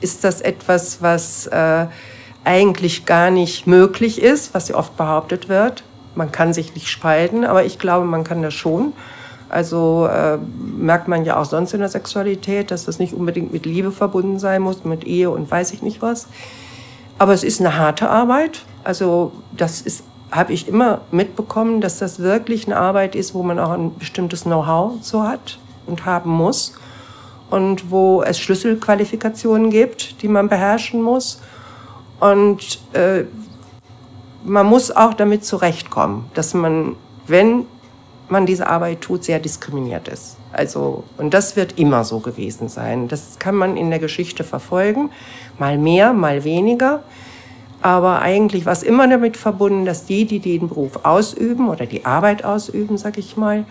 Ist 0.00 0.24
das 0.24 0.40
etwas, 0.40 1.02
was 1.02 1.46
äh, 1.46 1.86
eigentlich 2.44 3.06
gar 3.06 3.30
nicht 3.30 3.66
möglich 3.66 4.20
ist, 4.20 4.54
was 4.54 4.68
ja 4.68 4.76
oft 4.76 4.96
behauptet 4.96 5.48
wird? 5.48 5.82
Man 6.14 6.30
kann 6.30 6.52
sich 6.52 6.74
nicht 6.74 6.88
spalten, 6.88 7.44
aber 7.44 7.64
ich 7.64 7.78
glaube, 7.78 8.06
man 8.06 8.22
kann 8.22 8.42
das 8.42 8.54
schon. 8.54 8.92
Also 9.48 10.08
äh, 10.10 10.38
merkt 10.76 11.08
man 11.08 11.24
ja 11.24 11.36
auch 11.36 11.44
sonst 11.44 11.74
in 11.74 11.80
der 11.80 11.88
Sexualität, 11.88 12.70
dass 12.70 12.84
das 12.84 12.98
nicht 12.98 13.12
unbedingt 13.12 13.52
mit 13.52 13.66
Liebe 13.66 13.92
verbunden 13.92 14.38
sein 14.38 14.62
muss, 14.62 14.84
mit 14.84 15.04
Ehe 15.04 15.30
und 15.30 15.50
weiß 15.50 15.72
ich 15.72 15.82
nicht 15.82 16.02
was. 16.02 16.28
Aber 17.18 17.32
es 17.32 17.44
ist 17.44 17.60
eine 17.60 17.76
harte 17.76 18.10
Arbeit. 18.10 18.64
Also 18.82 19.32
das 19.56 19.80
ist 19.80 20.04
habe 20.34 20.52
ich 20.52 20.66
immer 20.66 21.02
mitbekommen, 21.12 21.80
dass 21.80 21.98
das 21.98 22.18
wirklich 22.18 22.66
eine 22.66 22.76
Arbeit 22.76 23.14
ist, 23.14 23.34
wo 23.34 23.44
man 23.44 23.60
auch 23.60 23.70
ein 23.70 23.96
bestimmtes 23.96 24.42
Know-how 24.42 24.94
so 25.00 25.22
hat 25.22 25.58
und 25.86 26.04
haben 26.06 26.30
muss 26.30 26.74
und 27.54 27.92
wo 27.92 28.24
es 28.24 28.40
Schlüsselqualifikationen 28.40 29.70
gibt, 29.70 30.22
die 30.22 30.28
man 30.28 30.48
beherrschen 30.48 31.00
muss. 31.00 31.40
Und 32.18 32.80
äh, 32.94 33.26
man 34.42 34.66
muss 34.66 34.90
auch 34.90 35.14
damit 35.14 35.44
zurechtkommen, 35.44 36.24
dass 36.34 36.52
man, 36.52 36.96
wenn 37.28 37.66
man 38.28 38.44
diese 38.44 38.66
Arbeit 38.66 39.02
tut, 39.02 39.22
sehr 39.22 39.38
diskriminiert 39.38 40.08
ist. 40.08 40.36
Also, 40.52 41.04
und 41.16 41.32
das 41.32 41.54
wird 41.54 41.78
immer 41.78 42.02
so 42.02 42.18
gewesen 42.18 42.68
sein. 42.68 43.06
Das 43.06 43.38
kann 43.38 43.54
man 43.54 43.76
in 43.76 43.88
der 43.90 44.00
Geschichte 44.00 44.42
verfolgen, 44.42 45.10
mal 45.56 45.78
mehr, 45.78 46.12
mal 46.12 46.42
weniger. 46.42 47.04
Aber 47.82 48.20
eigentlich 48.20 48.66
war 48.66 48.72
es 48.72 48.82
immer 48.82 49.06
damit 49.06 49.36
verbunden, 49.36 49.84
dass 49.84 50.06
die, 50.06 50.24
die 50.24 50.40
den 50.40 50.68
Beruf 50.68 51.04
ausüben 51.04 51.68
oder 51.68 51.86
die 51.86 52.04
Arbeit 52.04 52.44
ausüben, 52.44 52.98
sag 52.98 53.16
ich 53.16 53.36
mal, 53.36 53.64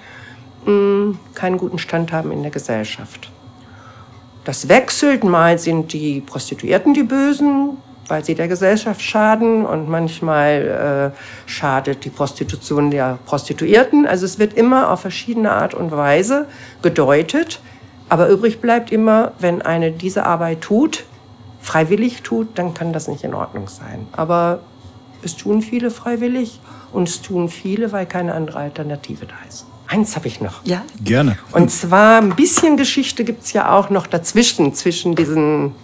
mm, 0.66 1.18
keinen 1.36 1.58
guten 1.58 1.80
Stand 1.80 2.14
haben 2.14 2.32
in 2.32 2.44
der 2.44 2.52
Gesellschaft. 2.52 3.33
Das 4.44 4.68
wechselt, 4.68 5.24
mal 5.24 5.58
sind 5.58 5.94
die 5.94 6.22
Prostituierten 6.22 6.94
die 6.94 7.04
Bösen, 7.04 7.78
weil 8.08 8.26
sie 8.26 8.36
der 8.36 8.48
Gesellschaft 8.50 9.02
schaden 9.02 9.66
und 9.66 9.88
manchmal 9.88 11.14
äh, 11.16 11.50
schadet 11.50 12.04
die 12.04 12.10
Prostitution 12.10 12.92
der 12.92 13.20
Prostituierten. 13.26 14.06
Also 14.06 14.26
es 14.26 14.40
wird 14.40 14.54
immer 14.54 14.92
auf 14.92 15.02
verschiedene 15.02 15.52
Art 15.52 15.74
und 15.74 15.92
Weise 15.92 16.48
gedeutet, 16.82 17.62
aber 18.10 18.28
übrig 18.28 18.60
bleibt 18.60 18.92
immer, 18.92 19.32
wenn 19.40 19.62
eine 19.62 19.92
diese 19.92 20.26
Arbeit 20.26 20.62
tut, 20.62 21.06
freiwillig 21.62 22.22
tut, 22.22 22.60
dann 22.60 22.74
kann 22.74 22.92
das 22.92 23.08
nicht 23.08 23.24
in 23.24 23.34
Ordnung 23.34 23.70
sein. 23.70 24.08
Aber 24.12 24.60
es 25.24 25.38
tun 25.38 25.62
viele 25.62 25.90
freiwillig 25.90 26.60
und 26.92 27.08
es 27.08 27.22
tun 27.22 27.48
viele, 27.48 27.94
weil 27.94 28.06
keine 28.06 28.34
andere 28.34 28.60
Alternative 28.60 29.26
da 29.26 29.36
ist. 29.48 29.66
Eins 29.94 30.16
habe 30.16 30.26
ich 30.28 30.42
noch. 30.42 30.66
Ja? 30.66 30.82
Gerne. 31.04 31.38
Und 31.52 31.70
zwar 31.70 32.20
ein 32.20 32.36
bisschen 32.36 32.78
Geschichte 32.78 33.24
gibt 33.24 33.44
es 33.44 33.54
ja 33.54 33.72
auch 33.72 33.92
noch 33.92 34.08
dazwischen, 34.08 34.74
zwischen 34.74 35.14
diesen, 35.14 35.76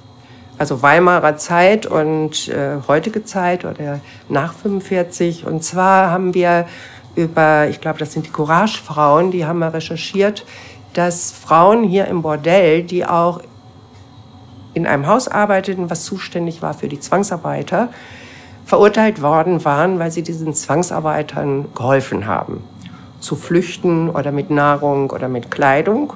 also 0.57 0.81
Weimarer 0.81 1.37
Zeit 1.37 1.85
und 1.85 2.47
äh, 2.47 2.77
heutige 2.87 3.23
Zeit 3.23 3.65
oder 3.65 3.99
nach 4.27 4.53
45. 4.53 5.45
Und 5.45 5.63
zwar 5.63 6.09
haben 6.09 6.33
wir 6.33 6.65
über, 7.15 7.67
ich 7.69 7.81
glaube, 7.81 7.99
das 7.99 8.13
sind 8.13 8.25
die 8.25 8.31
Courage-Frauen, 8.31 9.29
die 9.29 9.45
haben 9.45 9.59
wir 9.59 9.75
recherchiert, 9.75 10.43
dass 10.93 11.31
Frauen 11.31 11.83
hier 11.83 12.07
im 12.07 12.23
Bordell, 12.23 12.81
die 12.81 13.05
auch 13.05 13.41
in 14.73 14.87
einem 14.87 15.05
Haus 15.05 15.27
arbeiteten, 15.27 15.91
was 15.91 16.03
zuständig 16.03 16.63
war 16.63 16.73
für 16.73 16.87
die 16.87 16.99
Zwangsarbeiter, 16.99 17.89
verurteilt 18.65 19.21
worden 19.21 19.63
waren, 19.65 19.99
weil 19.99 20.09
sie 20.09 20.23
diesen 20.23 20.55
Zwangsarbeitern 20.55 21.67
geholfen 21.75 22.25
haben 22.25 22.63
zu 23.19 23.35
flüchten 23.35 24.09
oder 24.09 24.31
mit 24.31 24.49
Nahrung 24.49 25.09
oder 25.09 25.27
mit 25.27 25.51
Kleidung. 25.51 26.13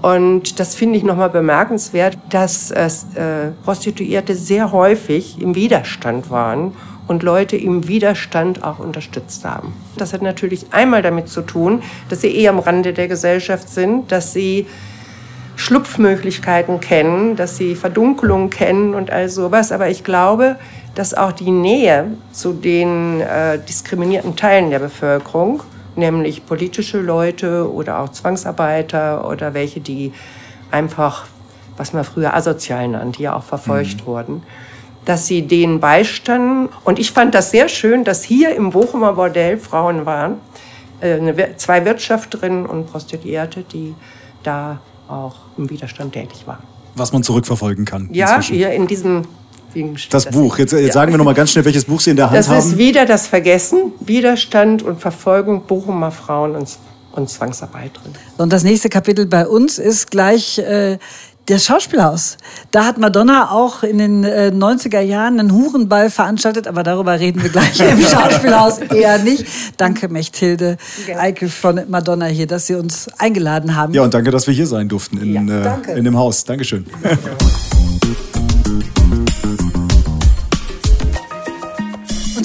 Und 0.00 0.60
das 0.60 0.74
finde 0.74 0.96
ich 0.96 1.04
nochmal 1.04 1.30
bemerkenswert, 1.30 2.18
dass 2.30 2.70
äh, 2.70 2.88
Prostituierte 3.64 4.34
sehr 4.34 4.70
häufig 4.70 5.40
im 5.40 5.54
Widerstand 5.54 6.30
waren 6.30 6.72
und 7.08 7.22
Leute 7.22 7.56
im 7.56 7.88
Widerstand 7.88 8.62
auch 8.62 8.78
unterstützt 8.78 9.44
haben. 9.44 9.72
Das 9.96 10.12
hat 10.12 10.22
natürlich 10.22 10.66
einmal 10.72 11.02
damit 11.02 11.28
zu 11.28 11.42
tun, 11.42 11.82
dass 12.08 12.20
sie 12.20 12.34
eher 12.34 12.50
am 12.50 12.60
Rande 12.60 12.92
der 12.92 13.08
Gesellschaft 13.08 13.68
sind, 13.68 14.12
dass 14.12 14.32
sie 14.32 14.66
Schlupfmöglichkeiten 15.56 16.78
kennen, 16.78 17.34
dass 17.34 17.56
sie 17.56 17.74
Verdunkelung 17.74 18.50
kennen 18.50 18.94
und 18.94 19.10
all 19.10 19.28
sowas. 19.28 19.72
Aber 19.72 19.88
ich 19.88 20.04
glaube, 20.04 20.56
dass 20.94 21.14
auch 21.14 21.32
die 21.32 21.50
Nähe 21.50 22.12
zu 22.30 22.52
den 22.52 23.20
äh, 23.20 23.58
diskriminierten 23.58 24.36
Teilen 24.36 24.70
der 24.70 24.78
Bevölkerung 24.78 25.62
nämlich 25.98 26.46
politische 26.46 27.00
Leute 27.00 27.70
oder 27.70 28.00
auch 28.00 28.10
Zwangsarbeiter 28.10 29.28
oder 29.28 29.52
welche, 29.52 29.80
die 29.80 30.12
einfach, 30.70 31.26
was 31.76 31.92
man 31.92 32.04
früher 32.04 32.34
asozial 32.34 32.88
nannte, 32.88 33.22
ja 33.22 33.36
auch 33.36 33.42
verfolgt 33.42 34.02
mhm. 34.02 34.06
wurden, 34.06 34.42
dass 35.04 35.26
sie 35.26 35.42
denen 35.42 35.80
beistanden. 35.80 36.68
Und 36.84 36.98
ich 36.98 37.12
fand 37.12 37.34
das 37.34 37.50
sehr 37.50 37.68
schön, 37.68 38.04
dass 38.04 38.22
hier 38.22 38.54
im 38.54 38.70
Bochumer 38.70 39.14
Bordell 39.14 39.58
Frauen 39.58 40.06
waren, 40.06 40.34
äh, 41.00 41.54
zwei 41.56 41.84
Wirtschafterinnen 41.84 42.66
und 42.66 42.90
Prostituierte, 42.90 43.62
die 43.62 43.94
da 44.42 44.80
auch 45.08 45.36
im 45.56 45.70
Widerstand 45.70 46.12
tätig 46.12 46.46
waren. 46.46 46.62
Was 46.94 47.12
man 47.12 47.22
zurückverfolgen 47.22 47.84
kann. 47.84 48.08
Ja, 48.12 48.36
inzwischen. 48.36 48.56
hier 48.56 48.70
in 48.72 48.86
diesem 48.86 49.22
das, 49.74 50.24
das 50.24 50.26
Buch. 50.26 50.58
Jetzt, 50.58 50.72
jetzt 50.72 50.86
ja. 50.86 50.92
sagen 50.92 51.12
wir 51.12 51.18
noch 51.18 51.24
mal 51.24 51.34
ganz 51.34 51.50
schnell, 51.50 51.64
welches 51.64 51.84
Buch 51.84 52.00
Sie 52.00 52.10
in 52.10 52.16
der 52.16 52.26
Hand 52.26 52.38
das 52.38 52.48
haben. 52.48 52.56
Das 52.56 52.66
ist 52.66 52.78
wieder 52.78 53.06
das 53.06 53.26
Vergessen, 53.26 53.92
Widerstand 54.00 54.82
und 54.82 55.00
Verfolgung 55.00 55.62
Bochumer 55.66 56.10
Frauen 56.10 56.56
und, 56.56 56.68
und 57.12 57.28
Zwangsarbeit 57.28 57.92
drin. 57.94 58.12
Und 58.36 58.52
das 58.52 58.64
nächste 58.64 58.88
Kapitel 58.88 59.26
bei 59.26 59.46
uns 59.46 59.78
ist 59.78 60.10
gleich 60.10 60.58
äh, 60.58 60.98
das 61.48 61.64
Schauspielhaus. 61.64 62.36
Da 62.70 62.84
hat 62.84 62.98
Madonna 62.98 63.50
auch 63.50 63.82
in 63.82 63.98
den 63.98 64.24
äh, 64.24 64.52
90er 64.54 65.00
Jahren 65.00 65.40
einen 65.40 65.52
Hurenball 65.52 66.10
veranstaltet, 66.10 66.66
aber 66.66 66.82
darüber 66.82 67.18
reden 67.18 67.42
wir 67.42 67.48
gleich 67.48 67.80
im 67.80 68.00
Schauspielhaus 68.06 68.78
eher 68.78 69.18
nicht. 69.18 69.46
Danke, 69.76 70.08
Mechthilde 70.08 70.76
Eickel 71.16 71.48
von 71.48 71.80
Madonna 71.88 72.26
hier, 72.26 72.46
dass 72.46 72.66
Sie 72.66 72.74
uns 72.74 73.08
eingeladen 73.18 73.76
haben. 73.76 73.94
Ja, 73.94 74.02
und 74.02 74.12
danke, 74.12 74.30
dass 74.30 74.46
wir 74.46 74.54
hier 74.54 74.66
sein 74.66 74.88
durften 74.88 75.18
in, 75.18 75.48
Ja, 75.48 75.60
äh, 75.60 75.62
danke. 75.62 75.92
in 75.92 76.04
dem 76.04 76.16
Haus. 76.16 76.44
Dankeschön. 76.44 76.84
Und 77.02 77.18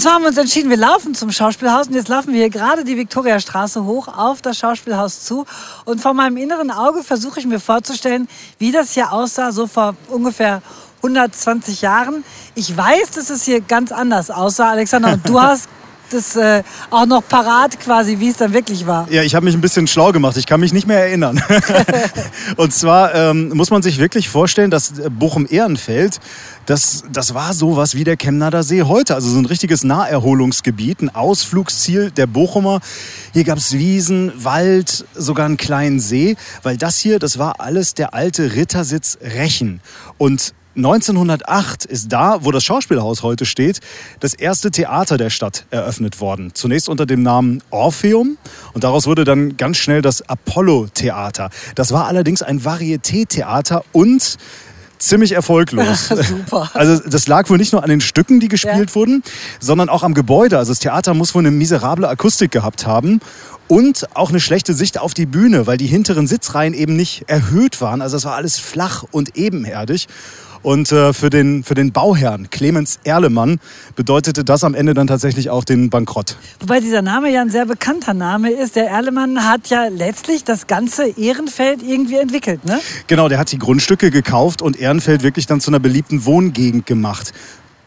zwar 0.04 0.16
haben 0.16 0.24
wir 0.24 0.30
uns 0.30 0.38
entschieden, 0.38 0.70
wir 0.70 0.76
laufen 0.76 1.16
zum 1.16 1.32
Schauspielhaus 1.32 1.88
und 1.88 1.94
jetzt 1.94 2.10
laufen 2.10 2.34
wir 2.34 2.42
hier 2.42 2.50
gerade 2.50 2.84
die 2.84 2.98
Viktoriastraße 2.98 3.86
hoch 3.86 4.10
auf 4.10 4.42
das 4.42 4.58
Schauspielhaus 4.58 5.24
zu. 5.24 5.46
Und 5.86 6.02
vor 6.02 6.14
meinem 6.14 6.36
inneren 6.36 6.72
Auge 6.72 7.06
versuche 7.06 7.40
ich 7.40 7.46
mir 7.46 7.62
vorzustellen, 7.62 8.28
wie 8.60 8.74
das 8.74 8.92
hier 8.92 9.14
aussah, 9.14 9.54
so 9.54 9.66
vor 9.66 9.96
ungefähr 10.10 10.62
120 10.98 11.84
Jahren. 11.84 12.26
Ich 12.54 12.76
weiß, 12.76 13.12
dass 13.12 13.30
es 13.30 13.44
hier 13.44 13.62
ganz 13.62 13.94
anders 13.94 14.30
aussah, 14.30 14.72
Alexander, 14.72 15.14
und 15.14 15.30
du 15.30 15.40
hast 15.42 15.70
das 16.14 16.36
äh, 16.36 16.64
auch 16.90 17.06
noch 17.06 17.28
parat 17.28 17.80
quasi, 17.80 18.20
wie 18.20 18.30
es 18.30 18.38
dann 18.38 18.54
wirklich 18.54 18.86
war. 18.86 19.08
Ja, 19.10 19.24
ich 19.24 19.36
habe 19.36 19.46
mich 19.46 19.56
ein 19.56 19.62
bisschen 19.62 19.88
schlau 19.88 20.12
gemacht. 20.12 20.38
Ich 20.38 20.46
kann 20.46 20.60
mich 20.60 20.74
nicht 20.74 20.88
mehr 20.88 21.00
erinnern. 21.00 21.42
und 22.58 22.74
zwar 22.74 23.14
ähm, 23.14 23.50
muss 23.50 23.70
man 23.70 23.82
sich 23.82 23.98
wirklich 23.98 24.30
vorstellen, 24.30 24.72
dass 24.72 25.00
äh, 25.00 25.10
Bochum-Ehrenfeld, 25.10 26.20
das, 26.66 27.04
das 27.12 27.34
war 27.34 27.54
sowas 27.54 27.96
wie 27.96 28.04
der 28.04 28.18
Chemnader 28.18 28.64
See 28.64 28.84
heute. 28.84 29.16
Also 29.16 29.30
so 29.30 29.40
ein 29.40 29.46
richtiges 29.46 29.84
Naherholungsgebiet, 29.84 31.02
ein 31.02 31.14
Ausflugsziel 31.14 32.12
der 32.12 32.28
Bochumer. 32.28 32.80
Hier 33.34 33.44
gab 33.44 33.58
es 33.58 33.74
Wiesen, 33.74 34.32
Wald, 34.44 35.06
sogar 35.16 35.46
einen 35.46 35.58
kleinen 35.58 36.00
See. 36.00 36.36
Weil 36.62 36.78
das 36.78 36.98
hier, 36.98 37.20
das 37.20 37.38
war 37.38 37.60
alles 37.60 37.94
der 37.94 38.14
alte 38.14 38.56
Rittersitz 38.56 39.18
Rechen. 39.22 39.82
Und 40.18 40.54
1908 40.76 41.86
ist 41.86 42.12
da, 42.12 42.40
wo 42.42 42.52
das 42.52 42.64
Schauspielhaus 42.64 43.22
heute 43.24 43.46
steht, 43.46 43.80
das 44.20 44.34
erste 44.34 44.72
Theater 44.72 45.18
der 45.18 45.30
Stadt 45.30 45.66
eröffnet 45.70 46.20
worden. 46.20 46.52
Zunächst 46.54 46.90
unter 46.90 47.06
dem 47.06 47.22
Namen 47.22 47.62
Orpheum 47.70 48.38
und 48.74 48.84
daraus 48.84 49.06
wurde 49.06 49.24
dann 49.24 49.56
ganz 49.58 49.78
schnell 49.78 50.02
das 50.02 50.28
Apollo-Theater. 50.28 51.50
Das 51.76 51.92
war 51.92 52.08
allerdings 52.08 52.42
ein 52.42 52.60
Varieté-Theater 52.64 53.84
und 53.92 54.38
ziemlich 54.98 55.34
erfolglos. 55.34 56.08
Super. 56.28 56.72
Also 56.74 56.98
das 57.08 57.28
lag 57.28 57.50
wohl 57.50 57.58
nicht 57.58 57.74
nur 57.74 57.84
an 57.84 57.90
den 57.90 58.02
Stücken, 58.02 58.40
die 58.40 58.48
gespielt 58.48 58.90
Ja. 58.90 58.96
wurden, 58.96 59.22
sondern 59.60 59.90
auch 59.90 60.02
am 60.04 60.14
Gebäude. 60.14 60.58
Also 60.58 60.72
das 60.72 60.80
Theater 60.80 61.14
muss 61.14 61.36
wohl 61.36 61.42
eine 61.42 61.52
miserable 61.52 62.08
Akustik 62.08 62.52
gehabt 62.52 62.88
haben. 62.88 63.20
Und 63.70 64.08
auch 64.16 64.30
eine 64.30 64.40
schlechte 64.42 64.74
Sicht 64.74 65.00
auf 65.00 65.14
die 65.14 65.26
Bühne, 65.26 65.68
weil 65.68 65.78
die 65.78 65.88
hinteren 65.88 66.28
Sitzreihen 66.28 66.74
eben 66.74 66.96
nicht 66.96 67.24
erhöht 67.28 67.80
waren. 67.80 68.02
Also 68.02 68.18
es 68.18 68.26
war 68.26 68.36
alles 68.36 68.60
flach 68.60 69.04
und 69.12 69.38
ebenerdig. 69.38 70.08
Und 70.64 70.92
äh, 70.92 71.14
für, 71.14 71.30
den, 71.30 71.64
für 71.64 71.76
den 71.76 71.92
Bauherrn 71.92 72.50
Clemens 72.50 73.00
Erlemann 73.04 73.60
bedeutete 73.96 74.44
das 74.44 74.64
am 74.64 74.74
Ende 74.74 74.94
dann 74.94 75.08
tatsächlich 75.08 75.50
auch 75.50 75.66
den 75.66 75.90
Bankrott. 75.90 76.38
Wobei 76.62 76.80
dieser 76.80 77.02
Name 77.02 77.30
ja 77.32 77.42
ein 77.42 77.50
sehr 77.50 77.66
bekannter 77.66 78.14
Name 78.14 78.50
ist. 78.50 78.78
Der 78.78 78.90
Erlemann 78.90 79.46
hat 79.46 79.68
ja 79.68 79.88
letztlich 79.90 80.46
das 80.46 80.68
ganze 80.68 81.08
Ehrenfeld 81.10 81.84
irgendwie 81.84 82.16
entwickelt, 82.16 82.64
ne? 82.66 82.80
Genau, 83.08 83.28
der 83.28 83.38
hat 83.38 83.52
die 83.52 83.60
Grundstücke 83.60 84.10
gekauft 84.10 84.62
und 84.62 84.80
Ehrenfeld 84.80 85.22
wirklich 85.22 85.46
dann 85.46 85.60
zu 85.60 85.70
einer 85.70 85.80
beliebten 85.80 86.26
Wohngegend 86.26 86.86
gemacht. 86.86 87.34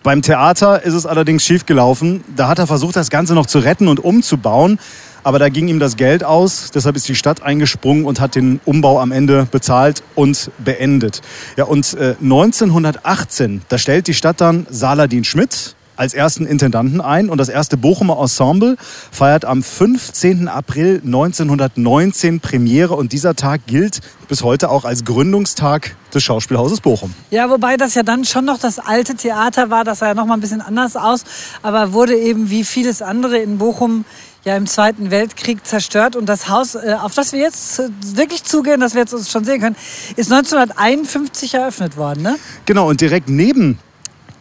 Beim 0.07 0.23
Theater 0.23 0.85
ist 0.85 0.95
es 0.95 1.05
allerdings 1.05 1.45
schiefgelaufen. 1.45 2.23
Da 2.37 2.47
hat 2.47 2.61
er 2.61 2.69
versucht, 2.69 2.95
das 2.95 3.11
Ganze 3.11 3.35
noch 3.35 3.47
zu 3.47 3.59
retten 3.59 3.88
und 3.88 3.99
umzubauen. 3.99 4.79
Aber 5.25 5.40
da 5.40 5.49
ging 5.49 5.66
ihm 5.66 5.81
das 5.81 5.97
Geld 5.97 6.23
aus. 6.23 6.71
Deshalb 6.73 6.95
ist 6.95 7.09
die 7.09 7.16
Stadt 7.16 7.42
eingesprungen 7.42 8.05
und 8.05 8.21
hat 8.21 8.37
den 8.37 8.61
Umbau 8.64 9.01
am 9.01 9.11
Ende 9.11 9.49
bezahlt 9.51 10.05
und 10.14 10.53
beendet. 10.59 11.23
Ja, 11.57 11.64
und 11.64 11.92
äh, 11.95 12.14
1918, 12.23 13.62
da 13.69 13.79
stellt 13.79 14.07
die 14.07 14.14
Stadt 14.14 14.40
dann 14.40 14.69
Saladin 14.71 15.25
Schmidt 15.25 15.75
als 15.97 16.15
ersten 16.15 16.47
Intendanten 16.47 17.01
ein 17.01 17.29
und 17.29 17.39
das 17.39 17.49
erste 17.49 17.77
Bochumer 17.77 18.19
Ensemble 18.21 18.77
feiert 19.11 19.45
am 19.45 19.63
15. 19.63 20.49
April 20.49 21.01
1919 21.05 22.41
Premiere 22.41 22.95
und 22.95 23.13
dieser 23.13 23.35
Tag 23.35 23.67
gilt 23.67 24.01
bis 24.29 24.43
heute 24.43 24.71
auch 24.71 24.85
als 24.85 25.05
Gründungstag 25.05 25.97
des 26.13 26.23
Schauspielhauses 26.23 26.81
Bochum. 26.81 27.15
Ja, 27.31 27.51
wobei 27.51 27.77
das 27.77 27.95
ja 27.95 28.03
dann 28.03 28.25
schon 28.25 28.45
noch 28.45 28.59
das 28.59 28.79
alte 28.79 29.15
Theater 29.15 29.71
war, 29.71 29.85
das 29.85 30.01
sah 30.01 30.09
ja 30.09 30.15
noch 30.15 30.27
mal 30.27 30.35
ein 30.35 30.41
bisschen 30.41 30.61
anders 30.61 30.97
aus, 30.97 31.25
aber 31.63 31.93
wurde 31.93 32.17
eben 32.17 32.51
wie 32.51 32.65
vieles 32.65 33.03
andere 33.03 33.39
in 33.39 33.59
Bochum 33.59 34.05
ja 34.45 34.57
im 34.57 34.67
Zweiten 34.67 35.11
Weltkrieg 35.11 35.67
zerstört 35.67 36.15
und 36.15 36.27
das 36.27 36.49
Haus, 36.49 36.77
äh, 36.77 36.97
auf 37.01 37.15
das 37.15 37.33
wir 37.33 37.41
jetzt 37.41 37.81
äh, 37.81 37.89
wirklich 38.15 38.45
zugehen, 38.45 38.81
das 38.81 38.95
wir 38.95 39.01
jetzt 39.01 39.13
uns 39.13 39.31
schon 39.31 39.45
sehen 39.45 39.61
können, 39.61 39.77
ist 40.15 40.33
1951 40.33 41.55
eröffnet 41.55 41.97
worden, 41.97 42.23
ne? 42.23 42.37
Genau, 42.65 42.89
und 42.89 43.01
direkt 43.01 43.29
neben 43.29 43.79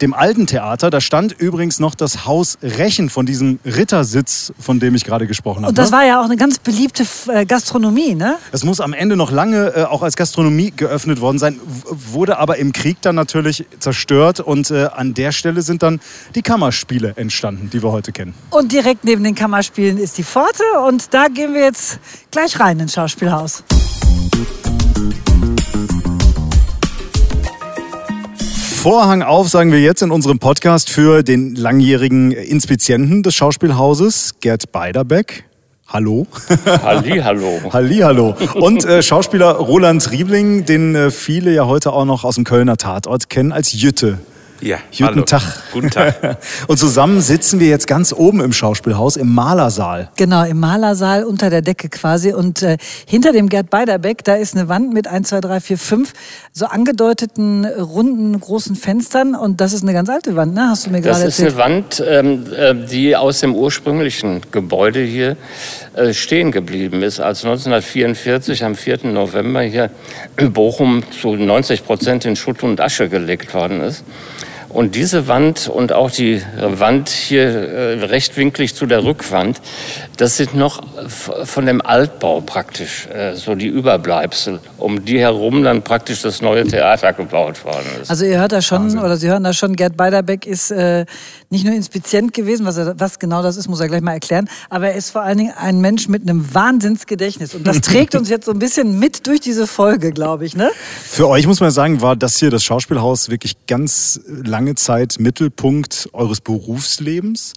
dem 0.00 0.14
alten 0.14 0.46
Theater, 0.46 0.90
da 0.90 1.00
stand 1.00 1.32
übrigens 1.32 1.80
noch 1.80 1.94
das 1.94 2.26
Haus 2.26 2.58
Rechen 2.62 3.08
von 3.10 3.26
diesem 3.26 3.58
Rittersitz, 3.64 4.52
von 4.58 4.80
dem 4.80 4.94
ich 4.94 5.04
gerade 5.04 5.26
gesprochen 5.26 5.62
habe. 5.62 5.68
Und 5.68 5.78
das 5.78 5.90
ne? 5.90 5.96
war 5.96 6.04
ja 6.04 6.20
auch 6.20 6.24
eine 6.24 6.36
ganz 6.36 6.58
beliebte 6.58 7.04
äh, 7.28 7.46
Gastronomie, 7.46 8.14
ne? 8.14 8.36
Es 8.52 8.64
muss 8.64 8.80
am 8.80 8.92
Ende 8.92 9.16
noch 9.16 9.30
lange 9.30 9.74
äh, 9.74 9.84
auch 9.84 10.02
als 10.02 10.16
Gastronomie 10.16 10.72
geöffnet 10.76 11.20
worden 11.20 11.38
sein, 11.38 11.58
wurde 11.86 12.38
aber 12.38 12.58
im 12.58 12.72
Krieg 12.72 12.98
dann 13.02 13.14
natürlich 13.14 13.64
zerstört 13.78 14.40
und 14.40 14.70
äh, 14.70 14.86
an 14.86 15.14
der 15.14 15.32
Stelle 15.32 15.62
sind 15.62 15.82
dann 15.82 16.00
die 16.34 16.42
Kammerspiele 16.42 17.14
entstanden, 17.16 17.70
die 17.70 17.82
wir 17.82 17.92
heute 17.92 18.12
kennen. 18.12 18.34
Und 18.50 18.72
direkt 18.72 19.04
neben 19.04 19.24
den 19.24 19.34
Kammerspielen 19.34 19.98
ist 19.98 20.18
die 20.18 20.24
Pforte 20.24 20.62
und 20.86 21.12
da 21.14 21.28
gehen 21.28 21.54
wir 21.54 21.62
jetzt 21.62 21.98
gleich 22.30 22.58
rein 22.60 22.80
ins 22.80 22.94
Schauspielhaus. 22.94 23.64
Vorhang 28.86 29.22
auf, 29.24 29.48
sagen 29.48 29.72
wir 29.72 29.80
jetzt 29.80 30.00
in 30.02 30.12
unserem 30.12 30.38
Podcast 30.38 30.90
für 30.90 31.24
den 31.24 31.56
langjährigen 31.56 32.30
Inspizienten 32.30 33.24
des 33.24 33.34
Schauspielhauses, 33.34 34.34
Gerd 34.40 34.70
Beiderbeck. 34.70 35.42
Hallo. 35.88 36.28
Halli, 36.64 37.18
hallo. 37.18 37.62
Hallihallo. 37.72 38.36
Und 38.54 38.84
äh, 38.84 39.02
Schauspieler 39.02 39.54
Roland 39.54 40.08
Riebling, 40.12 40.66
den 40.66 40.94
äh, 40.94 41.10
viele 41.10 41.52
ja 41.52 41.66
heute 41.66 41.92
auch 41.92 42.04
noch 42.04 42.22
aus 42.22 42.36
dem 42.36 42.44
Kölner 42.44 42.76
Tatort 42.76 43.28
kennen 43.28 43.50
als 43.50 43.72
Jütte. 43.72 44.20
Ja, 44.60 44.78
Guten 44.90 45.04
hallo. 45.04 45.22
Tag. 45.22 45.42
Guten 45.72 45.90
Tag. 45.90 46.38
Und 46.66 46.78
zusammen 46.78 47.20
sitzen 47.20 47.60
wir 47.60 47.68
jetzt 47.68 47.86
ganz 47.86 48.12
oben 48.12 48.40
im 48.40 48.52
Schauspielhaus 48.52 49.16
im 49.16 49.34
Malersaal. 49.34 50.10
Genau, 50.16 50.44
im 50.44 50.58
Malersaal 50.58 51.24
unter 51.24 51.50
der 51.50 51.60
Decke 51.62 51.88
quasi. 51.88 52.32
Und 52.32 52.62
äh, 52.62 52.78
hinter 53.06 53.32
dem 53.32 53.48
Gerd 53.48 53.68
Beiderbeck, 53.70 54.24
da 54.24 54.34
ist 54.34 54.56
eine 54.56 54.68
Wand 54.68 54.94
mit 54.94 55.08
1, 55.08 55.28
2, 55.28 55.40
3, 55.42 55.60
4, 55.60 55.78
5 55.78 56.12
so 56.52 56.66
angedeuteten 56.66 57.66
runden 57.66 58.38
großen 58.40 58.76
Fenstern. 58.76 59.34
Und 59.34 59.60
das 59.60 59.72
ist 59.74 59.82
eine 59.82 59.92
ganz 59.92 60.08
alte 60.08 60.36
Wand, 60.36 60.54
ne? 60.54 60.68
Hast 60.70 60.86
du 60.86 60.90
mir 60.90 61.02
Das 61.02 61.18
gerade 61.18 61.28
ist 61.28 61.38
erzählt. 61.38 61.60
eine 61.60 61.74
Wand, 61.74 62.02
ähm, 62.06 62.46
äh, 62.56 62.74
die 62.86 63.14
aus 63.14 63.40
dem 63.40 63.54
ursprünglichen 63.54 64.40
Gebäude 64.52 65.00
hier 65.02 65.36
äh, 65.94 66.14
stehen 66.14 66.50
geblieben 66.50 67.02
ist, 67.02 67.20
als 67.20 67.44
1944 67.44 68.64
am 68.64 68.74
4. 68.74 69.06
November 69.08 69.60
hier 69.60 69.90
in 70.38 70.52
Bochum 70.52 71.02
zu 71.10 71.36
90 71.36 71.84
Prozent 71.84 72.24
in 72.24 72.36
Schutt 72.36 72.62
und 72.62 72.80
Asche 72.80 73.08
gelegt 73.10 73.52
worden 73.52 73.82
ist. 73.82 74.02
Und 74.76 74.94
diese 74.94 75.26
Wand 75.26 75.68
und 75.68 75.94
auch 75.94 76.10
die 76.10 76.42
Wand 76.60 77.08
hier 77.08 77.48
äh, 77.48 78.04
rechtwinklig 78.04 78.74
zu 78.74 78.84
der 78.84 79.04
Rückwand, 79.04 79.62
das 80.18 80.36
sind 80.36 80.54
noch 80.54 80.82
von 81.08 81.64
dem 81.64 81.80
Altbau 81.80 82.42
praktisch 82.42 83.06
äh, 83.06 83.34
so 83.36 83.54
die 83.54 83.68
Überbleibsel, 83.68 84.60
um 84.76 85.02
die 85.02 85.18
herum 85.18 85.62
dann 85.62 85.80
praktisch 85.80 86.20
das 86.20 86.42
neue 86.42 86.66
Theater 86.66 87.14
gebaut 87.14 87.64
worden 87.64 87.86
ist. 88.02 88.10
Also 88.10 88.26
ihr 88.26 88.38
hört 88.38 88.52
da 88.52 88.60
schon, 88.60 88.98
oder 88.98 89.16
Sie 89.16 89.30
hören 89.30 89.44
da 89.44 89.54
schon, 89.54 89.76
Gerd 89.76 89.96
Beiderbeck 89.96 90.46
ist 90.46 90.70
äh, 90.70 91.06
nicht 91.48 91.64
nur 91.64 91.74
Inspizient 91.74 92.34
gewesen, 92.34 92.66
was, 92.66 92.76
er, 92.76 93.00
was 93.00 93.18
genau 93.18 93.42
das 93.42 93.56
ist, 93.56 93.68
muss 93.68 93.80
er 93.80 93.88
gleich 93.88 94.02
mal 94.02 94.12
erklären, 94.12 94.46
aber 94.68 94.88
er 94.88 94.96
ist 94.96 95.08
vor 95.08 95.22
allen 95.22 95.38
Dingen 95.38 95.54
ein 95.58 95.80
Mensch 95.80 96.06
mit 96.08 96.20
einem 96.20 96.52
Wahnsinnsgedächtnis. 96.52 97.54
Und 97.54 97.66
das 97.66 97.80
trägt 97.82 98.14
uns 98.14 98.28
jetzt 98.28 98.44
so 98.44 98.52
ein 98.52 98.58
bisschen 98.58 98.98
mit 98.98 99.26
durch 99.26 99.40
diese 99.40 99.66
Folge, 99.66 100.12
glaube 100.12 100.44
ich, 100.44 100.54
ne? 100.54 100.70
Für 101.02 101.28
euch 101.28 101.46
muss 101.46 101.60
man 101.60 101.70
sagen, 101.70 102.02
war 102.02 102.14
das 102.14 102.36
hier 102.36 102.50
das 102.50 102.62
Schauspielhaus 102.62 103.30
wirklich 103.30 103.56
ganz 103.66 104.20
lange 104.66 104.74
Zeit 104.74 105.20
Mittelpunkt 105.20 106.08
eures 106.12 106.40
Berufslebens. 106.40 107.52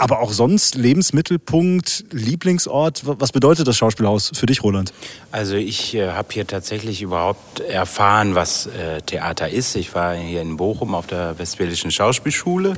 Aber 0.00 0.20
auch 0.20 0.30
sonst 0.30 0.76
Lebensmittelpunkt, 0.76 2.04
Lieblingsort. 2.12 3.02
Was 3.04 3.32
bedeutet 3.32 3.66
das 3.66 3.76
Schauspielhaus 3.76 4.30
für 4.32 4.46
dich, 4.46 4.62
Roland? 4.62 4.92
Also 5.32 5.56
ich 5.56 5.92
äh, 5.94 6.12
habe 6.12 6.28
hier 6.30 6.46
tatsächlich 6.46 7.02
überhaupt 7.02 7.58
erfahren, 7.58 8.36
was 8.36 8.66
äh, 8.66 9.02
Theater 9.02 9.48
ist. 9.48 9.74
Ich 9.74 9.96
war 9.96 10.14
hier 10.14 10.40
in 10.40 10.56
Bochum 10.56 10.94
auf 10.94 11.08
der 11.08 11.36
Westfälischen 11.40 11.90
Schauspielschule 11.90 12.74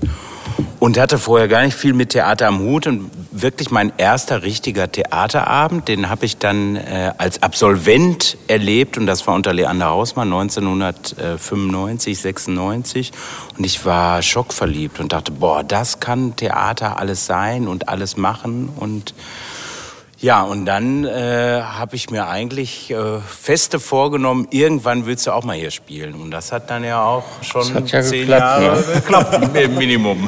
und 0.80 0.98
hatte 0.98 1.18
vorher 1.18 1.46
gar 1.46 1.62
nicht 1.62 1.76
viel 1.76 1.92
mit 1.92 2.08
Theater 2.10 2.48
am 2.48 2.60
Hut. 2.60 2.86
Und 2.86 3.10
wirklich 3.30 3.70
mein 3.70 3.92
erster 3.98 4.42
richtiger 4.42 4.90
Theaterabend, 4.90 5.88
den 5.88 6.08
habe 6.08 6.24
ich 6.24 6.38
dann 6.38 6.76
äh, 6.76 7.12
als 7.18 7.42
Absolvent 7.42 8.38
erlebt. 8.48 8.96
Und 8.96 9.06
das 9.06 9.26
war 9.26 9.34
unter 9.34 9.52
Leander 9.52 9.90
Hausmann 9.90 10.32
1995, 10.32 12.18
96. 12.18 13.12
Und 13.58 13.64
ich 13.64 13.84
war 13.84 14.22
schockverliebt 14.22 15.00
und 15.00 15.12
dachte, 15.12 15.32
boah, 15.32 15.62
das 15.62 16.00
kann 16.00 16.34
Theater 16.34 16.98
alles 16.98 17.09
sein 17.14 17.68
und 17.68 17.88
alles 17.88 18.16
machen. 18.16 18.68
Und 18.76 19.14
Ja, 20.22 20.42
und 20.42 20.66
dann 20.66 21.06
äh, 21.06 21.62
habe 21.62 21.96
ich 21.96 22.10
mir 22.10 22.28
eigentlich 22.28 22.90
äh, 22.90 22.96
feste 23.26 23.80
vorgenommen, 23.80 24.48
irgendwann 24.50 25.06
willst 25.06 25.26
du 25.26 25.30
auch 25.32 25.44
mal 25.44 25.56
hier 25.56 25.70
spielen. 25.70 26.12
Und 26.14 26.30
das 26.30 26.52
hat 26.52 26.68
dann 26.68 26.84
ja 26.84 27.02
auch 27.02 27.24
schon 27.40 27.86
ja 27.86 28.02
zehn 28.02 28.26
geklappt, 28.26 28.28
Jahre 28.62 28.76
ne? 28.76 28.84
geklappt, 28.96 29.56
im 29.56 29.74
Minimum. 29.78 30.24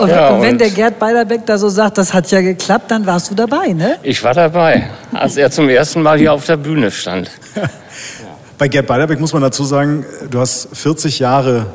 Und, 0.00 0.08
Ja, 0.08 0.28
und 0.28 0.42
wenn 0.42 0.52
und- 0.52 0.60
der 0.60 0.70
Gerd 0.70 1.00
Beiderbeck 1.00 1.44
da 1.44 1.58
so 1.58 1.68
sagt, 1.68 1.98
das 1.98 2.14
hat 2.14 2.30
ja 2.30 2.40
geklappt, 2.40 2.88
dann 2.92 3.04
warst 3.04 3.32
du 3.32 3.34
dabei, 3.34 3.72
ne? 3.72 3.98
Ich 4.04 4.22
war 4.22 4.32
dabei, 4.32 4.88
als 5.12 5.36
er 5.36 5.50
zum 5.50 5.68
ersten 5.68 6.02
Mal 6.02 6.16
hier 6.16 6.32
auf 6.32 6.46
der 6.46 6.56
Bühne 6.56 6.92
stand. 6.92 7.32
Bei 8.58 8.68
Gerd 8.68 8.86
Beiderbeck 8.86 9.18
muss 9.18 9.32
man 9.32 9.42
dazu 9.42 9.64
sagen, 9.64 10.04
du 10.30 10.38
hast 10.38 10.68
40 10.76 11.18
Jahre 11.18 11.66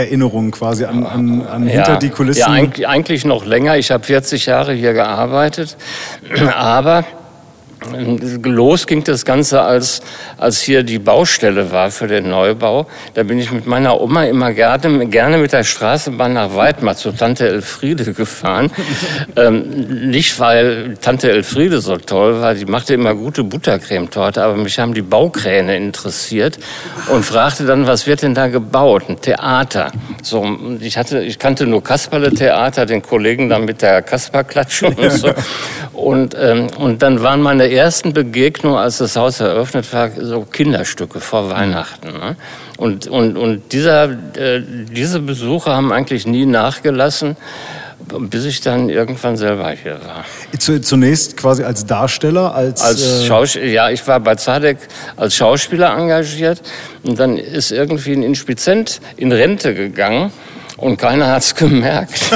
Erinnerungen 0.00 0.50
quasi 0.50 0.84
an, 0.84 1.04
an, 1.06 1.46
an 1.46 1.66
hinter 1.66 1.96
die 1.96 2.10
Kulissen. 2.10 2.40
Ja, 2.40 2.46
eigentlich, 2.48 2.86
eigentlich 2.88 3.24
noch 3.24 3.44
länger. 3.44 3.76
Ich 3.76 3.90
habe 3.90 4.04
40 4.04 4.46
Jahre 4.46 4.72
hier 4.72 4.92
gearbeitet. 4.92 5.76
Aber 6.54 7.04
los 8.44 8.86
ging 8.86 9.04
das 9.04 9.24
Ganze, 9.24 9.62
als, 9.62 10.00
als 10.38 10.60
hier 10.60 10.82
die 10.82 10.98
Baustelle 10.98 11.70
war 11.70 11.90
für 11.90 12.06
den 12.06 12.30
Neubau. 12.30 12.86
Da 13.14 13.22
bin 13.22 13.38
ich 13.38 13.50
mit 13.50 13.66
meiner 13.66 14.00
Oma 14.00 14.24
immer 14.24 14.52
gerne, 14.52 15.06
gerne 15.06 15.38
mit 15.38 15.52
der 15.52 15.64
Straßenbahn 15.64 16.32
nach 16.32 16.54
Weidmar 16.54 16.96
zu 16.96 17.12
Tante 17.12 17.48
Elfriede 17.48 18.12
gefahren. 18.12 18.70
ähm, 19.36 20.10
nicht, 20.10 20.38
weil 20.38 20.96
Tante 21.00 21.30
Elfriede 21.30 21.80
so 21.80 21.96
toll 21.96 22.40
war, 22.40 22.54
die 22.54 22.66
machte 22.66 22.94
immer 22.94 23.14
gute 23.14 23.44
Buttercremetorte, 23.44 24.42
aber 24.42 24.56
mich 24.56 24.78
haben 24.78 24.94
die 24.94 25.02
Baukräne 25.02 25.76
interessiert 25.76 26.58
und 27.08 27.24
fragte 27.24 27.66
dann, 27.66 27.86
was 27.86 28.06
wird 28.06 28.22
denn 28.22 28.34
da 28.34 28.48
gebaut? 28.48 29.04
Ein 29.08 29.20
Theater. 29.20 29.90
So, 30.22 30.46
ich, 30.80 30.96
hatte, 30.96 31.20
ich 31.22 31.38
kannte 31.38 31.66
nur 31.66 31.82
Kasperle-Theater, 31.82 32.86
den 32.86 33.02
Kollegen 33.02 33.48
dann 33.48 33.64
mit 33.64 33.82
der 33.82 34.02
Kasperklatsche 34.02 34.88
und 34.88 35.12
so. 35.12 35.30
Und, 35.92 36.34
ähm, 36.40 36.68
und 36.78 37.02
dann 37.02 37.22
waren 37.22 37.42
meine 37.42 37.66
ersten 37.80 38.12
Begegnungen, 38.12 38.78
als 38.78 38.98
das 38.98 39.16
Haus 39.16 39.40
eröffnet 39.40 39.90
war, 39.92 40.10
so 40.10 40.42
Kinderstücke 40.42 41.20
vor 41.20 41.50
Weihnachten. 41.50 42.12
Ne? 42.12 42.36
Und, 42.76 43.06
und, 43.06 43.36
und 43.38 43.72
dieser, 43.72 44.10
äh, 44.36 44.60
diese 44.62 45.20
Besuche 45.20 45.70
haben 45.70 45.90
eigentlich 45.90 46.26
nie 46.26 46.44
nachgelassen, 46.44 47.36
bis 48.18 48.44
ich 48.44 48.60
dann 48.60 48.90
irgendwann 48.90 49.36
selber 49.36 49.70
hier 49.70 49.98
war. 50.04 50.24
Zu, 50.58 50.80
zunächst 50.80 51.36
quasi 51.36 51.62
als 51.64 51.86
Darsteller, 51.86 52.54
als, 52.54 52.82
Als 52.82 53.02
äh, 53.02 53.26
Schauspieler, 53.26 53.66
ja, 53.66 53.90
ich 53.90 54.06
war 54.06 54.20
bei 54.20 54.34
Zadek 54.34 54.78
als 55.16 55.34
Schauspieler 55.34 55.96
engagiert 55.96 56.60
und 57.02 57.18
dann 57.18 57.38
ist 57.38 57.70
irgendwie 57.70 58.12
ein 58.12 58.22
Inspizient 58.22 59.00
in 59.16 59.32
Rente 59.32 59.74
gegangen. 59.74 60.32
Und 60.80 60.96
keiner 60.96 61.28
hat's 61.28 61.54
gemerkt. 61.54 62.30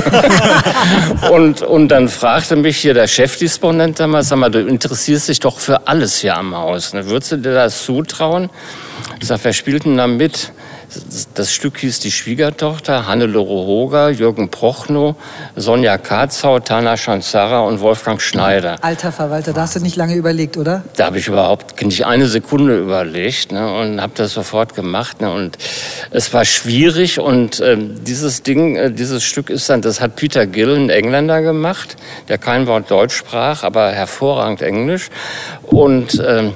und, 1.33 1.63
und 1.63 1.89
dann 1.89 2.09
fragte 2.09 2.57
mich 2.57 2.77
hier 2.77 2.93
der 2.93 3.07
Chefdisponent 3.07 3.99
damals, 3.99 4.29
sag 4.29 4.39
mal, 4.39 4.51
du 4.51 4.61
interessierst 4.61 5.31
dich 5.31 5.41
doch 5.41 5.59
für 5.59 5.89
alles 5.89 6.19
hier 6.21 6.37
am 6.37 6.55
Haus. 6.55 6.93
Ne? 6.93 7.07
Würdest 7.07 7.33
du 7.33 7.37
dir 7.39 7.55
das 7.55 7.85
zutrauen? 7.85 8.51
Ich 9.21 9.29
sag, 9.29 9.41
wer 9.45 9.55
spielt 9.55 9.87
denn 9.87 9.97
da 9.97 10.07
mit? 10.07 10.53
Das 11.35 11.53
Stück 11.53 11.79
hieß 11.79 12.01
Die 12.01 12.11
Schwiegertochter, 12.11 13.07
Hannelore 13.07 13.67
Hoger, 13.67 14.11
Jürgen 14.11 14.49
Prochnow, 14.49 15.17
Sonja 15.57 15.99
Katzau, 15.99 16.59
Tana 16.61 16.97
Schanzara 16.97 17.61
und 17.61 17.81
Wolfgang 17.81 18.21
Schneider. 18.21 18.77
Alter 18.83 19.13
Verwalter, 19.13 19.53
da 19.53 19.63
hast 19.63 19.77
du 19.77 19.81
nicht 19.81 19.97
lange 19.97 20.15
überlegt, 20.15 20.57
oder? 20.57 20.83
Da 20.97 21.07
habe 21.07 21.19
ich 21.19 21.29
überhaupt 21.29 21.81
nicht 21.83 22.07
eine 22.07 22.27
Sekunde 22.27 22.79
überlegt 22.79 23.53
ne, 23.53 23.73
und 23.81 24.01
habe 24.01 24.13
das 24.17 24.33
sofort 24.33 24.75
gemacht. 24.75 25.21
Ne, 25.21 25.31
und 25.31 25.57
es 26.11 26.33
war 26.33 26.45
schwierig 26.45 27.21
und 27.21 27.61
ähm, 27.61 28.03
dieses 28.05 28.43
Ding, 28.43 28.77
äh, 28.77 28.91
dieses 28.91 29.25
Stück 29.25 29.51
ist 29.51 29.69
dann, 29.71 29.83
das 29.83 30.01
hat 30.01 30.17
Peter 30.17 30.47
Gill, 30.47 30.75
ein 30.75 30.91
Engländer, 30.91 31.43
gemacht, 31.43 31.97
der 32.29 32.39
kein 32.39 32.67
Wort 32.67 32.91
Deutsch 32.91 33.15
sprach, 33.17 33.63
aber 33.63 33.93
hervorragend 33.93 34.63
Englisch. 34.63 35.11
Und 35.63 36.23
ähm, 36.27 36.55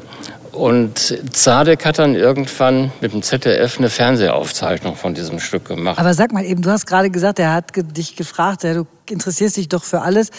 und 0.58 1.14
Zadek 1.32 1.84
hat 1.84 1.98
dann 1.98 2.14
irgendwann 2.14 2.92
mit 3.00 3.12
dem 3.12 3.22
ZDF 3.22 3.78
eine 3.78 3.88
Fernsehaufzeichnung 3.88 4.96
von 4.96 5.14
diesem 5.14 5.38
Stück 5.40 5.66
gemacht. 5.66 5.98
Aber 5.98 6.14
sag 6.14 6.32
mal 6.32 6.44
eben, 6.44 6.62
du 6.62 6.70
hast 6.70 6.86
gerade 6.86 7.10
gesagt, 7.10 7.38
er 7.38 7.52
hat 7.52 7.72
dich 7.74 8.16
gefragt, 8.16 8.64
ja, 8.64 8.74
du 8.74 8.86
interessierst 9.08 9.56
dich 9.56 9.68
doch 9.68 9.84
für 9.84 10.02
alles. 10.02 10.30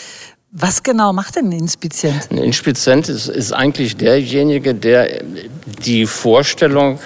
Was 0.52 0.84
genau 0.84 1.14
macht 1.14 1.36
denn 1.36 1.50
ein 1.50 1.52
Inspizient? 1.54 2.28
Ein 2.32 2.40
Inspizient 2.40 3.08
ist, 3.08 3.28
ist 3.28 3.54
eigentlich 3.54 3.98
derjenige, 3.98 4.74
der 4.74 5.24
die 5.86 6.06
Vorstellung 6.06 7.00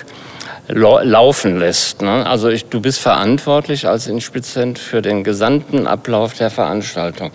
laufen 0.67 1.59
lässt. 1.59 2.01
Ne? 2.01 2.25
Also 2.25 2.49
ich, 2.49 2.65
du 2.65 2.79
bist 2.79 2.99
verantwortlich 2.99 3.87
als 3.87 4.07
Inspizient 4.07 4.79
für 4.79 5.01
den 5.01 5.23
gesamten 5.23 5.87
Ablauf 5.87 6.33
der 6.35 6.49
Veranstaltung. 6.49 7.31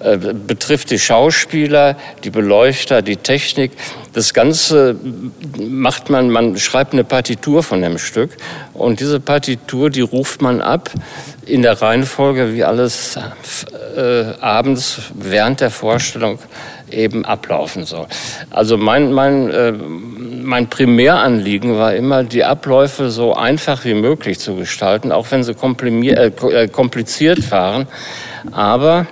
Äh, 0.00 0.16
betrifft 0.16 0.90
die 0.90 0.98
Schauspieler, 0.98 1.96
die 2.24 2.30
Beleuchter, 2.30 3.02
die 3.02 3.16
Technik. 3.16 3.72
Das 4.14 4.32
Ganze 4.32 4.96
macht 5.58 6.08
man, 6.08 6.30
man 6.30 6.56
schreibt 6.56 6.94
eine 6.94 7.04
Partitur 7.04 7.62
von 7.62 7.82
dem 7.82 7.98
Stück 7.98 8.36
und 8.72 9.00
diese 9.00 9.20
Partitur, 9.20 9.90
die 9.90 10.00
ruft 10.00 10.40
man 10.40 10.60
ab 10.60 10.90
in 11.44 11.62
der 11.62 11.80
Reihenfolge, 11.80 12.54
wie 12.54 12.64
alles 12.64 13.18
äh, 13.96 14.24
abends 14.40 14.98
während 15.14 15.60
der 15.60 15.70
Vorstellung 15.70 16.38
eben 16.90 17.24
ablaufen 17.24 17.84
soll. 17.84 18.06
Also 18.50 18.76
mein, 18.76 19.12
mein, 19.12 19.50
äh, 19.50 19.72
mein 20.42 20.68
Primäranliegen 20.68 21.76
war 21.78 21.94
immer, 21.94 22.24
die 22.24 22.44
Abläufe 22.44 23.10
so 23.10 23.34
einfach 23.34 23.84
wie 23.84 23.94
möglich 23.94 24.38
zu 24.38 24.56
gestalten, 24.56 25.12
auch 25.12 25.30
wenn 25.30 25.44
sie 25.44 25.52
äh, 25.52 26.26
äh, 26.26 26.68
kompliziert 26.68 27.50
waren. 27.50 27.86
Aber 28.50 29.06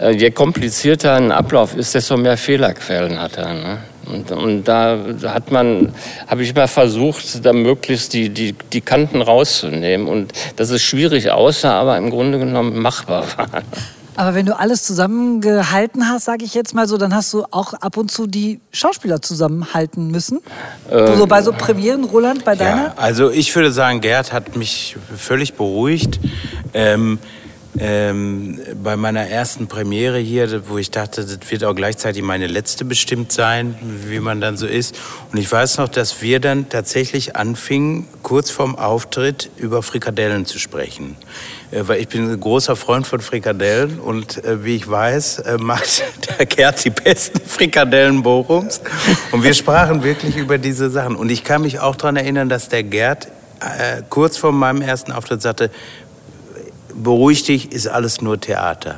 äh, 0.00 0.10
je 0.10 0.30
komplizierter 0.30 1.14
ein 1.14 1.32
Ablauf 1.32 1.76
ist, 1.76 1.94
desto 1.94 2.16
mehr 2.16 2.36
Fehlerquellen 2.36 3.20
hat 3.20 3.36
er. 3.36 3.54
Ne? 3.54 3.78
Und, 4.06 4.30
und 4.32 4.64
da 4.64 4.98
hat 5.26 5.50
man, 5.50 5.92
habe 6.26 6.42
ich 6.42 6.50
immer 6.50 6.68
versucht, 6.68 7.44
da 7.44 7.52
möglichst 7.52 8.12
die, 8.12 8.28
die, 8.30 8.54
die 8.72 8.80
Kanten 8.80 9.22
rauszunehmen. 9.22 10.06
Und 10.08 10.32
dass 10.56 10.70
es 10.70 10.82
schwierig 10.82 11.30
aussah, 11.30 11.80
aber 11.80 11.96
im 11.96 12.10
Grunde 12.10 12.38
genommen 12.38 12.78
machbar 12.80 13.24
war. 13.36 13.62
Aber 14.16 14.34
wenn 14.34 14.46
du 14.46 14.58
alles 14.58 14.82
zusammengehalten 14.84 16.08
hast, 16.08 16.24
sage 16.24 16.44
ich 16.44 16.54
jetzt 16.54 16.74
mal 16.74 16.86
so, 16.88 16.96
dann 16.96 17.14
hast 17.14 17.32
du 17.32 17.44
auch 17.50 17.74
ab 17.74 17.96
und 17.96 18.10
zu 18.10 18.26
die 18.26 18.60
Schauspieler 18.72 19.22
zusammenhalten 19.22 20.10
müssen. 20.10 20.40
so 20.90 21.26
bei 21.26 21.42
so 21.42 21.52
Premieren, 21.52 22.04
Roland, 22.04 22.44
bei 22.44 22.54
deiner? 22.54 22.86
Ja, 22.86 22.94
also 22.96 23.30
ich 23.30 23.54
würde 23.54 23.72
sagen, 23.72 24.00
Gerd 24.00 24.32
hat 24.32 24.56
mich 24.56 24.96
völlig 25.16 25.54
beruhigt. 25.54 26.20
Ähm, 26.74 27.18
ähm, 27.78 28.60
bei 28.82 28.96
meiner 28.96 29.28
ersten 29.28 29.68
Premiere 29.68 30.18
hier, 30.18 30.68
wo 30.68 30.78
ich 30.78 30.90
dachte, 30.90 31.24
das 31.24 31.38
wird 31.50 31.62
auch 31.64 31.74
gleichzeitig 31.74 32.22
meine 32.22 32.48
letzte 32.48 32.84
bestimmt 32.84 33.30
sein, 33.30 33.76
wie 34.08 34.18
man 34.18 34.40
dann 34.40 34.56
so 34.56 34.66
ist. 34.66 34.98
Und 35.30 35.38
ich 35.38 35.50
weiß 35.50 35.78
noch, 35.78 35.88
dass 35.88 36.20
wir 36.20 36.40
dann 36.40 36.68
tatsächlich 36.68 37.36
anfingen, 37.36 38.08
kurz 38.22 38.50
vorm 38.50 38.74
Auftritt 38.74 39.50
über 39.56 39.82
Frikadellen 39.82 40.46
zu 40.46 40.58
sprechen. 40.58 41.16
Äh, 41.70 41.86
weil 41.86 42.00
ich 42.00 42.08
bin 42.08 42.30
ein 42.30 42.40
großer 42.40 42.76
Freund 42.76 43.06
von 43.06 43.20
Frikadellen 43.20 44.00
und 44.00 44.44
äh, 44.44 44.64
wie 44.64 44.76
ich 44.76 44.90
weiß, 44.90 45.40
äh, 45.40 45.58
macht 45.58 46.02
der 46.38 46.46
Gerd 46.46 46.84
die 46.84 46.90
besten 46.90 47.40
Frikadellen 47.40 48.22
Bochums. 48.22 48.80
Und 49.32 49.42
wir 49.42 49.54
sprachen 49.54 50.02
wirklich 50.02 50.36
über 50.36 50.58
diese 50.58 50.90
Sachen. 50.90 51.16
Und 51.16 51.30
ich 51.30 51.44
kann 51.44 51.62
mich 51.62 51.80
auch 51.80 51.96
daran 51.96 52.16
erinnern, 52.16 52.48
dass 52.48 52.68
der 52.68 52.82
Gerd 52.82 53.28
kurz 54.08 54.38
vor 54.38 54.52
meinem 54.52 54.80
ersten 54.80 55.12
Auftritt 55.12 55.42
sagte, 55.42 55.70
beruhig 56.94 57.42
dich, 57.42 57.72
ist 57.72 57.88
alles 57.88 58.22
nur 58.22 58.40
Theater. 58.40 58.94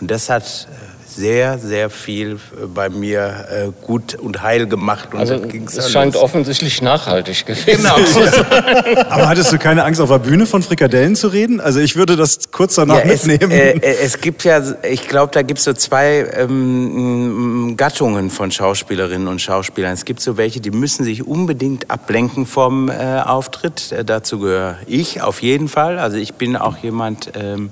Und 0.00 0.10
das 0.10 0.28
hat 0.28 0.66
sehr, 1.14 1.58
sehr 1.58 1.90
viel 1.90 2.32
äh, 2.60 2.66
bei 2.66 2.88
mir 2.88 3.46
äh, 3.50 3.86
gut 3.86 4.14
und 4.14 4.42
heil 4.42 4.66
gemacht. 4.66 5.10
Und 5.12 5.20
Also 5.20 5.34
es 5.34 5.90
scheint 5.90 6.14
los. 6.14 6.22
offensichtlich 6.22 6.82
nachhaltig 6.82 7.46
gewesen 7.46 7.82
Genau. 7.82 7.96
zu 7.96 8.24
sein. 8.24 8.46
Aber 9.10 9.28
hattest 9.28 9.52
du 9.52 9.58
keine 9.58 9.84
Angst, 9.84 10.00
auf 10.00 10.08
der 10.10 10.18
Bühne 10.18 10.46
von 10.46 10.62
Frikadellen 10.62 11.14
zu 11.16 11.28
reden? 11.28 11.60
Also 11.60 11.80
ich 11.80 11.96
würde 11.96 12.16
das 12.16 12.38
kurz 12.50 12.74
danach 12.76 13.04
Ja, 13.04 13.10
es, 13.10 13.26
mitnehmen. 13.26 13.52
äh, 13.52 13.70
äh, 13.78 13.96
es 14.02 14.20
gibt 14.20 14.44
ja, 14.44 14.60
ich 14.88 15.08
glaube, 15.08 15.32
da 15.32 15.42
gibt 15.42 15.58
es 15.58 15.64
so 15.64 15.72
zwei 15.72 16.26
ähm, 16.36 17.74
Gattungen 17.76 18.30
von 18.30 18.50
Schauspielerinnen 18.50 19.28
und 19.28 19.40
Schauspielern. 19.40 19.92
Es 19.92 20.04
gibt 20.04 20.20
so 20.20 20.36
welche, 20.36 20.60
die 20.60 20.70
müssen 20.70 21.04
sich 21.04 21.26
unbedingt 21.26 21.90
ablenken 21.90 22.46
vom 22.46 22.88
äh, 22.88 23.20
Auftritt. 23.24 23.92
Äh, 23.92 24.04
dazu 24.04 24.38
gehöre 24.38 24.76
ich 24.86 25.20
auf 25.22 25.42
jeden 25.42 25.68
Fall. 25.68 25.98
Also 25.98 26.16
ich 26.16 26.34
bin 26.34 26.56
auch 26.56 26.78
jemand. 26.78 27.32
Ähm, 27.34 27.70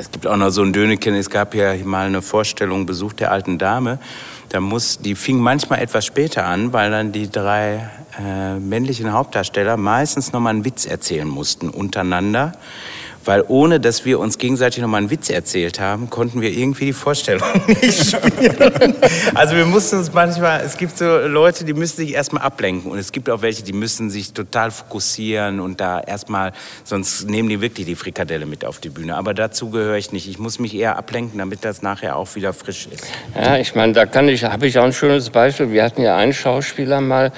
es 0.00 0.10
gibt 0.10 0.26
auch 0.26 0.36
noch 0.36 0.50
so 0.50 0.62
ein 0.62 0.72
Döneken. 0.72 1.14
Es 1.14 1.28
gab 1.28 1.54
ja 1.54 1.74
mal 1.84 2.06
eine 2.06 2.22
Vorstellung 2.22 2.86
Besuch 2.86 3.12
der 3.12 3.30
alten 3.30 3.58
Dame. 3.58 3.98
Da 4.48 4.60
muss, 4.60 4.98
die 4.98 5.14
fing 5.14 5.38
manchmal 5.38 5.80
etwas 5.80 6.06
später 6.06 6.46
an, 6.46 6.72
weil 6.72 6.90
dann 6.90 7.12
die 7.12 7.30
drei 7.30 7.90
äh, 8.18 8.54
männlichen 8.58 9.12
Hauptdarsteller 9.12 9.76
meistens 9.76 10.32
noch 10.32 10.40
mal 10.40 10.50
einen 10.50 10.64
Witz 10.64 10.86
erzählen 10.86 11.28
mussten 11.28 11.68
untereinander. 11.68 12.52
Weil 13.24 13.44
ohne, 13.48 13.80
dass 13.80 14.04
wir 14.04 14.18
uns 14.18 14.38
gegenseitig 14.38 14.80
nochmal 14.80 14.98
einen 14.98 15.10
Witz 15.10 15.28
erzählt 15.30 15.80
haben, 15.80 16.08
konnten 16.10 16.40
wir 16.40 16.50
irgendwie 16.50 16.86
die 16.86 16.92
Vorstellung 16.92 17.48
nicht 17.66 18.06
spielen. 18.06 18.96
Also 19.34 19.56
wir 19.56 19.66
mussten 19.66 19.98
uns 19.98 20.12
manchmal, 20.12 20.62
es 20.62 20.76
gibt 20.76 20.96
so 20.96 21.04
Leute, 21.04 21.64
die 21.64 21.74
müssen 21.74 21.96
sich 21.96 22.14
erstmal 22.14 22.42
ablenken 22.42 22.90
und 22.90 22.98
es 22.98 23.12
gibt 23.12 23.28
auch 23.28 23.42
welche, 23.42 23.62
die 23.62 23.72
müssen 23.72 24.10
sich 24.10 24.32
total 24.32 24.70
fokussieren 24.70 25.60
und 25.60 25.80
da 25.80 26.00
erstmal, 26.00 26.52
sonst 26.84 27.28
nehmen 27.28 27.48
die 27.48 27.60
wirklich 27.60 27.86
die 27.86 27.96
Frikadelle 27.96 28.46
mit 28.46 28.64
auf 28.64 28.78
die 28.78 28.88
Bühne. 28.88 29.16
Aber 29.16 29.34
dazu 29.34 29.70
gehöre 29.70 29.96
ich 29.96 30.12
nicht. 30.12 30.28
Ich 30.28 30.38
muss 30.38 30.58
mich 30.58 30.74
eher 30.74 30.96
ablenken, 30.96 31.38
damit 31.38 31.64
das 31.64 31.82
nachher 31.82 32.16
auch 32.16 32.34
wieder 32.34 32.52
frisch 32.52 32.88
ist. 32.90 33.04
Ja, 33.34 33.58
ich 33.58 33.74
meine, 33.74 33.92
da 33.92 34.06
kann 34.06 34.28
ich, 34.28 34.44
habe 34.44 34.66
ich 34.66 34.78
auch 34.78 34.84
ein 34.84 34.92
schönes 34.92 35.30
Beispiel. 35.30 35.70
Wir 35.70 35.84
hatten 35.84 36.02
ja 36.02 36.16
einen 36.16 36.32
Schauspieler 36.32 37.00
mal, 37.00 37.32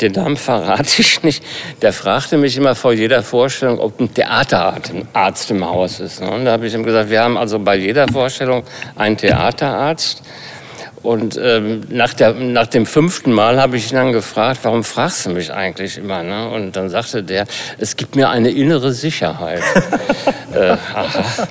den 0.00 0.12
Namen 0.12 0.36
verrate 0.36 1.00
ich 1.00 1.22
nicht, 1.22 1.44
der 1.82 1.92
fragte 1.92 2.36
mich 2.36 2.56
immer 2.56 2.74
vor 2.74 2.92
jeder 2.92 3.22
Vorstellung, 3.22 3.78
ob 3.78 4.00
ein 4.00 4.12
Theaterarzt 4.12 4.92
Arzt 5.20 5.50
im 5.50 5.64
Haus 5.64 6.00
ist. 6.00 6.20
Ne? 6.20 6.30
Und 6.30 6.44
da 6.44 6.52
habe 6.52 6.66
ich 6.66 6.74
ihm 6.74 6.82
gesagt, 6.82 7.10
wir 7.10 7.22
haben 7.22 7.36
also 7.36 7.58
bei 7.58 7.76
jeder 7.76 8.08
Vorstellung 8.08 8.64
einen 8.96 9.16
Theaterarzt. 9.16 10.22
Und 11.02 11.40
ähm, 11.42 11.80
nach, 11.88 12.12
der, 12.12 12.34
nach 12.34 12.66
dem 12.66 12.84
fünften 12.84 13.32
Mal 13.32 13.58
habe 13.58 13.78
ich 13.78 13.90
ihn 13.90 13.96
dann 13.96 14.12
gefragt, 14.12 14.60
warum 14.64 14.84
fragst 14.84 15.24
du 15.24 15.30
mich 15.30 15.50
eigentlich 15.50 15.96
immer? 15.96 16.22
Ne? 16.22 16.50
Und 16.50 16.76
dann 16.76 16.90
sagte 16.90 17.22
der, 17.22 17.46
es 17.78 17.96
gibt 17.96 18.16
mir 18.16 18.28
eine 18.28 18.50
innere 18.50 18.92
Sicherheit. 18.92 19.62
äh, 20.52 20.76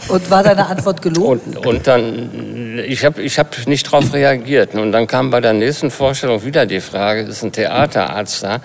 und 0.08 0.30
war 0.30 0.44
deine 0.44 0.68
Antwort 0.68 1.02
gelogen? 1.02 1.58
Und, 1.58 1.66
und 1.66 1.88
dann, 1.88 2.80
ich 2.88 3.04
habe 3.04 3.24
ich 3.24 3.40
hab 3.40 3.66
nicht 3.66 3.88
darauf 3.88 4.14
reagiert. 4.14 4.76
Und 4.76 4.92
dann 4.92 5.08
kam 5.08 5.32
bei 5.32 5.42
der 5.42 5.54
nächsten 5.54 5.90
Vorstellung 5.90 6.46
wieder 6.46 6.68
die 6.68 6.80
Frage, 6.82 7.22
ist 7.22 7.44
ein 7.44 7.52
Theaterarzt 7.52 8.44
da? 8.44 8.60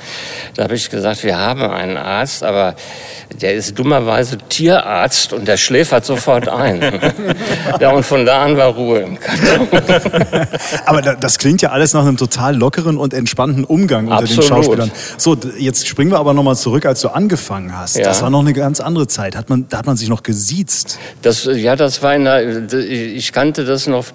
Da 0.55 0.64
habe 0.64 0.74
ich 0.74 0.91
gesagt, 0.91 1.24
wir 1.24 1.39
haben 1.39 1.62
einen 1.62 1.97
Arzt, 1.97 2.45
aber 2.45 2.74
der 3.41 3.55
ist 3.55 3.78
dummerweise 3.78 4.37
Tierarzt 4.37 5.32
und 5.32 5.49
der 5.49 5.57
schläfert 5.57 6.05
sofort 6.05 6.49
ein. 6.49 6.82
ja, 7.80 7.91
und 7.91 8.05
von 8.05 8.26
da 8.26 8.45
an 8.45 8.57
war 8.59 8.68
Ruhe 8.68 9.01
im 9.01 9.18
Karton. 9.18 9.68
Aber 10.86 11.02
das 11.02 11.38
klingt 11.38 11.62
ja 11.62 11.70
alles 11.70 11.92
nach 11.94 12.02
einem 12.02 12.16
total 12.16 12.56
lockeren 12.56 12.96
und 12.96 13.14
entspannten 13.14 13.64
Umgang 13.64 14.06
unter 14.06 14.18
Absolut. 14.18 14.44
den 14.44 14.48
Schauspielern. 14.48 14.90
So, 15.18 15.36
jetzt 15.58 15.86
springen 15.86 16.10
wir 16.10 16.18
aber 16.18 16.34
nochmal 16.34 16.56
zurück, 16.56 16.86
als 16.86 17.00
du 17.00 17.08
angefangen 17.08 17.76
hast. 17.76 17.96
Ja. 17.96 18.04
Das 18.04 18.22
war 18.22 18.30
noch 18.30 18.40
eine 18.40 18.52
ganz 18.52 18.80
andere 18.80 19.06
Zeit. 19.06 19.36
Hat 19.36 19.50
man, 19.50 19.66
da 19.68 19.78
hat 19.78 19.86
man 19.86 19.96
sich 19.96 20.08
noch 20.08 20.22
gesiezt. 20.22 20.98
Das, 21.22 21.44
ja, 21.44 21.76
das 21.76 22.02
war 22.02 22.14
in 22.14 22.24
der, 22.24 22.72
ich 22.72 23.32
kannte 23.32 23.64
das 23.64 23.86
noch, 23.86 24.06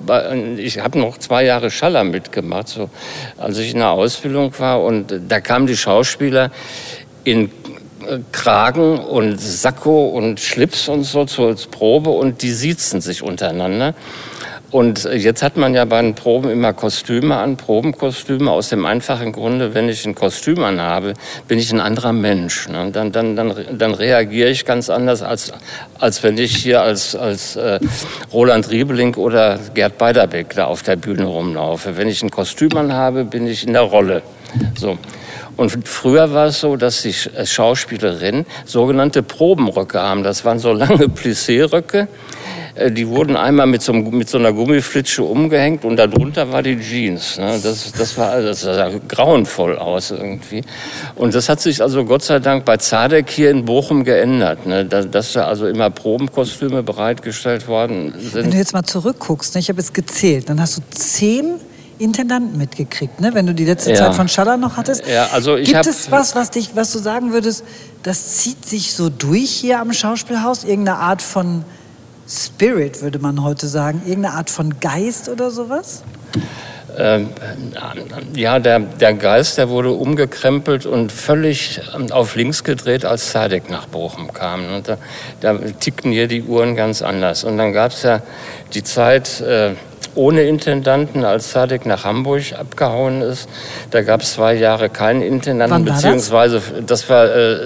ich 0.57 0.80
habe 0.80 0.99
noch 0.99 1.18
zwei 1.18 1.43
Jahre 1.45 1.72
Schaller 1.72 2.03
mitgemacht, 2.03 2.68
so, 2.68 2.89
als 3.38 3.57
ich 3.57 3.72
in 3.72 3.80
der 3.80 3.91
Ausbildung 3.91 4.53
war. 4.60 4.82
Und 4.84 5.14
da 5.28 5.39
kamen 5.39 5.68
die 5.68 5.78
Schauspieler 5.78 6.51
in 7.24 7.51
Kragen 8.32 8.99
und 8.99 9.39
Sakko 9.39 10.07
und 10.10 10.39
Schlips 10.39 10.88
und 10.88 11.03
so 11.03 11.26
zur 11.26 11.55
Probe 11.70 12.10
und 12.10 12.41
die 12.41 12.51
siezen 12.51 13.01
sich 13.01 13.22
untereinander. 13.22 13.93
Und 14.72 15.06
jetzt 15.06 15.42
hat 15.42 15.58
man 15.58 15.74
ja 15.74 15.86
bei 15.86 16.02
den 16.02 16.14
Proben 16.14 16.50
immer 16.52 16.74
Kostüme 16.74 17.38
an, 17.38 17.58
Probenkostüme, 17.58 18.52
aus 18.52 18.70
dem 18.70 18.86
einfachen 18.86 19.32
Grunde, 19.32 19.74
wenn 19.74 19.90
ich 19.90 20.06
ein 20.06 20.14
Kostüm 20.14 20.64
anhabe, 20.64 21.16
bin 21.48 21.58
ich 21.58 21.72
ein 21.72 21.80
anderer 21.80 22.14
Mensch. 22.14 22.70
Ne? 22.70 22.92
Dann, 22.92 23.12
dann, 23.12 23.36
dann, 23.36 23.54
dann 23.72 23.94
reagiere 23.96 24.50
ich 24.50 24.66
ganz 24.66 24.92
anders, 24.92 25.24
als, 25.24 25.52
als 25.98 26.22
wenn 26.22 26.38
ich 26.38 26.56
hier 26.56 26.82
als, 26.82 27.16
als 27.16 27.56
äh, 27.56 27.80
Roland 28.32 28.70
Riebeling 28.70 29.16
oder 29.16 29.60
Gerd 29.74 29.98
Beiderbeck 29.98 30.54
da 30.56 30.66
auf 30.66 30.84
der 30.84 30.98
Bühne 30.98 31.26
rumlaufe. 31.26 31.98
Wenn 31.98 32.08
ich 32.08 32.22
ein 32.22 32.30
Kostüm 32.30 32.78
anhabe, 32.78 33.26
bin 33.26 33.48
ich 33.48 33.66
in 33.66 33.74
der 33.74 33.82
Rolle. 33.82 34.22
So. 34.78 35.00
Und 35.60 35.89
früher 35.89 36.32
war 36.32 36.45
es 36.45 36.62
so, 36.62 36.78
dass 36.78 37.01
die 37.01 37.12
Schauspielerinnen 37.12 38.45
sogenannte 38.64 39.22
Probenröcke 39.22 39.99
haben. 39.99 40.24
Das 40.24 40.45
waren 40.45 40.57
so 40.57 40.72
lange 40.72 41.10
Plissé-Röcke. 41.10 42.07
Die 42.91 43.05
wurden 43.10 43.36
einmal 43.36 43.68
mit 43.68 43.82
so, 43.82 43.91
mit 43.91 44.30
so, 44.30 44.38
einer 44.38 44.53
Gummiflitsche 44.53 45.22
umgehängt 45.22 45.84
und 45.84 45.97
darunter 45.97 46.49
war 46.53 46.64
die 46.64 46.80
Jeans. 46.80 47.38
Ne? 47.38 47.60
Das, 47.62 47.91
das, 47.91 48.18
war, 48.18 48.41
das 48.41 48.62
sah 48.62 48.89
grauenvoll 49.05 49.78
aus 49.78 50.12
irgendwie. 50.12 50.62
Und 51.16 51.36
das 51.36 51.49
hat 51.49 51.60
sich 51.60 51.82
also 51.82 52.05
Gott 52.05 52.24
sei 52.24 52.39
Dank 52.39 52.64
bei 52.64 52.78
Zadek 52.78 53.30
hier 53.30 53.51
in 53.51 53.66
Bochum 53.66 54.05
geändert. 54.05 54.66
Ne? 54.66 54.86
Dass 54.86 55.34
da 55.34 55.43
also 55.43 55.68
immer 55.68 55.89
Probenkostüme 55.89 56.84
bereitgestellt 56.84 57.68
worden 57.68 58.14
sind. 58.18 58.45
Wenn 58.45 58.51
du 58.51 58.57
jetzt 58.57 58.72
mal 58.72 58.84
zurückguckst, 58.84 59.55
ne? 59.55 59.60
ich 59.60 59.68
habe 59.68 59.82
jetzt 59.82 59.93
gezählt, 59.93 60.47
dann 60.47 60.62
hast 60.62 60.78
du 60.78 60.82
zehn 60.91 61.60
Intendanten 62.00 62.58
mitgekriegt, 62.58 63.20
ne? 63.22 63.34
wenn 63.34 63.45
du 63.45 63.54
die 63.54 63.66
letzte 63.66 63.91
Ja. 63.91 63.97
Zeit 63.97 64.16
von 64.16 64.28
Schaller 64.28 64.58
noch 64.58 64.78
hattest. 64.78 65.06
Ja, 65.06 65.28
also 65.34 65.56
ich 65.58 65.72
Gibt 65.72 65.86
es 65.86 66.10
was, 66.10 66.36
was, 66.36 66.50
dich, 66.50 66.72
was 66.76 66.91
du 66.91 67.00
sagen 67.00 67.34
würdest, 67.34 67.64
das 68.04 68.38
zieht 68.38 68.66
sich 68.66 68.93
so 68.93 69.10
durch 69.10 69.52
hier 69.52 69.80
am 69.80 69.93
Schauspielhaus? 69.93 70.64
Irgendeine 70.64 70.97
Art 70.97 71.22
von 71.22 71.66
Spirit, 72.28 73.02
würde 73.02 73.20
man 73.20 73.43
heute 73.43 73.68
sagen? 73.68 74.02
Irgendeine 74.06 74.36
Art 74.36 74.50
von 74.50 74.80
Geist 74.80 75.30
oder 75.30 75.52
sowas? 75.52 76.04
Ähm, 76.97 77.30
ja, 78.36 78.60
der, 78.60 78.80
der 78.80 79.14
Geist, 79.14 79.58
der 79.58 79.70
wurde 79.70 79.91
umgekrempelt 79.91 80.86
und 80.86 81.12
völlig 81.12 81.80
ähm, 81.95 82.12
auf 82.12 82.36
links 82.36 82.64
gedreht, 82.64 83.06
als 83.06 83.32
Zadek 83.32 83.70
nach 83.70 83.88
Bochum 83.88 84.34
kam. 84.34 84.74
Und 84.74 84.88
da, 84.88 84.97
da 85.39 85.58
tickten 85.80 86.12
hier 86.12 86.28
die 86.28 86.43
Uhren 86.43 86.76
ganz 86.76 87.02
anders. 87.02 87.43
Und 87.43 87.58
dann 87.58 87.74
gab 87.74 87.91
es 87.91 88.04
ja 88.04 88.22
die 88.74 88.84
Zeit 88.84 89.39
äh, 89.41 89.76
ohne 90.16 90.41
Intendanten, 90.41 91.24
als 91.24 91.51
Zadek 91.51 91.86
nach 91.86 92.03
Hamburg 92.03 92.53
abgehauen 92.57 93.22
ist. 93.22 93.49
Da 93.91 94.01
gab 94.01 94.22
es 94.22 94.34
zwei 94.34 94.53
Jahre 94.55 94.89
keinen 94.89 95.22
Intendanten, 95.22 95.86
beziehungsweise 95.86 96.62
das 96.86 97.10
war 97.10 97.26
äh, 97.26 97.57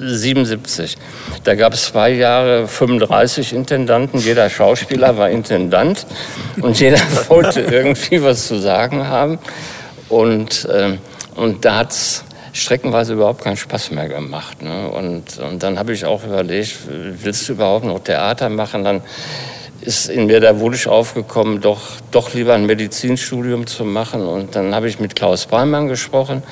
77. 0.00 0.96
Da 1.44 1.54
gab 1.54 1.72
es 1.72 1.86
zwei 1.86 2.10
Jahre 2.10 2.68
35 2.68 3.52
Intendanten. 3.52 4.20
Jeder 4.20 4.48
Schauspieler 4.50 5.16
war 5.16 5.30
Intendant 5.30 6.06
und 6.60 6.78
jeder 6.78 7.00
wollte 7.28 7.60
irgendwie 7.60 8.22
was 8.22 8.46
zu 8.46 8.58
sagen 8.58 9.06
haben. 9.08 9.38
Und, 10.08 10.68
ähm, 10.72 10.98
und 11.34 11.64
da 11.64 11.76
hat 11.76 11.92
es 11.92 12.24
streckenweise 12.52 13.12
überhaupt 13.12 13.44
keinen 13.44 13.56
Spaß 13.56 13.90
mehr 13.90 14.08
gemacht. 14.08 14.62
Ne? 14.62 14.88
Und, 14.88 15.38
und 15.38 15.62
dann 15.62 15.78
habe 15.78 15.92
ich 15.92 16.04
auch 16.04 16.24
überlegt, 16.24 16.76
willst 16.88 17.48
du 17.48 17.52
überhaupt 17.52 17.84
noch 17.84 18.00
Theater 18.00 18.48
machen? 18.48 18.84
Dann 18.84 19.02
ist 19.80 20.08
in 20.08 20.26
mir 20.26 20.40
der 20.40 20.60
Wunsch 20.60 20.86
aufgekommen, 20.86 21.60
doch, 21.60 21.82
doch 22.10 22.34
lieber 22.34 22.54
ein 22.54 22.66
Medizinstudium 22.66 23.66
zu 23.66 23.84
machen. 23.84 24.26
Und 24.26 24.56
dann 24.56 24.74
habe 24.74 24.88
ich 24.88 24.98
mit 24.98 25.14
Klaus 25.14 25.46
Breimann 25.46 25.88
gesprochen 25.88 26.42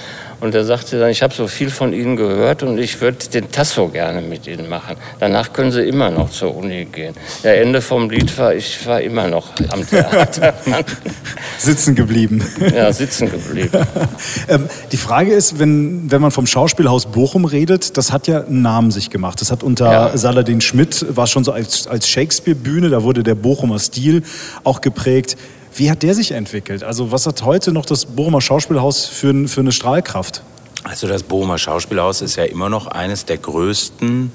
und 0.41 0.55
er 0.55 0.65
sagte 0.65 0.99
dann, 0.99 1.11
ich 1.11 1.23
habe 1.23 1.35
so 1.35 1.47
viel 1.47 1.71
von 1.71 1.93
Ihnen 1.93 2.17
gehört 2.17 2.63
und 2.63 2.79
ich 2.79 3.01
würde 3.01 3.27
den 3.33 3.51
Tasso 3.51 3.89
gerne 3.89 4.21
mit 4.21 4.47
Ihnen 4.47 4.69
machen. 4.69 4.97
Danach 5.19 5.53
können 5.53 5.73
Sie 5.73 5.83
immer 5.83 6.11
noch 6.11 6.31
zur 6.31 6.55
Uni 6.57 6.85
gehen. 6.87 7.15
Ja, 7.43 7.53
Ende 7.53 7.81
vom 7.81 8.11
Lied 8.11 8.37
war, 8.39 8.55
ich 8.55 8.87
war 8.87 9.01
immer 9.01 9.29
noch 9.29 9.53
am 9.71 9.89
Theater. 9.89 10.55
Sitzen 11.59 11.95
geblieben. 11.95 12.45
ja, 12.75 12.93
sitzen 12.93 13.31
geblieben. 13.31 13.87
ähm, 14.49 14.69
die 14.93 14.97
Frage 14.97 15.33
ist, 15.33 15.59
wenn, 15.59 16.11
wenn 16.11 16.21
man 16.21 16.31
vom 16.31 16.47
Schauspielhaus 16.47 17.07
Bochum 17.07 17.45
redet, 17.45 17.97
das 17.97 18.13
hat 18.13 18.27
ja 18.27 18.43
einen 18.43 18.63
Namen 18.63 18.91
sich 18.91 19.11
gemacht. 19.11 19.41
Das 19.41 19.51
hat 19.51 19.63
unter 19.63 19.91
Ja. 19.91 20.17
Saladin 20.17 20.61
Schmidt, 20.61 21.07
war 21.17 21.27
schon 21.27 21.45
so 21.45 21.53
als, 21.53 21.87
als 21.87 22.09
Shakespeare-Bühne, 22.09 22.91
da 22.91 23.03
wurde 23.03 23.23
der 23.23 23.35
Bochumer 23.35 23.79
Stil 23.79 24.23
auch 24.65 24.81
geprägt. 24.81 25.37
Wie 25.77 25.91
hat 25.91 26.03
der 26.03 26.15
sich 26.15 26.33
entwickelt? 26.33 26.83
Also 26.83 27.13
was 27.13 27.27
hat 27.27 27.43
heute 27.43 27.71
noch 27.71 27.85
das 27.85 28.07
Bochumer 28.07 28.41
Schauspielhaus 28.41 29.05
für, 29.05 29.47
für 29.47 29.61
eine 29.61 29.73
Strahlkraft? 29.73 30.43
Also 30.85 31.07
das 31.07 31.23
Bochumer 31.23 31.59
Schauspielhaus 31.59 32.23
ist 32.23 32.37
ja 32.37 32.45
immer 32.45 32.71
noch 32.71 32.87
eines 32.87 33.27
der 33.27 33.37
größten 33.37 34.33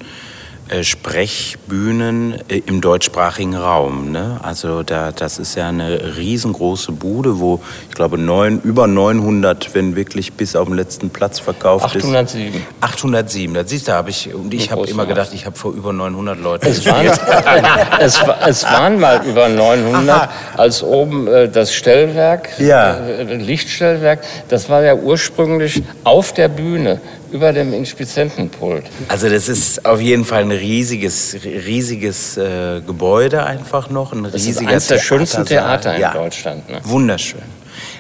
Sprechbühnen 0.83 2.35
äh, 2.49 2.61
im 2.65 2.81
deutschsprachigen 2.81 3.55
Raum. 3.55 4.11
Ne? 4.11 4.39
Also 4.41 4.83
da, 4.83 5.11
das 5.11 5.39
ist 5.39 5.55
ja 5.55 5.69
eine 5.69 6.15
riesengroße 6.17 6.91
Bude, 6.93 7.39
wo 7.39 7.61
ich 7.89 7.95
glaube 7.95 8.17
neun, 8.17 8.61
über 8.63 8.87
900, 8.87 9.73
wenn 9.75 9.95
wirklich 9.95 10.33
bis 10.33 10.55
auf 10.55 10.67
den 10.67 10.75
letzten 10.77 11.09
Platz 11.09 11.39
verkauft 11.39 11.95
ist. 11.95 12.03
807. 12.05 12.61
807, 12.81 13.53
das 13.53 13.69
siehst 13.69 13.87
du, 13.87 13.91
habe 13.93 14.09
ich, 14.09 14.33
und 14.33 14.53
ich 14.53 14.71
habe 14.71 14.87
immer 14.87 15.05
gedacht, 15.05 15.29
ich 15.33 15.45
habe 15.45 15.57
vor 15.57 15.73
über 15.73 15.93
900 15.93 16.39
Leuten 16.39 16.65
Es 16.67 16.85
waren, 16.85 17.05
es, 17.99 18.19
es 18.47 18.63
waren 18.63 18.99
mal 18.99 19.25
über 19.25 19.49
900, 19.49 20.29
als 20.57 20.83
oben 20.83 21.27
äh, 21.27 21.49
das 21.49 21.73
Stellwerk, 21.73 22.49
Ja. 22.59 22.93
äh, 22.97 23.23
Lichtstellwerk, 23.35 24.19
das 24.49 24.69
war 24.69 24.83
ja 24.83 24.95
ursprünglich 24.95 25.83
auf 26.03 26.33
der 26.33 26.47
Bühne, 26.47 26.99
über 27.31 27.53
dem 27.53 27.73
Inspizientenpult. 27.73 28.83
Also 29.07 29.29
das 29.29 29.47
ist 29.47 29.85
auf 29.85 30.01
jeden 30.01 30.25
Fall 30.25 30.41
ein 30.41 30.51
riesiges, 30.51 31.35
riesiges 31.43 32.37
äh, 32.37 32.81
Gebäude 32.85 33.43
einfach 33.45 33.89
noch. 33.89 34.13
Ein 34.13 34.23
Das 34.23 34.45
ist 34.45 34.59
eines 34.59 34.87
der 34.87 34.99
schönsten. 34.99 35.45
Theater 35.45 35.95
in 35.95 36.01
ja. 36.01 36.13
Deutschland. 36.13 36.69
Ne? 36.69 36.79
Wunderschön. 36.83 37.41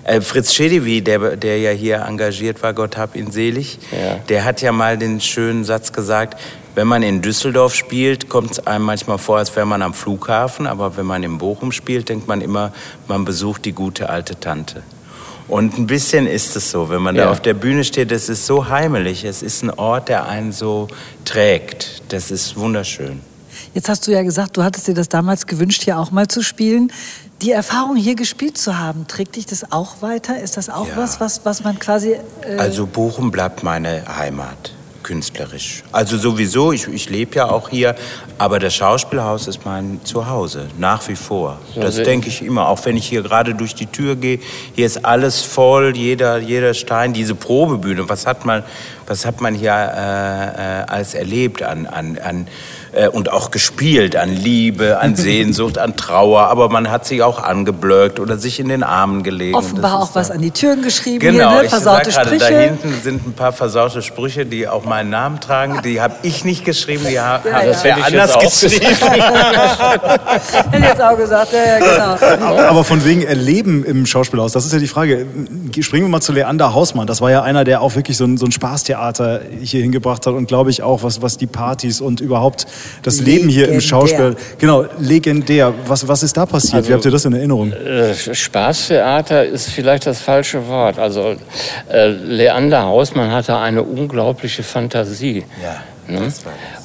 Äh, 0.03 0.21
Fritz 0.21 0.53
Schedivi, 0.53 1.01
der, 1.01 1.37
der 1.37 1.59
ja 1.59 1.71
hier 1.71 2.05
engagiert 2.07 2.61
war, 2.63 2.73
Gott 2.73 2.97
hab 2.97 3.15
ihn 3.15 3.31
selig, 3.31 3.79
Ja. 3.91 4.15
der 4.29 4.45
hat 4.45 4.61
ja 4.61 4.71
mal 4.71 4.97
den 4.97 5.21
schönen 5.21 5.63
Satz 5.63 5.91
gesagt, 5.93 6.39
wenn 6.75 6.87
man 6.87 7.03
in 7.03 7.21
Düsseldorf 7.21 7.75
spielt, 7.75 8.29
kommt 8.29 8.51
es 8.51 8.65
einem 8.65 8.85
manchmal 8.85 9.17
vor, 9.17 9.37
als 9.37 9.55
wäre 9.55 9.65
man 9.65 9.81
am 9.81 9.93
Flughafen, 9.93 10.67
aber 10.67 10.95
wenn 10.97 11.05
man 11.05 11.21
in 11.23 11.37
Bochum 11.37 11.71
spielt, 11.71 12.09
denkt 12.09 12.27
man 12.27 12.41
immer, 12.41 12.71
man 13.07 13.25
besucht 13.25 13.65
die 13.65 13.73
gute 13.73 14.09
alte 14.09 14.39
Tante. 14.39 14.81
Und 15.51 15.77
ein 15.77 15.85
bisschen 15.85 16.27
ist 16.27 16.55
es 16.55 16.71
so, 16.71 16.89
wenn 16.89 17.01
man 17.01 17.13
Ja. 17.15 17.25
da 17.25 17.31
auf 17.31 17.41
der 17.41 17.53
Bühne 17.53 17.83
steht, 17.83 18.09
es 18.13 18.29
ist 18.29 18.45
so 18.45 18.69
heimelig, 18.69 19.25
es 19.25 19.43
ist 19.43 19.63
ein 19.63 19.69
Ort, 19.69 20.07
der 20.07 20.27
einen 20.27 20.53
so 20.53 20.87
trägt. 21.25 22.01
Das 22.07 22.31
ist 22.31 22.55
wunderschön. 22.55 23.19
Jetzt 23.73 23.89
hast 23.89 24.07
du 24.07 24.11
ja 24.11 24.23
gesagt, 24.23 24.55
du 24.55 24.63
hattest 24.63 24.87
dir 24.87 24.93
das 24.93 25.09
damals 25.09 25.45
gewünscht, 25.47 25.83
hier 25.83 25.99
auch 25.99 26.09
mal 26.11 26.27
zu 26.27 26.41
spielen. 26.41 26.91
Die 27.41 27.51
Erfahrung, 27.51 27.97
hier 27.97 28.15
gespielt 28.15 28.57
zu 28.57 28.79
haben, 28.79 29.07
trägt 29.07 29.35
dich 29.35 29.45
das 29.45 29.71
auch 29.73 30.01
weiter? 30.01 30.39
Ist 30.41 30.55
das 30.55 30.69
auch 30.69 30.87
Ja. 30.87 30.95
was, 30.95 31.19
was, 31.19 31.41
was 31.43 31.63
man 31.65 31.77
quasi... 31.79 32.11
Äh, 32.47 32.55
Also 32.57 32.87
Bochum 32.87 33.29
bleibt 33.29 33.61
meine 33.61 34.03
Heimat, 34.17 34.73
künstlerisch. 35.03 35.83
Also 35.91 36.17
sowieso, 36.17 36.71
ich, 36.71 36.87
ich 36.87 37.09
lebe 37.09 37.35
ja 37.35 37.49
auch 37.49 37.69
hier, 37.69 37.95
aber 38.37 38.59
das 38.59 38.75
Schauspielhaus 38.75 39.47
ist 39.47 39.65
mein 39.65 40.01
Zuhause, 40.03 40.67
nach 40.77 41.07
wie 41.07 41.15
vor. 41.15 41.59
Das 41.75 41.95
denke 41.95 42.29
ich 42.29 42.41
immer, 42.41 42.67
auch 42.67 42.83
wenn 42.85 42.97
ich 42.97 43.07
hier 43.07 43.21
gerade 43.21 43.53
durch 43.55 43.75
die 43.75 43.87
Tür 43.87 44.15
gehe. 44.15 44.39
Hier 44.75 44.85
ist 44.85 45.05
alles 45.05 45.41
voll, 45.41 45.95
jeder, 45.95 46.37
jeder 46.39 46.73
Stein, 46.73 47.13
diese 47.13 47.35
Probebühne. 47.35 48.09
Was 48.09 48.25
hat 48.25 48.45
man, 48.45 48.63
was 49.07 49.25
hat 49.25 49.41
man 49.41 49.55
hier 49.55 49.71
äh, 49.71 50.81
äh, 50.81 50.85
alles 50.87 51.13
erlebt 51.13 51.61
an, 51.63 51.85
an, 51.85 52.17
an 52.17 52.47
äh, 52.93 53.07
und 53.07 53.31
auch 53.31 53.51
gespielt 53.51 54.15
an 54.15 54.29
Liebe, 54.29 54.99
an 54.99 55.15
Sehnsucht, 55.15 55.77
an 55.77 55.95
Trauer, 55.95 56.41
aber 56.47 56.69
man 56.69 56.89
hat 56.91 57.05
sich 57.05 57.21
auch 57.23 57.41
angeblöckt 57.41 58.19
oder 58.19 58.37
sich 58.37 58.59
in 58.59 58.69
den 58.69 58.83
Armen 58.83 59.23
gelegen. 59.23 59.55
offenbar 59.55 59.99
auch 60.01 60.09
was 60.15 60.27
da- 60.29 60.33
an 60.35 60.41
die 60.41 60.51
Türen 60.51 60.81
geschrieben 60.81 61.19
Genau, 61.19 61.49
hier, 61.51 61.57
ne? 61.59 61.63
ich 61.65 61.69
versaute 61.69 62.09
gerade, 62.11 62.37
da 62.37 62.45
Sprüche. 62.45 62.59
hinten 62.61 62.93
sind 63.01 63.27
ein 63.27 63.33
paar 63.33 63.53
versaute 63.53 64.01
Sprüche, 64.01 64.45
die 64.45 64.67
auch 64.67 64.83
meinen 64.85 65.09
Namen 65.09 65.39
tragen. 65.39 65.81
Die 65.83 66.01
habe 66.01 66.15
ich 66.23 66.43
nicht 66.45 66.65
geschrieben, 66.65 67.05
die 67.09 67.19
ha 67.19 67.41
Ja, 67.45 67.51
hat 67.53 67.65
ja. 67.65 67.73
wer 67.83 67.95
Hätte 67.95 68.07
ich 68.07 68.13
jetzt 68.13 68.13
anders 68.13 68.31
auch 68.35 68.41
geschrieben. 68.41 68.85
Hätte 70.71 70.83
jetzt 70.85 71.01
auch 71.01 71.17
gesagt, 71.17 71.53
ja, 71.53 71.63
ja, 71.65 71.79
genau. 71.79 72.45
Aber 72.47 72.69
aber 72.69 72.83
von 72.83 73.03
wegen 73.05 73.21
Erleben 73.23 73.83
im 73.83 74.05
Schauspielhaus, 74.05 74.51
das 74.53 74.65
ist 74.65 74.73
ja 74.73 74.79
die 74.79 74.87
Frage. 74.87 75.25
Springen 75.81 76.05
wir 76.05 76.09
mal 76.09 76.21
zu 76.21 76.31
Leander 76.31 76.73
Hausmann. 76.73 77.07
Das 77.07 77.21
war 77.21 77.31
ja 77.31 77.41
einer, 77.43 77.63
der 77.63 77.81
auch 77.81 77.95
wirklich 77.95 78.17
so 78.17 78.25
ein, 78.25 78.37
so 78.37 78.45
ein 78.45 78.51
Spaßtheater 78.51 79.41
hier 79.61 79.81
hingebracht 79.81 80.25
hat 80.25 80.33
und 80.33 80.47
glaube 80.47 80.69
ich 80.69 80.83
auch, 80.83 81.03
was, 81.03 81.21
was 81.21 81.37
die 81.37 81.47
Partys 81.47 82.01
und 82.01 82.21
überhaupt 82.21 82.65
das 83.03 83.19
Leben 83.21 83.49
hier 83.49 83.67
im. 83.69 83.81
Schauspiel. 83.81 84.35
Genau, 84.59 84.85
legendär. 84.99 85.73
Was, 85.87 86.07
was 86.07 86.23
ist 86.23 86.37
da 86.37 86.45
passiert? 86.45 86.75
Also- 86.75 86.89
Wie 86.89 86.93
habt 86.93 87.05
ihr 87.05 87.11
das 87.11 87.25
in 87.25 87.33
Erinnerung? 87.33 87.71
Äh, 87.71 88.13
Spaßtheater 88.15 89.45
ist 89.45 89.69
vielleicht 89.69 90.05
das 90.05 90.21
falsche 90.21 90.67
Wort. 90.67 90.99
Also 90.99 91.35
äh, 91.91 92.07
Leander 92.07 92.83
Hausmann 92.83 93.31
hatte 93.31 93.57
eine 93.57 93.83
unglaubliche 93.83 94.63
Fantasie. 94.63 95.43
Ja, 95.63 95.83
Ne? 96.07 96.31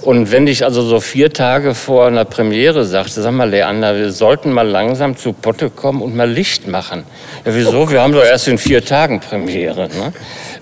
Und 0.03 0.31
wenn 0.31 0.47
ich 0.47 0.65
also 0.65 0.83
so 0.83 1.01
vier 1.01 1.33
Tage 1.33 1.75
vor 1.75 2.07
einer 2.07 2.25
Premiere 2.25 2.85
sagte, 2.85 3.23
sag 3.23 3.33
mal 3.33 3.51
Leander, 3.51 3.97
wir 3.97 4.13
sollten 4.13 4.53
mal 4.53 4.67
langsam 4.67 5.17
zu 5.17 5.33
Potte 5.33 5.71
kommen 5.71 6.03
und 6.03 6.15
mal 6.15 6.31
Licht 6.31 6.69
machen. 6.69 7.05
Ja, 7.45 7.55
wieso? 7.55 7.91
Wir 7.91 8.03
haben 8.03 8.13
doch 8.13 8.25
erst 8.25 8.49
in 8.49 8.59
vier 8.59 8.85
Tagen 8.85 9.21
Premiere. 9.21 9.89
Ne? 9.89 10.13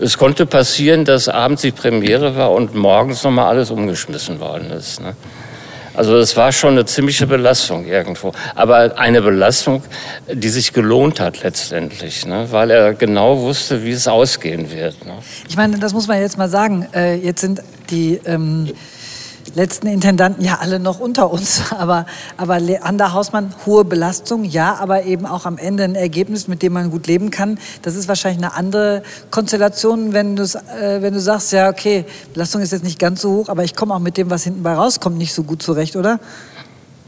Es 0.00 0.16
konnte 0.16 0.46
passieren, 0.46 1.04
dass 1.04 1.28
abends 1.28 1.62
die 1.62 1.72
Premiere 1.72 2.36
war 2.36 2.52
und 2.52 2.74
morgens 2.74 3.22
nochmal 3.22 3.46
alles 3.46 3.70
umgeschmissen 3.70 4.40
worden 4.40 4.70
ist. 4.70 5.00
Ne? 5.00 5.14
Also 5.94 6.16
es 6.16 6.36
war 6.36 6.52
schon 6.52 6.72
eine 6.72 6.84
ziemliche 6.84 7.26
Belastung 7.26 7.86
irgendwo. 7.86 8.32
Aber 8.54 8.98
eine 8.98 9.22
Belastung, 9.22 9.82
die 10.30 10.48
sich 10.48 10.72
gelohnt 10.72 11.20
hat 11.20 11.42
letztendlich, 11.42 12.26
ne? 12.26 12.48
weil 12.50 12.70
er 12.70 12.94
genau 12.94 13.40
wusste, 13.40 13.84
wie 13.84 13.92
es 13.92 14.08
ausgehen 14.08 14.70
wird. 14.72 15.04
Ne? 15.06 15.14
Ich 15.48 15.56
meine, 15.56 15.78
das 15.78 15.92
muss 15.92 16.08
man 16.08 16.20
jetzt 16.20 16.36
mal 16.36 16.48
sagen. 16.48 16.86
Äh, 16.92 17.16
jetzt 17.16 17.40
sind 17.40 17.62
die 17.90 18.20
ähm, 18.26 18.72
letzten 19.54 19.86
Intendanten 19.86 20.44
ja 20.44 20.58
alle 20.60 20.80
noch 20.80 21.00
unter 21.00 21.30
uns. 21.30 21.62
Aber, 21.74 22.06
aber 22.36 22.60
Leander 22.60 23.12
Hausmann, 23.12 23.52
hohe 23.66 23.84
Belastung, 23.84 24.44
ja, 24.44 24.74
aber 24.74 25.04
eben 25.04 25.26
auch 25.26 25.44
am 25.44 25.58
Ende 25.58 25.82
ein 25.82 25.96
Ergebnis, 25.96 26.46
mit 26.46 26.62
dem 26.62 26.72
man 26.72 26.90
gut 26.90 27.06
leben 27.06 27.30
kann. 27.30 27.58
Das 27.82 27.96
ist 27.96 28.06
wahrscheinlich 28.06 28.42
eine 28.44 28.54
andere 28.54 29.02
Konstellation, 29.30 30.12
wenn, 30.12 30.38
äh, 30.38 31.02
wenn 31.02 31.12
du 31.12 31.20
sagst, 31.20 31.52
ja, 31.52 31.68
okay, 31.68 32.04
Belastung 32.32 32.62
ist 32.62 32.72
jetzt 32.72 32.84
nicht 32.84 32.98
ganz 32.98 33.22
so 33.22 33.32
hoch, 33.32 33.48
aber 33.48 33.64
ich 33.64 33.74
komme 33.74 33.94
auch 33.94 33.98
mit 33.98 34.16
dem, 34.16 34.30
was 34.30 34.44
hinten 34.44 34.62
bei 34.62 34.74
rauskommt, 34.74 35.18
nicht 35.18 35.34
so 35.34 35.42
gut 35.42 35.62
zurecht, 35.62 35.96
oder? 35.96 36.20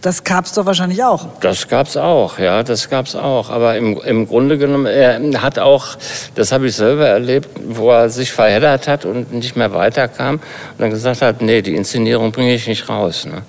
Das 0.02 0.22
gab's 0.22 0.52
doch 0.52 0.66
wahrscheinlich 0.66 1.02
auch. 1.02 1.26
Das 1.40 1.68
gab's 1.68 1.96
auch, 1.96 2.38
ja, 2.38 2.62
das 2.62 2.90
gab's 2.90 3.16
auch. 3.16 3.50
Aber 3.50 3.76
im, 3.76 3.98
im 4.02 4.28
Grunde 4.28 4.58
genommen, 4.58 4.86
er 4.86 5.20
hat 5.40 5.58
auch, 5.58 5.96
das 6.34 6.52
habe 6.52 6.66
ich 6.68 6.76
selber 6.76 7.06
erlebt, 7.06 7.48
wo 7.66 7.90
er 7.90 8.10
sich 8.10 8.30
verheddert 8.30 8.88
hat 8.88 9.04
und 9.04 9.32
nicht 9.32 9.56
mehr 9.56 9.72
weiterkam 9.72 10.34
und 10.34 10.42
dann 10.78 10.90
gesagt 10.90 11.22
hat, 11.22 11.40
nee, 11.40 11.62
die 11.62 11.74
Inszenierung 11.74 12.30
bringe 12.30 12.54
ich 12.54 12.66
nicht 12.66 12.88
raus. 12.88 13.24
Ne? 13.24 13.42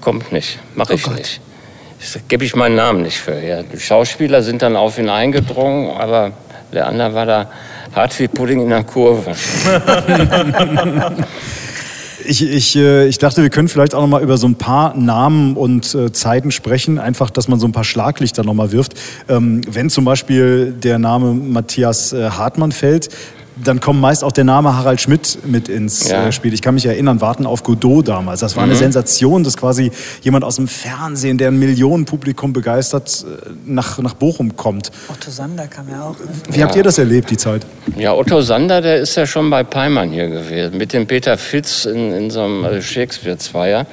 Kommt 0.00 0.32
nicht, 0.32 0.58
mache 0.74 0.94
ich 0.94 1.06
nicht. 1.10 1.40
Das 1.98 2.18
gebe 2.28 2.44
ich 2.44 2.54
meinen 2.54 2.76
Namen 2.76 3.02
nicht 3.02 3.18
für. 3.18 3.38
Ja. 3.40 3.62
Die 3.62 3.80
Schauspieler 3.80 4.42
sind 4.42 4.62
dann 4.62 4.76
auf 4.76 4.98
ihn 4.98 5.08
eingedrungen, 5.08 5.90
aber 5.90 6.32
der 6.72 6.86
andere 6.86 7.14
war 7.14 7.26
da 7.26 7.50
hart 7.94 8.18
wie 8.20 8.28
Pudding 8.28 8.60
in 8.60 8.70
der 8.70 8.84
Kurve. 8.84 9.32
Ich, 12.28 12.42
ich, 12.42 12.76
äh, 12.76 13.06
ich 13.06 13.18
dachte, 13.18 13.42
wir 13.42 13.50
können 13.50 13.68
vielleicht 13.68 13.94
auch 13.94 14.00
noch 14.00 14.08
mal 14.08 14.22
über 14.22 14.36
so 14.36 14.46
ein 14.46 14.56
paar 14.56 14.96
Namen 14.96 15.56
und 15.56 15.94
äh, 15.94 16.12
Zeiten 16.12 16.50
sprechen. 16.50 16.98
Einfach, 16.98 17.30
dass 17.30 17.48
man 17.48 17.60
so 17.60 17.66
ein 17.66 17.72
paar 17.72 17.84
Schlaglichter 17.84 18.42
noch 18.44 18.54
mal 18.54 18.72
wirft. 18.72 18.94
Ähm, 19.28 19.60
wenn 19.70 19.90
zum 19.90 20.04
Beispiel 20.04 20.72
der 20.72 20.98
Name 20.98 21.32
Matthias 21.34 22.12
äh, 22.12 22.30
Hartmann 22.30 22.72
fällt, 22.72 23.10
dann 23.56 23.80
kommt 23.80 24.00
meist 24.00 24.22
auch 24.22 24.32
der 24.32 24.44
Name 24.44 24.76
Harald 24.76 25.00
Schmidt 25.00 25.38
mit 25.46 25.68
ins 25.68 26.08
Ja. 26.08 26.26
äh, 26.26 26.32
Spiel. 26.32 26.52
Ich 26.52 26.60
kann 26.62 26.74
mich 26.74 26.84
erinnern, 26.86 27.20
Warten 27.20 27.46
auf 27.46 27.62
Godot 27.62 28.06
damals. 28.06 28.40
Das 28.40 28.54
war 28.56 28.64
eine 28.64 28.74
Sensation, 28.76 29.44
dass 29.44 29.56
quasi 29.56 29.90
jemand 30.22 30.44
aus 30.44 30.56
dem 30.56 30.68
Fernsehen, 30.68 31.38
der 31.38 31.48
ein 31.48 31.58
Millionenpublikum 31.58 32.52
begeistert, 32.52 33.24
äh, 33.26 33.50
nach, 33.64 33.98
nach 33.98 34.14
Bochum 34.14 34.56
kommt. 34.56 34.90
Otto 35.08 35.30
Sander 35.30 35.66
kam 35.68 35.88
ja 35.88 36.02
auch. 36.02 36.18
Ne? 36.18 36.26
Wie 36.50 36.62
habt 36.62 36.76
ihr 36.76 36.82
das 36.82 36.98
erlebt, 36.98 37.30
die 37.30 37.36
Zeit? 37.36 37.64
Ja, 37.96 38.12
Otto 38.14 38.40
Sander, 38.42 38.80
der 38.82 38.98
ist 38.98 39.14
ja 39.16 39.26
schon 39.26 39.48
bei 39.48 39.64
Peimann 39.64 40.10
hier 40.10 40.28
gewesen, 40.28 40.76
mit 40.76 40.92
dem 40.92 41.06
Peter 41.06 41.38
Fitz 41.38 41.86
in, 41.86 42.12
in 42.12 42.30
so 42.30 42.42
einem 42.42 42.64
äh, 42.64 42.82
Shakespeare-Zweier. 42.82 43.86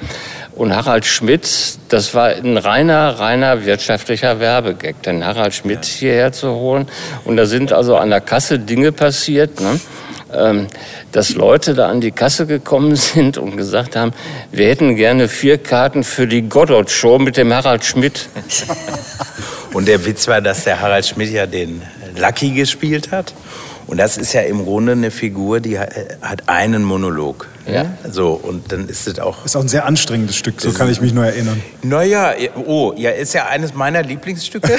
Und 0.54 0.74
Harald 0.74 1.04
Schmidt, 1.04 1.48
das 1.88 2.14
war 2.14 2.28
ein 2.28 2.56
reiner, 2.56 3.18
reiner 3.18 3.64
wirtschaftlicher 3.64 4.38
Werbegag, 4.38 5.02
den 5.02 5.24
Harald 5.24 5.52
Schmidt 5.52 5.84
hierher 5.84 6.30
zu 6.32 6.50
holen. 6.54 6.86
Und 7.24 7.36
da 7.36 7.46
sind 7.46 7.72
also 7.72 7.96
an 7.96 8.10
der 8.10 8.20
Kasse 8.20 8.60
Dinge 8.60 8.92
passiert, 8.92 9.60
ne? 9.60 9.80
ähm, 10.32 10.68
dass 11.10 11.34
Leute 11.34 11.74
da 11.74 11.88
an 11.88 12.00
die 12.00 12.12
Kasse 12.12 12.46
gekommen 12.46 12.94
sind 13.14 13.36
und 13.36 13.56
gesagt 13.56 13.96
haben, 13.96 14.12
wir 14.52 14.68
hätten 14.68 14.94
gerne 14.94 15.26
vier 15.28 15.58
Karten 15.58 16.04
für 16.04 16.28
die 16.28 16.42
Godot-Show 16.48 17.18
mit 17.18 17.36
dem 17.36 17.52
Harald 17.52 17.84
Schmidt. 17.84 18.28
Und 19.72 19.88
der 19.88 20.04
Witz 20.06 20.28
war, 20.28 20.40
dass 20.40 20.62
der 20.62 20.80
Harald 20.80 21.04
Schmidt 21.04 21.30
ja 21.32 21.46
den 21.46 21.82
Lucky 22.16 22.50
gespielt 22.52 23.10
hat. 23.10 23.34
Und 23.88 23.96
das 23.98 24.16
ist 24.16 24.32
ja 24.32 24.42
im 24.42 24.64
Grunde 24.64 24.92
eine 24.92 25.10
Figur, 25.10 25.58
die 25.58 25.80
ha- 25.80 25.88
hat 26.22 26.48
einen 26.48 26.84
Monolog. 26.84 27.48
Ja. 27.66 27.86
So, 28.10 28.32
und 28.32 28.70
dann 28.72 28.88
ist 28.88 29.06
es 29.06 29.18
auch. 29.18 29.44
Ist 29.44 29.56
auch 29.56 29.62
ein 29.62 29.68
sehr 29.68 29.86
anstrengendes 29.86 30.36
Stück, 30.36 30.60
so 30.60 30.72
kann 30.72 30.90
ich 30.90 31.00
mich 31.00 31.14
nur 31.14 31.24
erinnern. 31.24 31.62
Naja, 31.82 32.34
oh, 32.66 32.92
ja, 32.96 33.10
ist 33.10 33.32
ja 33.34 33.46
eines 33.46 33.74
meiner 33.74 34.02
Lieblingsstücke. 34.02 34.76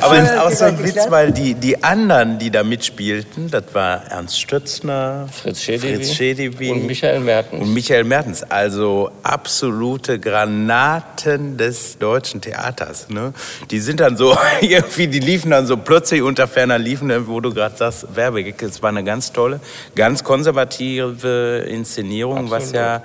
Aber 0.00 0.18
es 0.18 0.30
ist 0.30 0.38
auch 0.38 0.50
so 0.50 0.64
ein 0.66 0.82
Witz, 0.82 1.06
weil 1.08 1.32
die, 1.32 1.54
die 1.54 1.82
anderen, 1.82 2.38
die 2.38 2.50
da 2.50 2.62
mitspielten, 2.62 3.50
das 3.50 3.64
war 3.72 4.04
Ernst 4.10 4.40
Stützner, 4.40 5.28
Fritz 5.32 5.62
Schädewi 5.62 5.96
Fritz 5.96 6.14
Schädewi 6.14 6.70
und 6.70 6.86
Michael 6.86 7.20
Mertens. 7.20 7.62
Und 7.62 7.72
Michael 7.72 8.04
Mertens, 8.04 8.42
also 8.42 9.10
absolute 9.22 10.18
Granaten 10.18 11.56
des 11.56 11.98
deutschen 11.98 12.40
Theaters. 12.40 13.08
Ne? 13.08 13.32
Die 13.70 13.80
sind 13.80 14.00
dann 14.00 14.16
so, 14.16 14.36
irgendwie, 14.60 15.08
die 15.08 15.20
liefen 15.20 15.50
dann 15.50 15.66
so 15.66 15.76
plötzlich 15.76 16.22
unter 16.22 16.46
ferner 16.46 16.78
Liefen, 16.78 17.10
wo 17.26 17.40
du 17.40 17.54
gerade 17.54 17.76
sagst, 17.76 18.14
Werbegag. 18.14 18.62
Es 18.62 18.82
war 18.82 18.90
eine 18.90 19.04
ganz 19.04 19.32
tolle, 19.32 19.60
ganz 19.94 20.24
konservative 20.24 21.05
Inszenierung, 21.08 22.50
was 22.50 22.72
ja, 22.72 23.02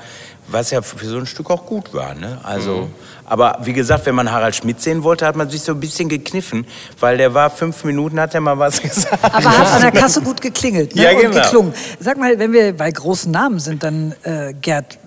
was 0.48 0.72
ja 0.72 0.82
für 0.82 1.06
so 1.06 1.18
ein 1.18 1.26
Stück 1.26 1.50
auch 1.50 1.66
gut 1.66 1.94
war. 1.94 2.14
Ne? 2.14 2.40
Also, 2.44 2.90
aber 3.26 3.60
wie 3.64 3.74
gesagt, 3.74 4.06
wenn 4.06 4.16
man 4.16 4.32
Harald 4.32 4.56
Schmidt 4.56 4.82
sehen 4.82 5.04
wollte, 5.04 5.26
hat 5.26 5.36
man 5.36 5.50
sich 5.50 5.62
so 5.62 5.72
ein 5.72 5.80
bisschen 5.80 6.10
gekniffen, 6.10 6.66
weil 7.00 7.18
der 7.18 7.34
war 7.34 7.50
fünf 7.50 7.84
Minuten, 7.84 8.20
hat 8.20 8.34
er 8.36 8.42
mal 8.42 8.58
was 8.60 8.82
gesagt. 8.82 9.24
Aber 9.24 9.58
hat 9.58 9.74
an 9.74 9.82
der 9.82 9.92
Kasse 9.92 10.22
gut 10.22 10.42
geklingelt 10.42 10.96
ne? 10.96 11.04
Ja, 11.04 11.12
und 11.12 11.22
genau. 11.22 11.42
geklungen. 11.42 11.74
Sag 12.00 12.18
mal, 12.18 12.38
wenn 12.40 12.54
wir 12.54 12.76
bei 12.76 12.92
großen 12.92 13.32
Namen 13.32 13.60
sind, 13.60 13.84
dann 13.84 14.14
äh, 14.24 14.54
Gerd, 14.54 14.98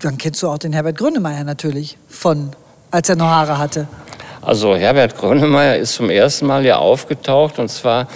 dann 0.00 0.18
kennst 0.18 0.42
du 0.42 0.48
auch 0.48 0.58
den 0.58 0.72
Herbert 0.72 0.98
Grönemeyer 0.98 1.44
natürlich 1.44 1.96
von, 2.08 2.50
als 2.90 3.08
er 3.08 3.16
noch 3.16 3.28
Haare 3.28 3.58
hatte. 3.58 3.88
Also 4.42 4.74
Herbert 4.74 5.18
Grönemeyer 5.18 5.76
ist 5.76 5.94
zum 5.94 6.08
ersten 6.08 6.46
Mal 6.46 6.62
hier 6.62 6.78
aufgetaucht 6.78 7.58
und 7.58 7.68
zwar 7.70 8.08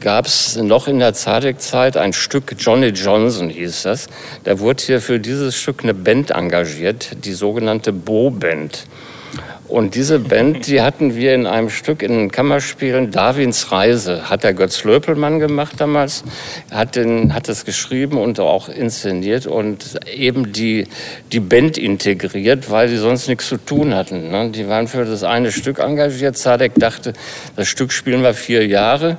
gab 0.00 0.26
es 0.26 0.56
noch 0.56 0.88
in 0.88 0.98
der 0.98 1.14
Zadek-Zeit 1.14 1.96
ein 1.96 2.12
Stück, 2.12 2.54
Johnny 2.58 2.88
Johnson 2.88 3.48
hieß 3.48 3.82
das. 3.82 4.08
Da 4.44 4.58
wurde 4.58 4.82
hier 4.82 5.00
für 5.00 5.18
dieses 5.18 5.56
Stück 5.56 5.82
eine 5.82 5.94
Band 5.94 6.30
engagiert, 6.30 7.24
die 7.24 7.32
sogenannte 7.32 7.92
Bo-Band. 7.92 8.86
Und 9.68 9.96
diese 9.96 10.20
Band, 10.20 10.68
die 10.68 10.80
hatten 10.80 11.16
wir 11.16 11.34
in 11.34 11.46
einem 11.46 11.70
Stück 11.70 12.02
in 12.02 12.12
den 12.12 12.30
Kammerspielen 12.30 13.10
Darwins 13.10 13.72
Reise. 13.72 14.30
Hat 14.30 14.44
der 14.44 14.54
Götz 14.54 14.84
Löpelmann 14.84 15.40
gemacht 15.40 15.74
damals, 15.78 16.22
hat, 16.70 16.94
den, 16.94 17.34
hat 17.34 17.48
es 17.48 17.64
geschrieben 17.64 18.18
und 18.18 18.38
auch 18.38 18.68
inszeniert 18.68 19.46
und 19.46 19.98
eben 20.14 20.52
die, 20.52 20.86
die 21.32 21.40
Band 21.40 21.78
integriert, 21.78 22.70
weil 22.70 22.88
sie 22.88 22.96
sonst 22.96 23.26
nichts 23.26 23.48
zu 23.48 23.56
tun 23.56 23.94
hatten. 23.94 24.30
Ne? 24.30 24.50
Die 24.50 24.68
waren 24.68 24.86
für 24.86 25.04
das 25.04 25.24
eine 25.24 25.50
Stück 25.50 25.80
engagiert. 25.80 26.36
Zadek 26.36 26.74
dachte, 26.76 27.12
das 27.56 27.66
Stück 27.66 27.92
spielen 27.92 28.22
wir 28.22 28.34
vier 28.34 28.66
Jahre. 28.66 29.16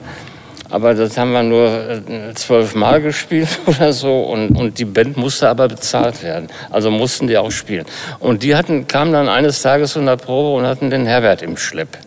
Aber 0.70 0.93
das 0.93 1.18
haben 1.18 1.32
wir 1.32 1.43
nur 1.43 1.68
äh, 1.68 2.34
zwölfmal 2.36 3.01
gespielt 3.01 3.47
oder 3.65 3.93
so 3.93 4.24
und, 4.24 4.51
und 4.51 4.80
die 4.80 4.86
Band 4.86 5.18
musste 5.18 5.49
aber 5.49 5.68
bezahlt 5.68 6.24
werden. 6.24 6.47
Also 6.70 6.91
mussten 6.91 7.28
die 7.28 7.38
auch 7.38 7.51
spielen. 7.51 7.86
Und 8.20 8.43
die 8.43 8.55
hatten, 8.55 8.88
kamen 8.88 9.13
dann 9.13 9.30
eines 9.30 9.61
Tages 9.61 9.93
von 9.93 10.05
der 10.05 10.18
Probe 10.18 10.57
und 10.57 10.68
hatten 10.68 10.89
den 10.89 11.05
Herbert 11.05 11.41
im 11.41 11.57
Schlepp. 11.57 11.97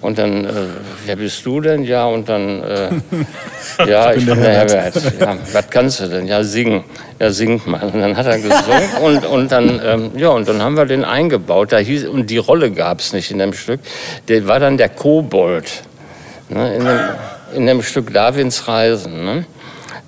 Und 0.00 0.18
dann, 0.18 0.44
äh, 0.44 0.50
wer 1.06 1.16
bist 1.16 1.44
du 1.44 1.60
denn? 1.60 1.82
Ja, 1.82 2.06
und 2.06 2.28
dann, 2.28 2.62
äh, 2.62 2.90
ja, 3.86 4.12
ich 4.12 4.24
bin 4.24 4.40
der 4.40 4.52
Herbert. 4.52 4.94
Ja, 5.18 5.36
was 5.52 5.70
kannst 5.70 6.00
du 6.00 6.06
denn? 6.06 6.26
Ja, 6.26 6.44
singen. 6.44 6.84
Ja, 7.18 7.30
singt 7.30 7.66
mal. 7.66 7.82
Und 7.82 8.00
dann 8.00 8.16
hat 8.16 8.26
er 8.26 8.38
gesungen 8.38 8.88
und, 9.02 9.26
und 9.26 9.52
dann, 9.52 9.80
ähm, 9.84 10.10
ja, 10.16 10.28
und 10.28 10.48
dann 10.48 10.62
haben 10.62 10.76
wir 10.76 10.86
den 10.86 11.04
eingebaut. 11.04 11.72
Da 11.72 11.78
hieß, 11.78 12.06
und 12.06 12.30
die 12.30 12.38
Rolle 12.38 12.70
gab 12.70 13.00
es 13.00 13.12
nicht 13.12 13.30
in 13.32 13.38
dem 13.38 13.52
Stück. 13.52 13.80
Der 14.28 14.46
war 14.46 14.60
dann 14.60 14.76
der 14.76 14.88
Kobold. 14.88 15.82
Ne, 16.48 17.16
in, 17.54 17.66
dem, 17.66 17.82
Stück 17.82 18.12
Darwins 18.12 18.66
Reisen. 18.68 19.24
Ne? 19.24 19.44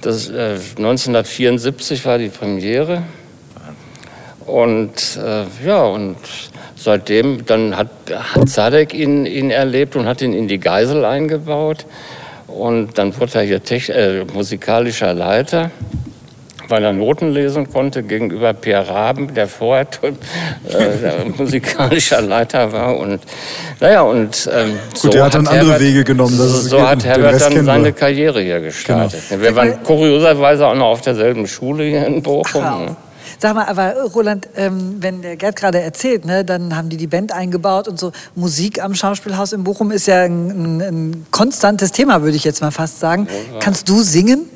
Das, 0.01 0.29
äh, 0.29 0.59
1974 0.77 2.05
war 2.05 2.19
die 2.19 2.29
Premiere. 2.29 3.03
Und 4.47 5.19
äh, 5.23 5.45
ja, 5.65 5.83
und 5.85 6.17
seitdem, 6.77 7.47
dann 7.47 7.77
hat, 7.77 7.89
hat 8.11 8.49
Zadek 8.49 8.95
ihn, 8.95 9.27
ihn 9.27 9.51
erlebt 9.51 9.97
und 9.97 10.07
hat 10.07 10.23
ihn 10.23 10.33
in 10.33 10.49
die 10.49 10.59
Geisel 10.59 11.05
eingebaut. 11.05 11.87
Und 12.47 12.99
dann 12.99 13.19
wurde 13.19 13.41
er 13.41 13.43
hier 13.43 13.91
äh, 13.91 14.25
musikalischer 14.25 15.15
Leiter 15.15 15.71
weil 16.71 16.85
er 16.85 16.93
Noten 16.93 17.33
lesen 17.33 17.71
konnte, 17.71 18.03
gegenüber 18.03 18.53
Pierre 18.53 18.89
Raben, 18.89 19.35
der 19.35 19.49
vorher 19.49 19.87
äh, 20.03 21.29
musikalischer 21.37 22.23
Leiter 22.23 22.73
war. 22.73 22.97
Und 22.97 23.21
naja, 23.81 24.03
und 24.03 24.49
ähm, 24.53 24.79
Gut, 24.91 24.99
so 24.99 25.09
der 25.09 25.25
hat 25.25 25.35
dann 25.35 25.47
Herbert, 25.47 25.63
andere 25.63 25.81
Wege 25.81 26.05
genommen. 26.05 26.37
so 26.37 26.47
so 26.47 26.87
hat 26.87 27.05
Herbert 27.05 27.41
dann 27.41 27.65
seine 27.65 27.93
Karriere 27.93 28.41
hier 28.41 28.61
gestartet. 28.61 29.21
Genau. 29.29 29.43
Wir 29.43 29.57
waren 29.57 29.83
kurioserweise 29.83 30.67
auch 30.67 30.75
noch 30.75 30.87
auf 30.87 31.01
derselben 31.01 31.47
Schule 31.47 31.85
hier 31.85 32.07
in 32.07 32.23
Bochum. 32.23 32.63
Ne? 32.63 32.97
Sag 33.39 33.55
mal, 33.55 33.65
aber 33.65 33.95
Roland, 34.15 34.49
ähm, 34.55 34.97
wenn 35.01 35.23
der 35.23 35.37
Gerd 35.37 35.57
gerade 35.57 35.81
erzählt, 35.81 36.27
ne, 36.27 36.45
dann 36.45 36.77
haben 36.77 36.91
die 36.91 36.99
die 36.99 37.07
Band 37.07 37.33
eingebaut 37.33 37.89
und 37.89 37.99
so. 37.99 38.13
Musik 38.35 38.85
am 38.85 38.95
Schauspielhaus 38.95 39.55
in 39.55 39.65
Bochum 39.65 39.91
ist 39.93 40.07
ja 40.07 40.25
ein, 40.25 40.51
ein, 40.51 40.81
ein 40.83 41.27
konstantes 41.31 41.91
Thema, 41.91 42.21
würde 42.21 42.37
ich 42.37 42.45
jetzt 42.45 42.61
mal 42.61 42.71
fast 42.71 43.01
sagen. 43.01 43.29
Ja. 43.31 43.59
Kannst 43.61 43.89
du 43.89 44.03
singen? 44.03 44.47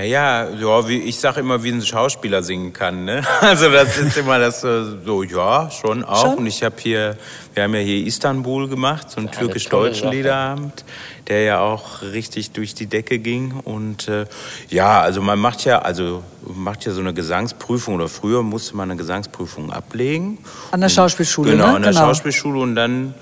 Naja, 0.00 0.48
ja, 0.48 0.88
wie, 0.88 0.96
ich 0.96 1.18
sage 1.18 1.40
immer, 1.40 1.62
wie 1.62 1.72
ein 1.72 1.82
Schauspieler 1.82 2.42
singen 2.42 2.72
kann. 2.72 3.04
Ne? 3.04 3.22
Also 3.42 3.70
das 3.70 3.98
ist 3.98 4.16
immer 4.16 4.38
das 4.38 4.64
äh, 4.64 4.82
so, 5.04 5.22
ja, 5.22 5.70
schon 5.70 6.04
auch. 6.04 6.22
Schon? 6.22 6.38
Und 6.38 6.46
ich 6.46 6.62
habe 6.62 6.76
hier, 6.78 7.18
wir 7.52 7.64
haben 7.64 7.74
ja 7.74 7.80
hier 7.80 8.06
Istanbul 8.06 8.66
gemacht, 8.66 9.10
so 9.10 9.18
einen 9.18 9.30
türkisch-deutschen 9.30 10.10
Liederabend, 10.10 10.86
der 11.28 11.42
ja 11.42 11.60
auch 11.60 12.00
richtig 12.00 12.52
durch 12.52 12.74
die 12.74 12.86
Decke 12.86 13.18
ging. 13.18 13.60
Und 13.62 14.08
äh, 14.08 14.24
ja, 14.70 15.02
also 15.02 15.20
man 15.20 15.38
macht 15.38 15.66
ja, 15.66 15.80
also 15.80 16.22
macht 16.46 16.86
ja 16.86 16.92
so 16.92 17.00
eine 17.02 17.12
Gesangsprüfung 17.12 17.96
oder 17.96 18.08
früher 18.08 18.42
musste 18.42 18.76
man 18.76 18.90
eine 18.90 18.98
Gesangsprüfung 18.98 19.70
ablegen. 19.70 20.38
An 20.70 20.80
der 20.80 20.88
Schauspielschule, 20.88 21.50
Genau, 21.50 21.66
ne? 21.66 21.74
an 21.74 21.82
der 21.82 21.90
genau. 21.90 22.06
Schauspielschule 22.06 22.58
und 22.58 22.74
dann 22.74 23.14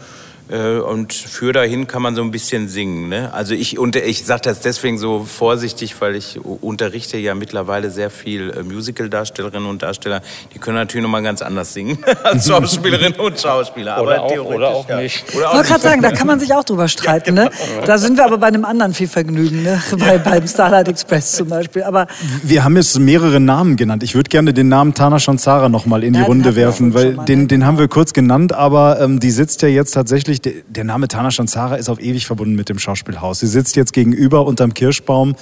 und 0.56 1.12
für 1.12 1.52
dahin 1.52 1.86
kann 1.86 2.02
man 2.02 2.14
so 2.14 2.22
ein 2.22 2.30
bisschen 2.30 2.68
singen. 2.68 3.08
Ne? 3.08 3.32
Also 3.32 3.54
ich, 3.54 3.78
und 3.78 3.96
ich 3.96 4.24
sage 4.24 4.42
das 4.44 4.60
deswegen 4.60 4.98
so 4.98 5.24
vorsichtig, 5.24 5.94
weil 6.00 6.16
ich 6.16 6.40
unterrichte 6.42 7.18
ja 7.18 7.34
mittlerweile 7.34 7.90
sehr 7.90 8.10
viel 8.10 8.50
äh, 8.50 8.62
Musical-Darstellerinnen 8.62 9.68
und 9.68 9.82
Darsteller. 9.82 10.22
Die 10.54 10.58
können 10.58 10.76
natürlich 10.76 11.02
nochmal 11.02 11.22
ganz 11.22 11.42
anders 11.42 11.74
singen 11.74 11.98
als 12.22 12.46
Schauspielerinnen 12.48 13.20
und 13.20 13.38
Schauspieler. 13.38 14.00
Oder, 14.00 14.22
auch, 14.22 14.44
oder 14.46 14.68
auch 14.68 14.88
ja. 14.88 15.00
nicht. 15.00 15.24
ich 15.28 15.34
wollte 15.34 15.68
gerade 15.68 15.80
sagen, 15.80 16.02
da 16.02 16.12
kann 16.12 16.26
man 16.26 16.40
sich 16.40 16.54
auch 16.54 16.64
drüber 16.64 16.88
streiten. 16.88 17.36
Ja, 17.36 17.48
genau. 17.48 17.80
ne? 17.80 17.86
Da 17.86 17.98
sind 17.98 18.16
wir 18.16 18.24
aber 18.24 18.38
bei 18.38 18.46
einem 18.46 18.64
anderen 18.64 18.94
viel 18.94 19.08
Vergnügen, 19.08 19.62
ne? 19.62 19.82
bei, 19.98 20.18
beim 20.18 20.46
Starlight 20.46 20.88
Express 20.88 21.32
zum 21.32 21.48
Beispiel. 21.48 21.82
Aber 21.82 22.06
wir 22.42 22.64
haben 22.64 22.76
jetzt 22.76 22.98
mehrere 22.98 23.40
Namen 23.40 23.76
genannt. 23.76 24.02
Ich 24.02 24.14
würde 24.14 24.28
gerne 24.28 24.54
den 24.54 24.68
Namen 24.68 24.94
Tana 24.94 25.18
Shanzara 25.18 25.68
nochmal 25.68 26.04
in 26.04 26.14
die 26.14 26.20
Runde 26.20 26.56
werfen, 26.56 26.94
weil 26.94 27.16
den, 27.26 27.42
ne? 27.42 27.46
den 27.46 27.66
haben 27.66 27.78
wir 27.78 27.88
kurz 27.88 28.12
genannt, 28.12 28.52
aber 28.52 29.00
ähm, 29.00 29.20
die 29.20 29.30
sitzt 29.30 29.62
ja 29.62 29.68
jetzt 29.68 29.92
tatsächlich 29.92 30.37
wirklich, 30.38 30.54
der, 30.54 30.62
der 30.68 30.84
Name 30.84 31.08
Tana 31.08 31.30
Shanzara 31.30 31.76
ist 31.76 31.88
auf 31.88 32.00
ewig 32.00 32.26
verbunden 32.26 32.54
mit 32.54 32.68
dem 32.68 32.78
Schauspielhaus. 32.78 33.40
Sie 33.40 33.46
sitzt 33.46 33.76
jetzt 33.76 33.92
gegenüber 33.92 34.46
unterm 34.46 34.74
Kirschbaum 34.74 35.34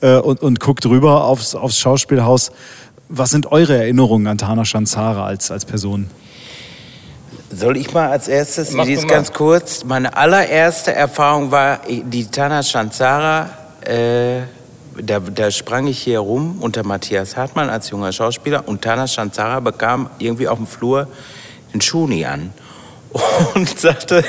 äh, 0.00 0.16
und, 0.16 0.42
und 0.42 0.60
guckt 0.60 0.86
rüber 0.86 1.24
aufs, 1.24 1.54
aufs 1.54 1.78
Schauspielhaus. 1.78 2.52
Was 3.08 3.30
sind 3.30 3.52
eure 3.52 3.76
Erinnerungen 3.76 4.26
an 4.26 4.38
Tana 4.38 4.64
Shanzara 4.64 5.26
als, 5.26 5.50
als 5.50 5.64
Person? 5.64 6.08
Soll 7.54 7.76
ich 7.76 7.92
mal 7.92 8.08
als 8.08 8.28
erstes, 8.28 8.72
Mach 8.72 8.86
ist 8.86 9.06
ganz 9.06 9.32
kurz, 9.32 9.84
meine 9.84 10.16
allererste 10.16 10.94
Erfahrung 10.94 11.50
war 11.50 11.80
die 11.86 12.24
Tana 12.26 12.62
Shanzara, 12.62 13.50
äh, 13.82 14.40
da, 14.98 15.20
da, 15.20 15.50
sprang 15.50 15.86
ich 15.86 15.98
hier 15.98 16.20
rum 16.20 16.58
unter 16.60 16.82
Matthias 16.82 17.36
Hartmann 17.36 17.68
als 17.68 17.90
junger 17.90 18.12
Schauspieler 18.12 18.66
und 18.66 18.82
Tana 18.82 19.06
Shanzara 19.06 19.60
bekam 19.60 20.08
irgendwie 20.18 20.48
auf 20.48 20.58
dem 20.58 20.66
Flur 20.66 21.08
einen 21.72 21.80
Schuni 21.80 22.24
an 22.24 22.52
und 23.54 23.78
sagte, 23.78 24.24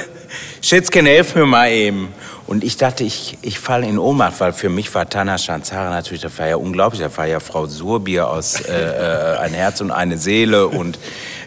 Schätzchen, 0.61 1.05
helf 1.05 1.35
mir 1.35 1.45
mal 1.45 1.71
eben. 1.71 2.13
Und 2.45 2.63
ich 2.63 2.77
dachte, 2.77 3.03
ich, 3.03 3.37
ich 3.41 3.57
falle 3.57 3.87
in 3.87 3.97
Ohnmacht, 3.97 4.39
weil 4.39 4.53
für 4.53 4.69
mich 4.69 4.93
war 4.93 5.09
Tana 5.09 5.37
Schanzara 5.37 5.89
natürlich, 5.89 6.21
das 6.21 6.37
war 6.37 6.47
ja 6.47 6.57
unglaublich, 6.57 7.01
das 7.01 7.17
war 7.17 7.25
ja 7.25 7.39
Frau 7.39 7.65
Surbier 7.67 8.29
aus 8.29 8.59
äh, 8.61 8.73
äh, 8.73 9.37
Ein 9.37 9.53
Herz 9.53 9.79
und 9.81 9.91
eine 9.91 10.17
Seele 10.17 10.67
und 10.67 10.99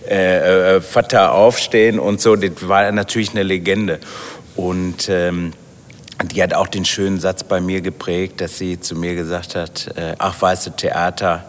äh, 0.09 0.77
äh, 0.77 0.81
Vater 0.81 1.33
aufstehen 1.33 1.99
und 1.99 2.21
so, 2.21 2.37
das 2.37 2.67
war 2.67 2.91
natürlich 2.93 3.31
eine 3.31 3.43
Legende. 3.43 4.01
Und 4.55 5.09
ähm, 5.11 5.53
die 6.25 6.43
hat 6.43 6.55
auch 6.55 6.67
den 6.67 6.87
schönen 6.87 7.21
Satz 7.21 7.45
bei 7.45 7.61
mir 7.61 7.83
geprägt, 7.83 8.41
dass 8.41 8.57
sie 8.57 8.81
zu 8.81 8.97
mir 8.97 9.15
gesagt 9.15 9.55
hat, 9.55 9.89
äh, 9.97 10.15
ach 10.19 10.41
weißt 10.41 10.67
du, 10.67 10.71
Theater, 10.71 11.45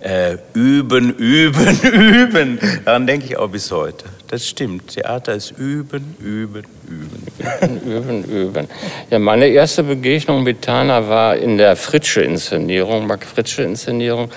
äh, 0.00 0.36
üben, 0.52 1.14
üben, 1.14 1.80
üben. 1.82 2.58
Daran 2.84 3.06
denke 3.06 3.26
ich 3.26 3.36
auch 3.38 3.48
bis 3.48 3.70
heute. 3.70 4.04
Das 4.28 4.46
stimmt. 4.46 4.94
Theater 4.94 5.34
ist 5.34 5.52
üben, 5.52 6.16
üben, 6.20 6.64
üben. 6.88 7.26
Üben, 7.38 7.80
üben, 7.82 8.24
üben. 8.24 8.68
Ja, 9.08 9.20
meine 9.20 9.46
erste 9.46 9.84
Begegnung 9.84 10.42
mit 10.42 10.62
Tana 10.62 11.08
war 11.08 11.36
in 11.36 11.58
der 11.58 11.76
Fritsche-Inszenierung, 11.76 13.06
Mark-Fritsche-Inszenierung. 13.06 14.30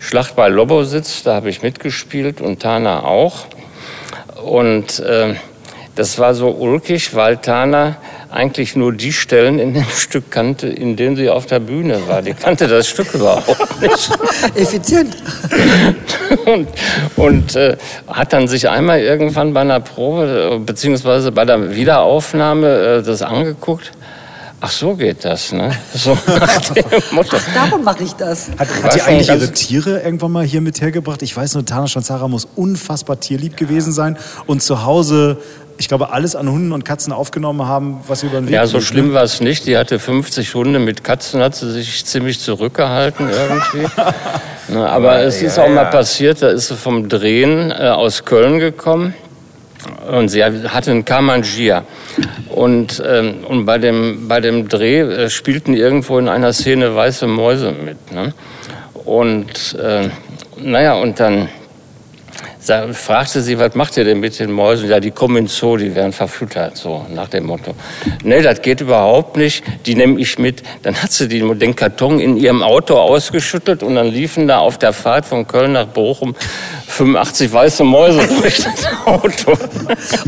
Schlacht 0.00 0.34
bei 0.34 0.48
Lobositz, 0.48 1.22
da 1.22 1.36
habe 1.36 1.48
ich 1.48 1.62
mitgespielt 1.62 2.40
und 2.40 2.60
Tana 2.60 3.04
auch. 3.04 3.46
Und 4.42 4.98
äh, 4.98 5.34
das 5.94 6.18
war 6.18 6.34
so 6.34 6.50
ulkig, 6.50 7.14
weil 7.14 7.36
Tana 7.36 7.96
eigentlich 8.30 8.76
nur 8.76 8.92
die 8.92 9.12
Stellen 9.12 9.58
in 9.58 9.74
dem 9.74 9.84
Stück 9.84 10.30
kannte, 10.30 10.66
in 10.68 10.96
denen 10.96 11.16
sie 11.16 11.30
auf 11.30 11.46
der 11.46 11.60
Bühne 11.60 12.06
war. 12.08 12.22
Die 12.22 12.34
kannte 12.34 12.66
das 12.68 12.88
Stück 12.88 13.14
überhaupt 13.14 13.80
nicht. 13.80 14.10
Effizient. 14.54 15.16
und, 16.44 16.68
und 17.16 17.56
äh, 17.56 17.76
hat 18.08 18.32
dann 18.32 18.48
sich 18.48 18.68
einmal 18.68 19.00
irgendwann 19.00 19.54
bei 19.54 19.60
einer 19.60 19.80
Probe, 19.80 20.60
beziehungsweise 20.64 21.32
bei 21.32 21.44
der 21.44 21.74
Wiederaufnahme 21.74 22.98
äh, 22.98 23.02
das 23.02 23.22
angeguckt. 23.22 23.92
Ach, 24.58 24.70
so 24.70 24.94
geht 24.94 25.24
das, 25.24 25.52
ne? 25.52 25.70
So 25.94 26.16
nach 26.26 26.60
dem 26.60 26.84
Motto. 27.12 27.36
Ach, 27.36 27.54
darum 27.54 27.84
mache 27.84 28.04
ich 28.04 28.14
das. 28.14 28.48
Hat, 28.58 28.68
hat 28.82 28.94
die 28.94 29.02
eigentlich 29.02 29.28
ihre 29.28 29.52
Tiere 29.52 30.00
irgendwann 30.00 30.32
mal 30.32 30.44
hier 30.44 30.62
mit 30.62 30.80
hergebracht? 30.80 31.22
Ich 31.22 31.36
weiß 31.36 31.54
nur, 31.54 31.64
Tana 31.64 31.86
Schanzara 31.86 32.26
muss 32.26 32.48
unfassbar 32.56 33.20
tierlieb 33.20 33.56
gewesen 33.56 33.92
sein 33.92 34.16
und 34.46 34.62
zu 34.62 34.84
Hause 34.84 35.38
ich 35.78 35.88
glaube, 35.88 36.10
alles 36.10 36.36
an 36.36 36.50
Hunden 36.50 36.72
und 36.72 36.84
Katzen 36.84 37.12
aufgenommen 37.12 37.66
haben, 37.66 38.00
was 38.06 38.20
sie 38.20 38.26
über 38.26 38.40
den 38.40 38.46
Weg 38.46 38.54
Ja, 38.54 38.66
so 38.66 38.80
schlimm 38.80 39.08
ne? 39.08 39.14
war 39.14 39.22
es 39.22 39.40
nicht. 39.40 39.66
Die 39.66 39.76
hatte 39.76 39.98
50 39.98 40.54
Hunde. 40.54 40.78
Mit 40.78 41.04
Katzen 41.04 41.42
hat 41.42 41.54
sie 41.54 41.70
sich 41.70 42.04
ziemlich 42.04 42.40
zurückgehalten 42.40 43.28
irgendwie. 43.28 43.86
Na, 44.68 44.88
aber 44.88 45.20
ja, 45.20 45.26
es 45.26 45.42
ist 45.42 45.58
auch 45.58 45.66
ja. 45.66 45.74
mal 45.74 45.84
passiert, 45.86 46.42
da 46.42 46.48
ist 46.48 46.68
sie 46.68 46.76
vom 46.76 47.08
Drehen 47.08 47.70
äh, 47.70 47.88
aus 47.88 48.24
Köln 48.24 48.58
gekommen. 48.58 49.14
Und 50.10 50.28
sie 50.28 50.42
hatte 50.42 50.90
einen 50.90 51.04
Kamangia. 51.04 51.84
Und, 52.48 53.02
ähm, 53.06 53.44
und 53.46 53.66
bei, 53.66 53.78
dem, 53.78 54.26
bei 54.26 54.40
dem 54.40 54.68
Dreh 54.68 55.00
äh, 55.00 55.30
spielten 55.30 55.74
irgendwo 55.74 56.18
in 56.18 56.28
einer 56.28 56.52
Szene 56.52 56.94
weiße 56.94 57.26
Mäuse 57.26 57.72
mit. 57.72 58.12
Ne? 58.12 58.32
Und 59.04 59.76
äh, 59.80 60.08
naja, 60.56 60.94
und 60.94 61.20
dann 61.20 61.48
fragte 62.92 63.40
sie, 63.42 63.58
was 63.58 63.74
macht 63.74 63.96
ihr 63.96 64.04
denn 64.04 64.20
mit 64.20 64.38
den 64.38 64.50
Mäusen? 64.52 64.88
Ja, 64.88 65.00
die 65.00 65.10
kommen 65.10 65.36
ins 65.36 65.56
Zoo, 65.56 65.76
die 65.76 65.94
werden 65.94 66.12
verfüttert, 66.12 66.76
so 66.76 67.06
nach 67.08 67.28
dem 67.28 67.46
Motto. 67.46 67.74
Nee, 68.22 68.42
das 68.42 68.62
geht 68.62 68.80
überhaupt 68.80 69.36
nicht, 69.36 69.64
die 69.86 69.94
nehme 69.94 70.20
ich 70.20 70.38
mit. 70.38 70.62
Dann 70.82 71.00
hat 71.02 71.12
sie 71.12 71.28
den 71.28 71.76
Karton 71.76 72.20
in 72.20 72.36
ihrem 72.36 72.62
Auto 72.62 72.96
ausgeschüttelt 72.96 73.82
und 73.82 73.94
dann 73.94 74.08
liefen 74.08 74.48
da 74.48 74.58
auf 74.58 74.78
der 74.78 74.92
Fahrt 74.92 75.26
von 75.26 75.46
Köln 75.46 75.72
nach 75.72 75.86
Bochum 75.86 76.34
85 76.88 77.52
weiße 77.52 77.84
Mäuse 77.84 78.26
durch 78.40 78.56
das 78.56 78.86
Auto. 79.04 79.52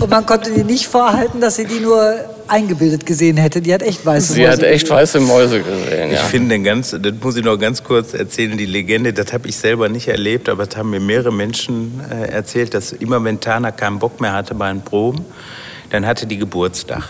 Und 0.01 0.11
man 0.11 0.24
konnte 0.26 0.53
die 0.53 0.64
nicht 0.64 0.86
vorhalten, 0.86 1.41
dass 1.41 1.57
sie 1.57 1.66
die 1.66 1.80
nur 1.80 2.14
eingebildet 2.49 3.07
gesehen 3.07 3.37
hätte. 3.37 3.61
Die 3.61 3.73
hat 3.73 3.83
echt 3.83 4.05
weiße 4.05 4.33
Sie 4.33 4.41
Mäuse. 4.43 4.57
Sie 4.57 4.67
hat 4.67 4.73
echt 4.73 4.91
weiße 4.91 5.21
Mäuse 5.21 5.63
gesehen. 5.63 6.11
Ja. 6.11 6.15
Ich 6.15 6.21
finde 6.21 6.61
ganz, 6.61 6.91
das 6.91 7.13
muss 7.23 7.37
ich 7.37 7.45
noch 7.45 7.57
ganz 7.59 7.85
kurz 7.85 8.15
erzählen, 8.15 8.57
die 8.57 8.67
Legende, 8.67 9.13
das 9.13 9.33
habe 9.33 9.49
ich 9.49 9.57
selber 9.57 9.89
nicht 9.89 10.09
erlebt, 10.09 10.49
aber 10.49 10.67
das 10.67 10.77
haben 10.77 10.91
mir 10.91 11.01
mehrere 11.01 11.33
Menschen 11.33 12.01
äh, 12.11 12.29
erzählt, 12.29 12.75
dass 12.75 12.93
immer 12.93 13.23
wenn 13.25 13.41
Tana 13.41 13.71
keinen 13.71 13.99
Bock 13.99 14.21
mehr 14.21 14.33
hatte 14.33 14.55
bei 14.55 14.71
den 14.71 14.83
Proben, 14.83 15.25
dann 15.91 16.07
hatte 16.07 16.27
die 16.27 16.39
Geburtstag. 16.39 17.05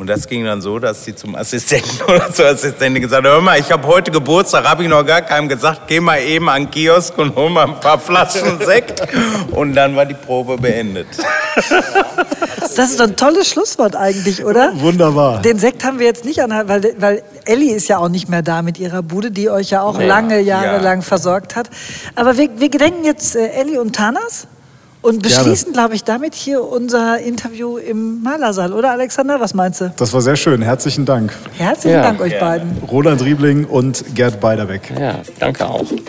Und 0.00 0.06
das 0.06 0.26
ging 0.26 0.46
dann 0.46 0.62
so, 0.62 0.78
dass 0.78 1.04
sie 1.04 1.14
zum 1.14 1.34
Assistenten 1.34 2.00
oder 2.08 2.32
zur 2.32 2.46
Assistentin 2.46 3.02
gesagt 3.02 3.22
hat, 3.22 3.30
hör 3.30 3.42
mal, 3.42 3.60
ich 3.60 3.70
habe 3.70 3.86
heute 3.86 4.10
Geburtstag, 4.10 4.64
habe 4.66 4.82
ich 4.82 4.88
noch 4.88 5.04
gar 5.04 5.20
keinem 5.20 5.46
gesagt, 5.46 5.82
geh 5.88 6.00
mal 6.00 6.18
eben 6.22 6.48
an 6.48 6.62
den 6.62 6.70
Kiosk 6.70 7.18
und 7.18 7.36
hol 7.36 7.50
mal 7.50 7.66
ein 7.66 7.80
paar 7.80 7.98
Flaschen 7.98 8.58
Sekt. 8.64 9.02
Und 9.50 9.74
dann 9.74 9.94
war 9.96 10.06
die 10.06 10.14
Probe 10.14 10.56
beendet. 10.56 11.06
Das 12.76 12.90
ist 12.90 13.00
doch 13.00 13.06
ein 13.08 13.16
tolles 13.16 13.48
Schlusswort 13.48 13.96
eigentlich, 13.96 14.44
oder? 14.44 14.72
Wunderbar. 14.76 15.42
Den 15.42 15.58
Sekt 15.58 15.82
haben 15.84 15.98
wir 15.98 16.06
jetzt 16.06 16.24
nicht 16.24 16.40
an, 16.40 16.50
weil, 16.68 16.94
weil 16.98 17.22
Elli 17.44 17.70
ist 17.72 17.88
ja 17.88 17.98
auch 17.98 18.08
nicht 18.08 18.28
mehr 18.28 18.42
da 18.42 18.62
mit 18.62 18.78
ihrer 18.78 19.02
Bude, 19.02 19.30
die 19.32 19.50
euch 19.50 19.70
ja 19.70 19.82
auch 19.82 19.98
Nee. 19.98 20.06
lange 20.06 20.40
Jahre 20.40 20.76
Ja. 20.76 20.80
lang 20.80 21.02
versorgt 21.02 21.56
hat. 21.56 21.68
Aber 22.14 22.36
wir, 22.38 22.48
wir 22.58 22.68
gedenken 22.68 23.04
jetzt 23.04 23.34
äh, 23.34 23.48
Elli 23.48 23.76
und 23.76 23.96
Tanas 23.96 24.46
und 25.02 25.22
beschließen, 25.22 25.72
glaube 25.72 25.94
ich, 25.94 26.04
damit 26.04 26.34
hier 26.34 26.62
unser 26.62 27.18
Interview 27.20 27.78
im 27.78 28.22
Malersaal, 28.22 28.72
oder 28.72 28.90
Alexander? 28.90 29.40
Was 29.40 29.54
meinst 29.54 29.80
du? 29.80 29.92
Das 29.96 30.12
war 30.12 30.20
sehr 30.20 30.36
schön. 30.36 30.62
Herzlichen 30.62 31.06
Dank. 31.06 31.32
Herzlichen 31.56 31.96
Ja, 31.96 32.02
Dank 32.02 32.20
euch 32.20 32.32
gerne. 32.38 32.58
beiden. 32.58 32.82
Roland 32.90 33.24
Riebling 33.24 33.64
und 33.64 34.04
Gerd 34.14 34.40
Beiderbeck. 34.40 34.92
Ja, 34.98 35.16
danke 35.38 35.66
auch.– 35.66 35.84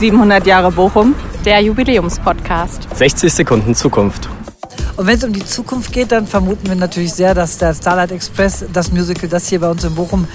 700 0.00 0.46
Jahre 0.46 0.72
Bochum, 0.72 1.14
der 1.44 1.60
Jubiläumspodcast. 1.60 2.88
60 2.94 3.32
Sekunden 3.32 3.74
Zukunft. 3.74 4.28
Und 4.96 5.06
wenn 5.06 5.18
es 5.18 5.24
um 5.24 5.32
die 5.32 5.44
Zukunft 5.44 5.92
geht, 5.92 6.12
dann 6.12 6.26
vermuten 6.26 6.68
wir 6.68 6.76
natürlich 6.76 7.12
sehr, 7.12 7.34
dass 7.34 7.58
der 7.58 7.74
Starlight 7.74 8.12
Express, 8.12 8.64
das 8.72 8.92
Musical, 8.92 9.28
das 9.28 9.48
hier 9.48 9.60
bei 9.60 9.68
uns 9.68 9.82
in 9.82 9.94
Bochum 9.94 10.26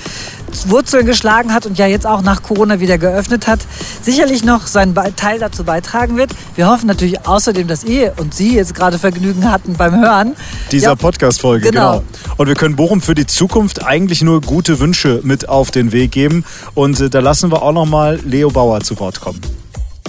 Wurzeln 0.68 1.05
geschlagen 1.05 1.53
hat 1.53 1.66
und 1.66 1.78
ja 1.78 1.86
jetzt 1.86 2.05
auch 2.05 2.22
nach 2.22 2.43
Corona 2.43 2.80
wieder 2.80 2.97
geöffnet 2.97 3.47
hat, 3.47 3.60
sicherlich 4.01 4.43
noch 4.43 4.68
seinen 4.68 4.95
Teil 5.16 5.39
dazu 5.39 5.64
beitragen 5.64 6.18
wird. 6.18 6.32
Wir 6.55 6.68
hoffen 6.70 6.88
natürlich 6.88 7.26
außerdem, 7.26 7.68
dass 7.68 7.84
ihr 7.84 8.14
und 8.18 8.34
Sie 8.34 8.55
jetzt 8.55 8.74
gerade 8.76 8.99
Vergnügen 8.99 9.49
hatten 9.49 9.76
beim 9.76 9.95
Hören. 9.99 10.36
Dieser 10.72 10.88
Ja, 10.89 10.95
Podcast-Folge, 10.95 11.70
Genau. 11.72 11.99
genau. 11.99 12.03
Und 12.38 12.47
wir 12.47 12.55
können 12.55 12.76
Bochum 12.76 13.01
für 13.01 13.16
die 13.16 13.28
Zukunft 13.28 13.86
eigentlich 13.86 14.22
nur 14.22 14.41
gute 14.41 14.80
Wünsche 14.80 15.22
mit 15.24 15.47
auf 15.47 15.72
den 15.72 15.91
Weg 15.91 16.12
geben. 16.12 16.43
Und 16.74 16.99
äh, 16.99 17.10
da 17.10 17.20
lassen 17.20 17.51
wir 17.51 17.62
auch 17.62 17.72
noch 17.72 17.86
mal 17.86 18.20
Leo 18.26 18.49
Bauer 18.49 18.82
zu 18.82 18.99
Wort 18.99 19.22
kommen. 19.22 19.39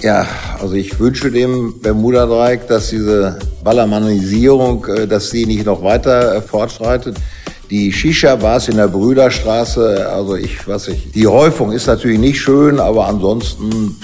Ja, 0.02 0.26
also 0.58 0.74
ich 0.74 0.98
wünsche 0.98 1.30
dem 1.30 1.78
Bermuda-Dreieck, 1.80 2.66
dass 2.68 2.88
diese 2.88 3.38
Ballermannisierung, 3.62 4.86
äh, 4.86 5.06
dass 5.06 5.30
sie 5.30 5.44
nicht 5.44 5.66
noch 5.66 5.82
weiter 5.82 6.36
äh, 6.36 6.40
fortschreitet. 6.40 7.18
Die 7.68 7.92
Shisha-Bars 7.92 8.68
in 8.68 8.76
der 8.76 8.88
Brüderstraße, 8.88 10.08
also 10.10 10.36
ich 10.36 10.66
weiß 10.66 10.88
nicht, 10.88 11.14
die 11.14 11.26
Häufung 11.26 11.70
ist 11.72 11.86
natürlich 11.86 12.18
nicht 12.18 12.40
schön, 12.40 12.80
aber 12.80 13.08
ansonsten 13.08 13.96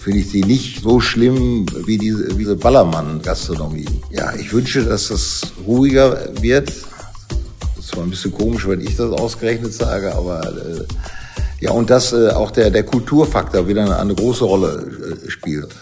finde 0.00 0.18
ich 0.18 0.30
sie 0.30 0.42
nicht 0.42 0.82
so 0.82 1.00
schlimm 1.00 1.64
wie 1.86 1.96
diese, 1.96 2.34
diese 2.34 2.56
Ballermann-Gastronomie. 2.56 3.86
Ja, 4.10 4.34
ich 4.34 4.52
wünsche, 4.52 4.84
dass 4.84 5.08
das 5.08 5.42
ruhiger 5.64 6.28
wird. 6.40 6.68
Das 6.68 7.84
ist 7.84 7.88
zwar 7.88 8.02
ein 8.02 8.10
bisschen 8.10 8.32
komisch, 8.32 8.66
wenn 8.66 8.80
ich 8.80 8.96
das 8.96 9.12
ausgerechnet 9.12 9.72
sage, 9.72 10.12
aber 10.12 10.40
äh, 10.42 10.84
ja, 11.60 11.70
und 11.70 11.88
dass 11.90 12.12
äh, 12.12 12.30
auch 12.30 12.50
der, 12.50 12.70
der 12.70 12.82
Kulturfaktor 12.82 13.66
wieder 13.66 13.82
eine, 13.82 13.98
eine 13.98 14.14
große 14.14 14.44
Rolle 14.44 14.86
äh, 15.26 15.30
spielt. 15.30 15.74